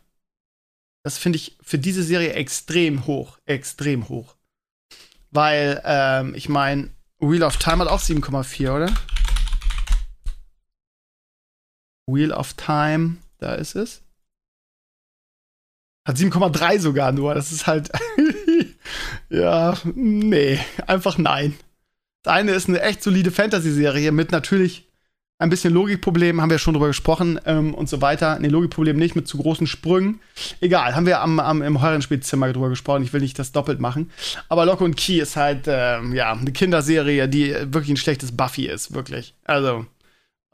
Das 1.03 1.17
finde 1.17 1.37
ich 1.37 1.57
für 1.61 1.77
diese 1.77 2.01
Serie 2.01 2.33
extrem 2.33 3.05
hoch. 3.05 3.37
Extrem 3.45 4.09
hoch. 4.09 4.35
Weil, 5.29 5.81
ähm, 5.85 6.33
ich 6.33 6.49
meine, 6.49 6.89
Wheel 7.19 7.43
of 7.43 7.57
Time 7.57 7.79
hat 7.79 7.87
auch 7.87 7.99
7,4, 8.01 8.75
oder? 8.75 8.93
Wheel 12.07 12.31
of 12.31 12.53
Time, 12.53 13.17
da 13.39 13.55
ist 13.55 13.75
es. 13.75 14.01
Hat 16.07 16.17
7,3 16.17 16.79
sogar 16.79 17.11
nur. 17.11 17.33
Das 17.33 17.51
ist 17.51 17.65
halt. 17.65 17.89
ja, 19.29 19.75
nee, 19.95 20.59
einfach 20.85 21.17
nein. 21.17 21.55
Das 22.23 22.33
eine 22.33 22.51
ist 22.51 22.69
eine 22.69 22.81
echt 22.81 23.01
solide 23.01 23.31
Fantasy-Serie 23.31 24.11
mit 24.11 24.31
natürlich 24.31 24.87
ein 25.37 25.49
bisschen 25.49 25.73
Logikproblemen, 25.73 26.41
haben 26.41 26.49
wir 26.49 26.59
schon 26.59 26.75
drüber 26.75 26.87
gesprochen 26.87 27.39
ähm, 27.45 27.73
und 27.73 27.89
so 27.89 28.01
weiter. 28.01 28.39
Nee, 28.39 28.47
Logikproblem 28.47 28.97
nicht 28.97 29.15
mit 29.15 29.27
zu 29.27 29.37
großen 29.37 29.67
Sprüngen. 29.67 30.21
Egal, 30.61 30.95
haben 30.95 31.05
wir 31.05 31.19
am, 31.21 31.39
am, 31.39 31.61
im 31.61 31.81
Heurenspielzimmer 31.81 32.53
drüber 32.53 32.69
gesprochen. 32.69 33.03
Ich 33.03 33.11
will 33.11 33.21
nicht 33.21 33.37
das 33.37 33.51
doppelt 33.51 33.81
machen. 33.81 34.11
Aber 34.47 34.65
Lock 34.65 34.79
und 34.79 34.95
Key 34.95 35.19
ist 35.19 35.35
halt, 35.35 35.65
ähm, 35.67 36.13
ja, 36.13 36.31
eine 36.31 36.51
Kinderserie, 36.53 37.27
die 37.27 37.53
wirklich 37.65 37.89
ein 37.89 37.97
schlechtes 37.97 38.35
Buffy 38.35 38.67
ist, 38.67 38.93
wirklich. 38.93 39.33
Also, 39.43 39.85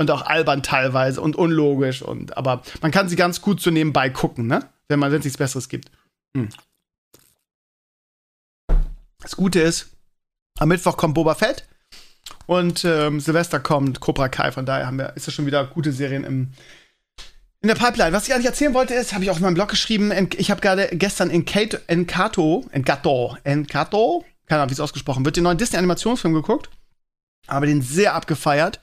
und 0.02 0.12
auch 0.12 0.24
albern 0.24 0.64
teilweise 0.64 1.22
und 1.22 1.36
unlogisch 1.36 2.02
und 2.02 2.36
aber 2.36 2.62
man 2.82 2.92
kann 2.92 3.08
sie 3.08 3.16
ganz 3.16 3.42
gut 3.42 3.62
so 3.62 3.70
nebenbei 3.70 4.10
gucken, 4.10 4.48
ne? 4.48 4.68
Wenn 4.90 5.00
man 5.00 5.12
wenn 5.12 5.20
es 5.20 5.26
nichts 5.26 5.38
Besseres 5.38 5.70
gibt. 5.70 5.90
Hm. 6.36 6.50
Das 9.20 9.36
Gute 9.36 9.62
ist, 9.62 9.92
am 10.60 10.70
Mittwoch 10.70 10.98
kommt 10.98 11.14
Boba 11.14 11.36
Fett 11.36 11.68
und 12.48 12.84
ähm, 12.84 13.20
Silvester 13.20 13.60
kommt 13.60 14.00
Cobra 14.00 14.28
Kai. 14.28 14.52
Von 14.52 14.66
daher 14.66 14.88
haben 14.88 14.98
wir, 14.98 15.14
ist 15.16 15.28
das 15.28 15.34
schon 15.34 15.46
wieder 15.46 15.66
gute 15.66 15.92
Serien 15.92 16.24
im, 16.24 16.50
in 17.62 17.68
der 17.68 17.76
Pipeline. 17.76 18.12
Was 18.12 18.28
ich 18.28 18.34
eigentlich 18.34 18.48
erzählen 18.48 18.74
wollte, 18.74 18.96
ist, 18.96 19.14
habe 19.14 19.24
ich 19.24 19.30
auch 19.30 19.38
in 19.38 19.44
meinem 19.44 19.54
Blog 19.54 19.70
geschrieben. 19.70 20.12
Ich 20.38 20.50
habe 20.50 20.62
gerade 20.62 20.90
gestern 20.92 21.30
Encato, 21.30 21.78
Encato, 21.88 22.66
Encato, 22.72 23.38
Encato, 23.44 24.26
keine 24.48 24.62
Ahnung, 24.62 24.72
wie 24.72 24.74
es 24.74 24.80
ausgesprochen 24.80 25.24
wird, 25.24 25.38
den 25.38 25.44
neuen 25.44 25.60
Disney-Animationsfilm 25.60 26.34
geguckt. 26.34 26.70
Aber 27.48 27.68
den 27.68 27.82
sehr 27.82 28.16
abgefeiert 28.16 28.80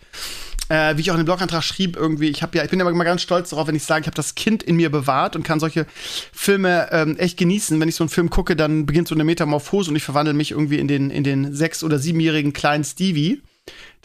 äh, 0.68 0.96
wie 0.96 1.00
ich 1.00 1.10
auch 1.10 1.14
in 1.14 1.20
dem 1.20 1.26
Blogantrag 1.26 1.62
schrieb, 1.62 1.96
irgendwie, 1.96 2.28
ich 2.28 2.42
habe 2.42 2.56
ja, 2.56 2.64
ich 2.64 2.70
bin 2.70 2.78
ja 2.78 2.88
immer 2.88 3.04
ganz 3.04 3.22
stolz 3.22 3.50
darauf, 3.50 3.68
wenn 3.68 3.74
ich 3.74 3.84
sage, 3.84 4.02
ich 4.02 4.06
habe 4.06 4.14
das 4.14 4.34
Kind 4.34 4.62
in 4.62 4.76
mir 4.76 4.90
bewahrt 4.90 5.36
und 5.36 5.42
kann 5.42 5.60
solche 5.60 5.86
Filme 6.32 6.88
ähm, 6.92 7.16
echt 7.16 7.38
genießen. 7.38 7.78
Wenn 7.80 7.88
ich 7.88 7.94
so 7.94 8.04
einen 8.04 8.10
Film 8.10 8.30
gucke, 8.30 8.56
dann 8.56 8.86
beginnt 8.86 9.08
so 9.08 9.14
eine 9.14 9.24
Metamorphose 9.24 9.90
und 9.90 9.96
ich 9.96 10.02
verwandle 10.02 10.34
mich 10.34 10.50
irgendwie 10.50 10.78
in 10.78 10.88
den, 10.88 11.10
in 11.10 11.24
den 11.24 11.54
sechs- 11.54 11.82
oder 11.82 11.98
siebenjährigen 11.98 12.52
kleinen 12.52 12.84
Stevie, 12.84 13.42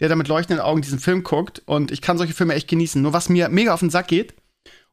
der 0.00 0.08
da 0.08 0.16
mit 0.16 0.28
leuchtenden 0.28 0.64
Augen 0.64 0.82
diesen 0.82 0.98
Film 0.98 1.22
guckt. 1.22 1.62
Und 1.66 1.90
ich 1.90 2.00
kann 2.00 2.18
solche 2.18 2.34
Filme 2.34 2.54
echt 2.54 2.68
genießen. 2.68 3.00
Nur 3.00 3.12
was 3.12 3.28
mir 3.28 3.48
mega 3.48 3.74
auf 3.74 3.80
den 3.80 3.90
Sack 3.90 4.08
geht, 4.08 4.34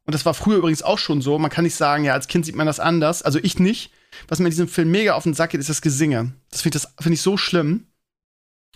und 0.06 0.16
das 0.16 0.26
war 0.26 0.34
früher 0.34 0.58
übrigens 0.58 0.84
auch 0.84 0.98
schon 0.98 1.22
so, 1.22 1.38
man 1.38 1.52
kann 1.52 1.64
nicht 1.64 1.76
sagen, 1.76 2.04
ja, 2.04 2.14
als 2.14 2.28
Kind 2.28 2.46
sieht 2.46 2.56
man 2.56 2.66
das 2.66 2.80
anders, 2.80 3.22
also 3.22 3.40
ich 3.42 3.60
nicht. 3.60 3.92
Was 4.28 4.40
mir 4.40 4.46
in 4.46 4.52
diesem 4.52 4.68
Film 4.68 4.92
mega 4.92 5.14
auf 5.14 5.24
den 5.24 5.34
Sack 5.34 5.52
geht, 5.52 5.62
ist 5.62 5.70
das 5.70 5.82
Gesinge. 5.82 6.34
Das 6.50 6.62
finde 6.62 6.80
ich, 6.80 7.04
find 7.04 7.14
ich 7.14 7.22
so 7.22 7.38
schlimm. 7.38 7.86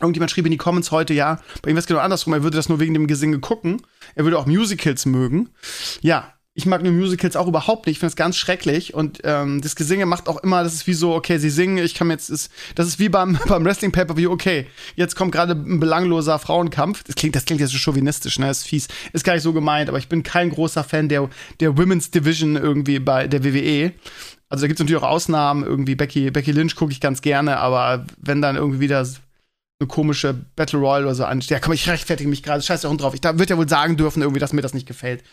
Irgendjemand 0.02 0.32
schrieb 0.32 0.46
in 0.46 0.52
die 0.52 0.58
Comments 0.58 0.92
heute, 0.92 1.14
ja, 1.14 1.40
bei 1.62 1.70
ihm 1.70 1.76
wäre 1.76 1.80
es 1.80 1.88
genau 1.88 2.02
andersrum, 2.02 2.34
er 2.34 2.44
würde 2.44 2.58
das 2.58 2.68
nur 2.68 2.80
wegen 2.80 2.94
dem 2.94 3.08
Gesinge 3.08 3.40
gucken. 3.40 3.82
Er 4.16 4.26
würde 4.26 4.38
auch 4.38 4.46
Musicals 4.46 5.06
mögen. 5.06 5.50
Ja, 6.02 6.36
ich 6.58 6.66
mag 6.66 6.82
nur 6.82 6.94
Musicals 6.94 7.36
auch 7.36 7.48
überhaupt 7.48 7.86
nicht. 7.86 7.96
Ich 7.96 8.00
finde 8.00 8.12
das 8.12 8.16
ganz 8.16 8.38
schrecklich. 8.38 8.94
Und 8.94 9.20
ähm, 9.26 9.60
das 9.62 9.76
Gesinge 9.76 10.06
macht 10.06 10.30
auch 10.30 10.42
immer, 10.42 10.64
das 10.64 10.74
ist 10.74 10.88
wie 10.88 10.94
so, 10.94 11.14
okay, 11.14 11.38
sie 11.38 11.50
singen, 11.50 11.78
ich 11.78 11.94
kann 11.94 12.10
jetzt, 12.10 12.30
ist, 12.30 12.50
das 12.76 12.88
ist 12.88 12.98
wie 12.98 13.10
beim, 13.10 13.38
beim 13.48 13.66
Wrestling 13.66 13.92
Paper 13.92 14.16
wie, 14.16 14.28
okay, 14.28 14.68
jetzt 14.96 15.16
kommt 15.16 15.34
gerade 15.34 15.52
ein 15.52 15.82
belangloser 15.82 16.40
Frauenkampf. 16.40 17.04
Das 17.04 17.16
klingt, 17.16 17.36
das 17.36 17.44
klingt 17.44 17.60
jetzt 17.60 17.72
so 17.72 17.78
chauvinistisch, 17.78 18.40
ne? 18.40 18.48
Das 18.48 18.60
ist 18.60 18.68
fies. 18.68 18.88
Ist 19.12 19.26
gar 19.26 19.34
nicht 19.34 19.44
so 19.44 19.52
gemeint, 19.52 19.90
aber 19.90 19.98
ich 19.98 20.08
bin 20.08 20.24
kein 20.24 20.50
großer 20.50 20.86
Fan 20.86 21.10
der, 21.10 21.30
der 21.60 21.78
Women's 21.78 22.10
Division 22.10 22.56
irgendwie 22.56 23.00
bei 23.00 23.28
der 23.28 23.44
WWE. 23.44 23.92
Also 24.48 24.62
da 24.62 24.68
gibt 24.68 24.80
es 24.80 24.84
natürlich 24.84 25.04
auch 25.04 25.10
Ausnahmen, 25.10 25.66
irgendwie 25.66 25.96
Becky, 25.96 26.32
Becky 26.32 26.54
Lynch 26.54 26.76
gucke 26.78 26.94
ich 26.94 27.02
ganz 27.02 27.22
gerne, 27.22 27.58
aber 27.58 28.06
wenn 28.22 28.42
dann 28.42 28.56
irgendwie 28.56 28.80
wieder 28.80 29.06
eine 29.80 29.88
komische 29.88 30.34
Battle 30.56 30.80
Royale 30.80 31.06
oder 31.06 31.16
so 31.16 31.26
an. 31.26 31.42
Ja, 31.42 31.60
komm, 31.60 31.74
ich 31.74 31.90
rechtfertige 31.90 32.30
mich 32.30 32.44
gerade, 32.44 32.62
scheiß 32.62 32.86
auch 32.86 32.96
drauf. 32.96 33.14
Ich 33.14 33.24
würde 33.24 33.46
ja 33.46 33.58
wohl 33.58 33.68
sagen 33.68 33.98
dürfen, 33.98 34.22
irgendwie, 34.22 34.40
dass 34.40 34.54
mir 34.54 34.62
das 34.62 34.74
nicht 34.74 34.88
gefällt. 34.88 35.24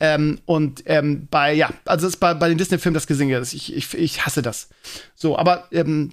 Ähm, 0.00 0.40
und 0.46 0.82
ähm, 0.86 1.28
bei, 1.30 1.52
ja, 1.52 1.70
also 1.84 2.06
ist 2.06 2.16
bei, 2.16 2.32
bei 2.32 2.48
den 2.48 2.56
Disney-Filmen 2.56 2.94
das 2.94 3.06
Gesinge, 3.06 3.38
ich, 3.40 3.74
ich, 3.74 3.92
ich 3.92 4.24
hasse 4.24 4.40
das. 4.40 4.70
So, 5.14 5.38
aber 5.38 5.68
ähm, 5.72 6.10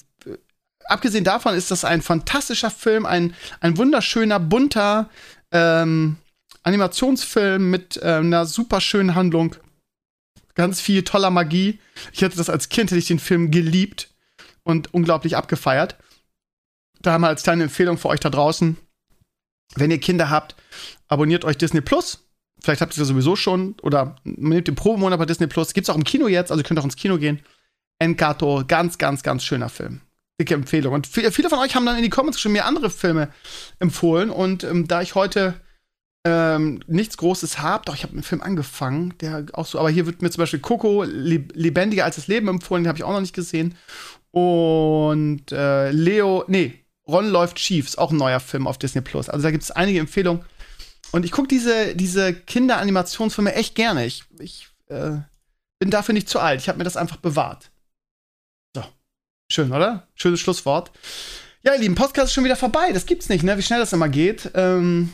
abgesehen 0.85 1.23
davon 1.23 1.55
ist 1.55 1.71
das 1.71 1.85
ein 1.85 2.01
fantastischer 2.01 2.69
Film, 2.69 3.05
ein, 3.05 3.33
ein 3.61 3.77
wunderschöner, 3.77 4.41
bunter 4.41 5.09
ähm, 5.53 6.17
Animationsfilm 6.63 7.69
mit 7.69 7.95
äh, 7.97 8.15
einer 8.15 8.45
super 8.45 8.81
schönen 8.81 9.15
Handlung. 9.15 9.55
Ganz 10.53 10.81
viel 10.81 11.03
toller 11.03 11.29
Magie. 11.29 11.79
Ich 12.11 12.21
hätte 12.21 12.35
das 12.35 12.49
als 12.49 12.67
Kind, 12.67 12.91
hätte 12.91 12.99
ich 12.99 13.07
den 13.07 13.19
Film 13.19 13.51
geliebt 13.51 14.09
und 14.63 14.93
unglaublich 14.93 15.37
abgefeiert 15.37 15.95
da 17.01 17.17
wir 17.17 17.27
als 17.27 17.43
kleine 17.43 17.63
Empfehlung 17.63 17.97
für 17.97 18.09
euch 18.09 18.19
da 18.19 18.29
draußen. 18.29 18.77
Wenn 19.75 19.91
ihr 19.91 19.99
Kinder 19.99 20.29
habt, 20.29 20.55
abonniert 21.07 21.45
euch 21.45 21.57
Disney 21.57 21.81
Plus. 21.81 22.29
Vielleicht 22.61 22.81
habt 22.81 22.95
ihr 22.95 22.99
ja 22.99 23.05
sowieso 23.05 23.35
schon. 23.35 23.75
Oder 23.81 24.15
nehmt 24.23 24.67
den 24.67 24.75
Probemonat 24.75 25.19
bei 25.19 25.25
Disney 25.25 25.47
Plus. 25.47 25.73
Gibt 25.73 25.85
es 25.85 25.89
auch 25.89 25.97
im 25.97 26.03
Kino 26.03 26.27
jetzt, 26.27 26.51
also 26.51 26.61
ihr 26.61 26.67
könnt 26.67 26.79
auch 26.79 26.85
ins 26.85 26.95
Kino 26.95 27.17
gehen. 27.17 27.41
Encanto, 27.99 28.63
ganz, 28.67 28.97
ganz, 28.97 29.23
ganz 29.23 29.43
schöner 29.43 29.69
Film. 29.69 30.01
Dicke 30.39 30.53
Empfehlung. 30.53 30.93
Und 30.93 31.07
viele 31.07 31.49
von 31.49 31.59
euch 31.59 31.75
haben 31.75 31.85
dann 31.85 31.97
in 31.97 32.03
die 32.03 32.09
Comments 32.09 32.39
schon 32.39 32.53
mir 32.53 32.65
andere 32.65 32.89
Filme 32.89 33.29
empfohlen. 33.79 34.29
Und 34.29 34.63
ähm, 34.63 34.87
da 34.87 35.01
ich 35.01 35.15
heute 35.15 35.59
ähm, 36.25 36.81
nichts 36.87 37.17
Großes 37.17 37.59
habe, 37.59 37.85
doch 37.85 37.95
ich 37.95 38.03
habe 38.03 38.13
einen 38.13 38.23
Film 38.23 38.41
angefangen, 38.41 39.13
der 39.19 39.45
auch 39.53 39.65
so, 39.65 39.79
aber 39.79 39.89
hier 39.89 40.05
wird 40.05 40.21
mir 40.21 40.29
zum 40.29 40.41
Beispiel 40.41 40.59
Coco 40.59 41.03
lebendiger 41.03 42.05
als 42.05 42.15
das 42.15 42.27
Leben 42.27 42.47
empfohlen, 42.47 42.83
den 42.83 42.89
habe 42.89 42.97
ich 42.97 43.03
auch 43.03 43.13
noch 43.13 43.21
nicht 43.21 43.35
gesehen. 43.35 43.75
Und 44.31 45.51
äh, 45.51 45.91
Leo, 45.91 46.43
nee, 46.47 46.78
Ron 47.09 47.29
läuft 47.29 47.59
schief, 47.59 47.87
ist 47.87 47.97
auch 47.97 48.11
ein 48.11 48.17
neuer 48.17 48.39
Film 48.39 48.67
auf 48.67 48.77
Disney 48.77 49.01
Plus. 49.01 49.29
Also 49.29 49.43
da 49.43 49.51
gibt 49.51 49.63
es 49.63 49.71
einige 49.71 49.99
Empfehlungen. 49.99 50.43
Und 51.11 51.25
ich 51.25 51.31
gucke 51.31 51.47
diese, 51.47 51.95
diese 51.95 52.33
Kinderanimationsfilme 52.33 53.53
echt 53.55 53.75
gerne. 53.75 54.05
Ich, 54.05 54.23
ich 54.39 54.67
äh, 54.87 55.17
bin 55.79 55.89
dafür 55.89 56.13
nicht 56.13 56.29
zu 56.29 56.39
alt. 56.39 56.61
Ich 56.61 56.69
habe 56.69 56.77
mir 56.77 56.83
das 56.83 56.97
einfach 56.97 57.17
bewahrt. 57.17 57.71
So. 58.75 58.83
Schön, 59.51 59.71
oder? 59.71 60.07
Schönes 60.13 60.39
Schlusswort. 60.39 60.91
Ja, 61.63 61.73
ihr 61.73 61.79
Lieben, 61.79 61.95
Podcast 61.95 62.27
ist 62.27 62.33
schon 62.33 62.43
wieder 62.43 62.55
vorbei. 62.55 62.91
Das 62.93 63.05
gibt's 63.05 63.27
nicht, 63.29 63.43
ne? 63.43 63.57
Wie 63.57 63.63
schnell 63.63 63.79
das 63.79 63.91
immer 63.91 64.07
geht. 64.07 64.51
Ähm, 64.53 65.11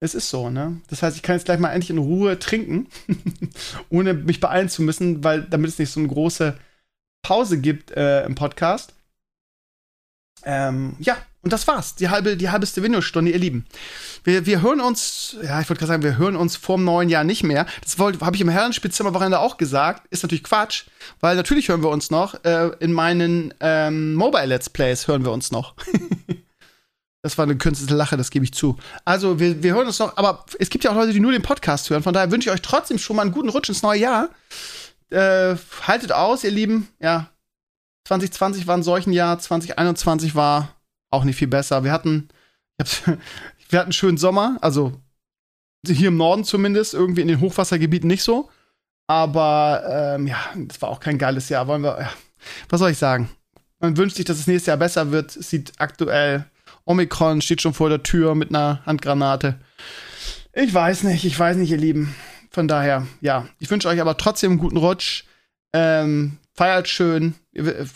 es 0.00 0.14
ist 0.14 0.28
so, 0.28 0.50
ne? 0.50 0.80
Das 0.88 1.02
heißt, 1.02 1.16
ich 1.16 1.22
kann 1.22 1.36
jetzt 1.36 1.44
gleich 1.44 1.58
mal 1.58 1.70
endlich 1.70 1.90
in 1.90 1.98
Ruhe 1.98 2.38
trinken, 2.38 2.88
ohne 3.90 4.14
mich 4.14 4.40
beeilen 4.40 4.68
zu 4.68 4.82
müssen, 4.82 5.24
weil 5.24 5.42
damit 5.42 5.70
es 5.70 5.78
nicht 5.78 5.90
so 5.90 6.00
eine 6.00 6.08
große 6.08 6.58
Pause 7.22 7.60
gibt 7.60 7.90
äh, 7.92 8.24
im 8.24 8.34
Podcast. 8.34 8.94
Ähm, 10.44 10.96
ja, 10.98 11.16
und 11.42 11.52
das 11.52 11.68
war's. 11.68 11.94
Die 11.94 12.08
halbe, 12.08 12.36
die 12.36 12.50
halbeste 12.50 12.82
Windows-Stunde, 12.82 13.30
ihr 13.30 13.38
Lieben. 13.38 13.64
Wir, 14.24 14.44
wir 14.44 14.60
hören 14.60 14.80
uns, 14.80 15.36
ja, 15.42 15.60
ich 15.60 15.68
wollte 15.68 15.78
gerade 15.78 15.86
sagen, 15.86 16.02
wir 16.02 16.18
hören 16.18 16.34
uns 16.34 16.56
vorm 16.56 16.84
neuen 16.84 17.08
Jahr 17.08 17.22
nicht 17.22 17.44
mehr. 17.44 17.66
Das 17.82 17.98
habe 17.98 18.34
ich 18.34 18.40
im 18.40 18.48
Herrenspielzimmer-Wochenende 18.48 19.38
auch 19.38 19.56
gesagt. 19.56 20.06
Ist 20.10 20.24
natürlich 20.24 20.42
Quatsch, 20.42 20.84
weil 21.20 21.36
natürlich 21.36 21.68
hören 21.68 21.82
wir 21.82 21.90
uns 21.90 22.10
noch. 22.10 22.42
Äh, 22.44 22.72
in 22.80 22.92
meinen 22.92 23.54
ähm, 23.60 24.14
Mobile-Let's 24.14 24.70
Plays 24.70 25.06
hören 25.06 25.24
wir 25.24 25.30
uns 25.30 25.52
noch. 25.52 25.74
das 27.22 27.38
war 27.38 27.44
eine 27.44 27.56
künstliche 27.56 27.94
Lache, 27.94 28.16
das 28.16 28.30
gebe 28.30 28.44
ich 28.44 28.52
zu. 28.52 28.76
Also, 29.04 29.38
wir, 29.38 29.62
wir 29.62 29.74
hören 29.74 29.86
uns 29.86 30.00
noch, 30.00 30.16
aber 30.16 30.44
es 30.58 30.70
gibt 30.70 30.82
ja 30.82 30.90
auch 30.90 30.96
Leute, 30.96 31.12
die 31.12 31.20
nur 31.20 31.32
den 31.32 31.42
Podcast 31.42 31.88
hören. 31.88 32.02
Von 32.02 32.14
daher 32.14 32.32
wünsche 32.32 32.48
ich 32.48 32.54
euch 32.54 32.62
trotzdem 32.62 32.98
schon 32.98 33.14
mal 33.14 33.22
einen 33.22 33.32
guten 33.32 33.48
Rutsch 33.48 33.68
ins 33.68 33.82
neue 33.82 34.00
Jahr. 34.00 34.30
Äh, 35.10 35.54
haltet 35.86 36.10
aus, 36.10 36.42
ihr 36.42 36.50
Lieben. 36.50 36.88
Ja, 37.00 37.30
2020 38.08 38.66
war 38.66 38.76
ein 38.76 38.82
solchen 38.82 39.12
Jahr, 39.12 39.38
2021 39.38 40.34
war 40.34 40.74
auch 41.10 41.24
nicht 41.24 41.36
viel 41.36 41.48
besser. 41.48 41.84
Wir 41.84 41.92
hatten, 41.92 42.28
wir 42.78 43.78
hatten 43.78 43.86
einen 43.86 43.92
schönen 43.92 44.18
Sommer, 44.18 44.58
also 44.60 44.92
hier 45.86 46.08
im 46.08 46.16
Norden 46.16 46.44
zumindest, 46.44 46.94
irgendwie 46.94 47.22
in 47.22 47.28
den 47.28 47.40
Hochwassergebieten 47.40 48.08
nicht 48.08 48.22
so. 48.22 48.50
Aber 49.06 50.16
ähm, 50.16 50.26
ja, 50.26 50.38
das 50.54 50.82
war 50.82 50.90
auch 50.90 51.00
kein 51.00 51.18
geiles 51.18 51.48
Jahr. 51.48 51.66
Wollen 51.66 51.82
wir, 51.82 51.98
ja, 51.98 52.10
was 52.68 52.80
soll 52.80 52.90
ich 52.90 52.98
sagen? 52.98 53.30
Man 53.80 53.96
wünscht 53.96 54.16
sich, 54.16 54.24
dass 54.24 54.38
es 54.38 54.46
nächstes 54.46 54.66
Jahr 54.66 54.76
besser 54.76 55.12
wird. 55.12 55.34
Es 55.36 55.50
sieht 55.50 55.72
aktuell, 55.78 56.44
Omikron 56.84 57.40
steht 57.40 57.62
schon 57.62 57.74
vor 57.74 57.88
der 57.88 58.02
Tür 58.02 58.34
mit 58.34 58.50
einer 58.50 58.84
Handgranate. 58.84 59.60
Ich 60.52 60.72
weiß 60.72 61.04
nicht, 61.04 61.24
ich 61.24 61.38
weiß 61.38 61.56
nicht, 61.56 61.70
ihr 61.70 61.76
Lieben. 61.76 62.14
Von 62.50 62.66
daher, 62.66 63.06
ja. 63.20 63.46
Ich 63.58 63.70
wünsche 63.70 63.88
euch 63.88 64.00
aber 64.00 64.16
trotzdem 64.16 64.52
einen 64.52 64.60
guten 64.60 64.78
Rutsch. 64.78 65.24
Ähm, 65.72 66.38
feiert 66.58 66.88
schön. 66.88 67.36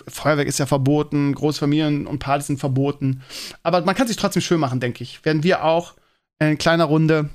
Feuerwerk 0.06 0.46
ist 0.46 0.60
ja 0.60 0.66
verboten, 0.66 1.34
Großfamilien 1.34 2.06
und 2.06 2.20
Partys 2.20 2.46
sind 2.46 2.60
verboten. 2.60 3.22
Aber 3.64 3.80
man 3.82 3.96
kann 3.96 4.06
sich 4.06 4.16
trotzdem 4.16 4.40
schön 4.40 4.60
machen, 4.60 4.78
denke 4.78 5.02
ich. 5.02 5.24
Werden 5.24 5.42
wir 5.42 5.64
auch 5.64 5.94
in 6.38 6.58
kleiner 6.58 6.84
Runde. 6.84 7.30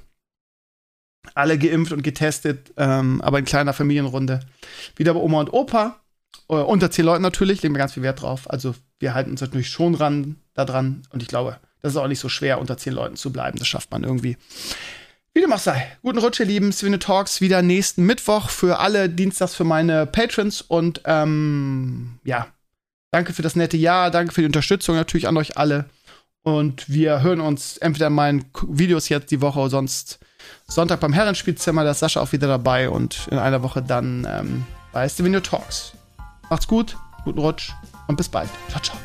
Alle 1.35 1.57
geimpft 1.57 1.91
und 1.91 2.01
getestet, 2.01 2.71
ähm, 2.77 3.21
aber 3.21 3.39
in 3.39 3.45
kleiner 3.45 3.73
Familienrunde. 3.73 4.39
Wieder 4.95 5.13
bei 5.13 5.19
Oma 5.19 5.41
und 5.41 5.51
Opa. 5.51 5.99
Äh, 6.47 6.53
unter 6.53 6.91
zehn 6.91 7.03
Leuten 7.03 7.23
natürlich, 7.23 7.61
legen 7.61 7.75
wir 7.75 7.79
ganz 7.79 7.93
viel 7.93 8.03
Wert 8.03 8.21
drauf. 8.21 8.49
Also 8.49 8.73
wir 8.99 9.13
halten 9.13 9.31
uns 9.31 9.41
natürlich 9.41 9.69
schon 9.69 9.95
ran, 9.95 10.37
da 10.53 10.63
dran. 10.63 11.03
Und 11.09 11.21
ich 11.21 11.27
glaube, 11.27 11.57
das 11.81 11.91
ist 11.91 11.97
auch 11.97 12.07
nicht 12.07 12.19
so 12.19 12.29
schwer, 12.29 12.57
unter 12.61 12.77
zehn 12.77 12.93
Leuten 12.93 13.17
zu 13.17 13.33
bleiben. 13.33 13.59
Das 13.59 13.67
schafft 13.67 13.91
man 13.91 14.05
irgendwie. 14.05 14.37
Wie 15.37 15.41
dem 15.41 15.53
auch 15.53 15.59
sei. 15.59 15.85
Guten 16.01 16.17
Rutsch, 16.17 16.39
ihr 16.39 16.47
Lieben. 16.47 16.71
Swinne 16.71 16.97
Talks 16.97 17.41
wieder 17.41 17.61
nächsten 17.61 18.03
Mittwoch 18.03 18.49
für 18.49 18.79
alle, 18.79 19.07
Dienstags 19.07 19.53
für 19.53 19.65
meine 19.65 20.07
Patrons. 20.07 20.61
Und 20.61 21.01
ähm, 21.05 22.17
ja, 22.23 22.47
danke 23.11 23.33
für 23.33 23.43
das 23.43 23.55
nette 23.55 23.77
Jahr. 23.77 24.09
Danke 24.09 24.33
für 24.33 24.41
die 24.41 24.47
Unterstützung 24.47 24.95
natürlich 24.95 25.27
an 25.27 25.37
euch 25.37 25.55
alle. 25.55 25.85
Und 26.41 26.89
wir 26.89 27.21
hören 27.21 27.39
uns 27.39 27.77
entweder 27.77 28.07
in 28.07 28.13
meinen 28.13 28.45
Videos 28.67 29.09
jetzt 29.09 29.29
die 29.29 29.39
Woche, 29.39 29.69
sonst 29.69 30.17
Sonntag 30.65 31.01
beim 31.01 31.13
Herrenspielzimmer. 31.13 31.83
Da 31.83 31.91
ist 31.91 31.99
Sascha 31.99 32.19
auch 32.19 32.31
wieder 32.31 32.47
dabei. 32.47 32.89
Und 32.89 33.27
in 33.29 33.37
einer 33.37 33.61
Woche 33.61 33.83
dann 33.83 34.27
ähm, 34.27 34.65
bei 34.91 35.07
Stevenio 35.07 35.41
Talks. 35.41 35.91
Macht's 36.49 36.67
gut, 36.67 36.97
guten 37.25 37.37
Rutsch 37.37 37.73
und 38.07 38.15
bis 38.15 38.27
bald. 38.27 38.49
Ciao, 38.69 38.81
ciao. 38.81 38.97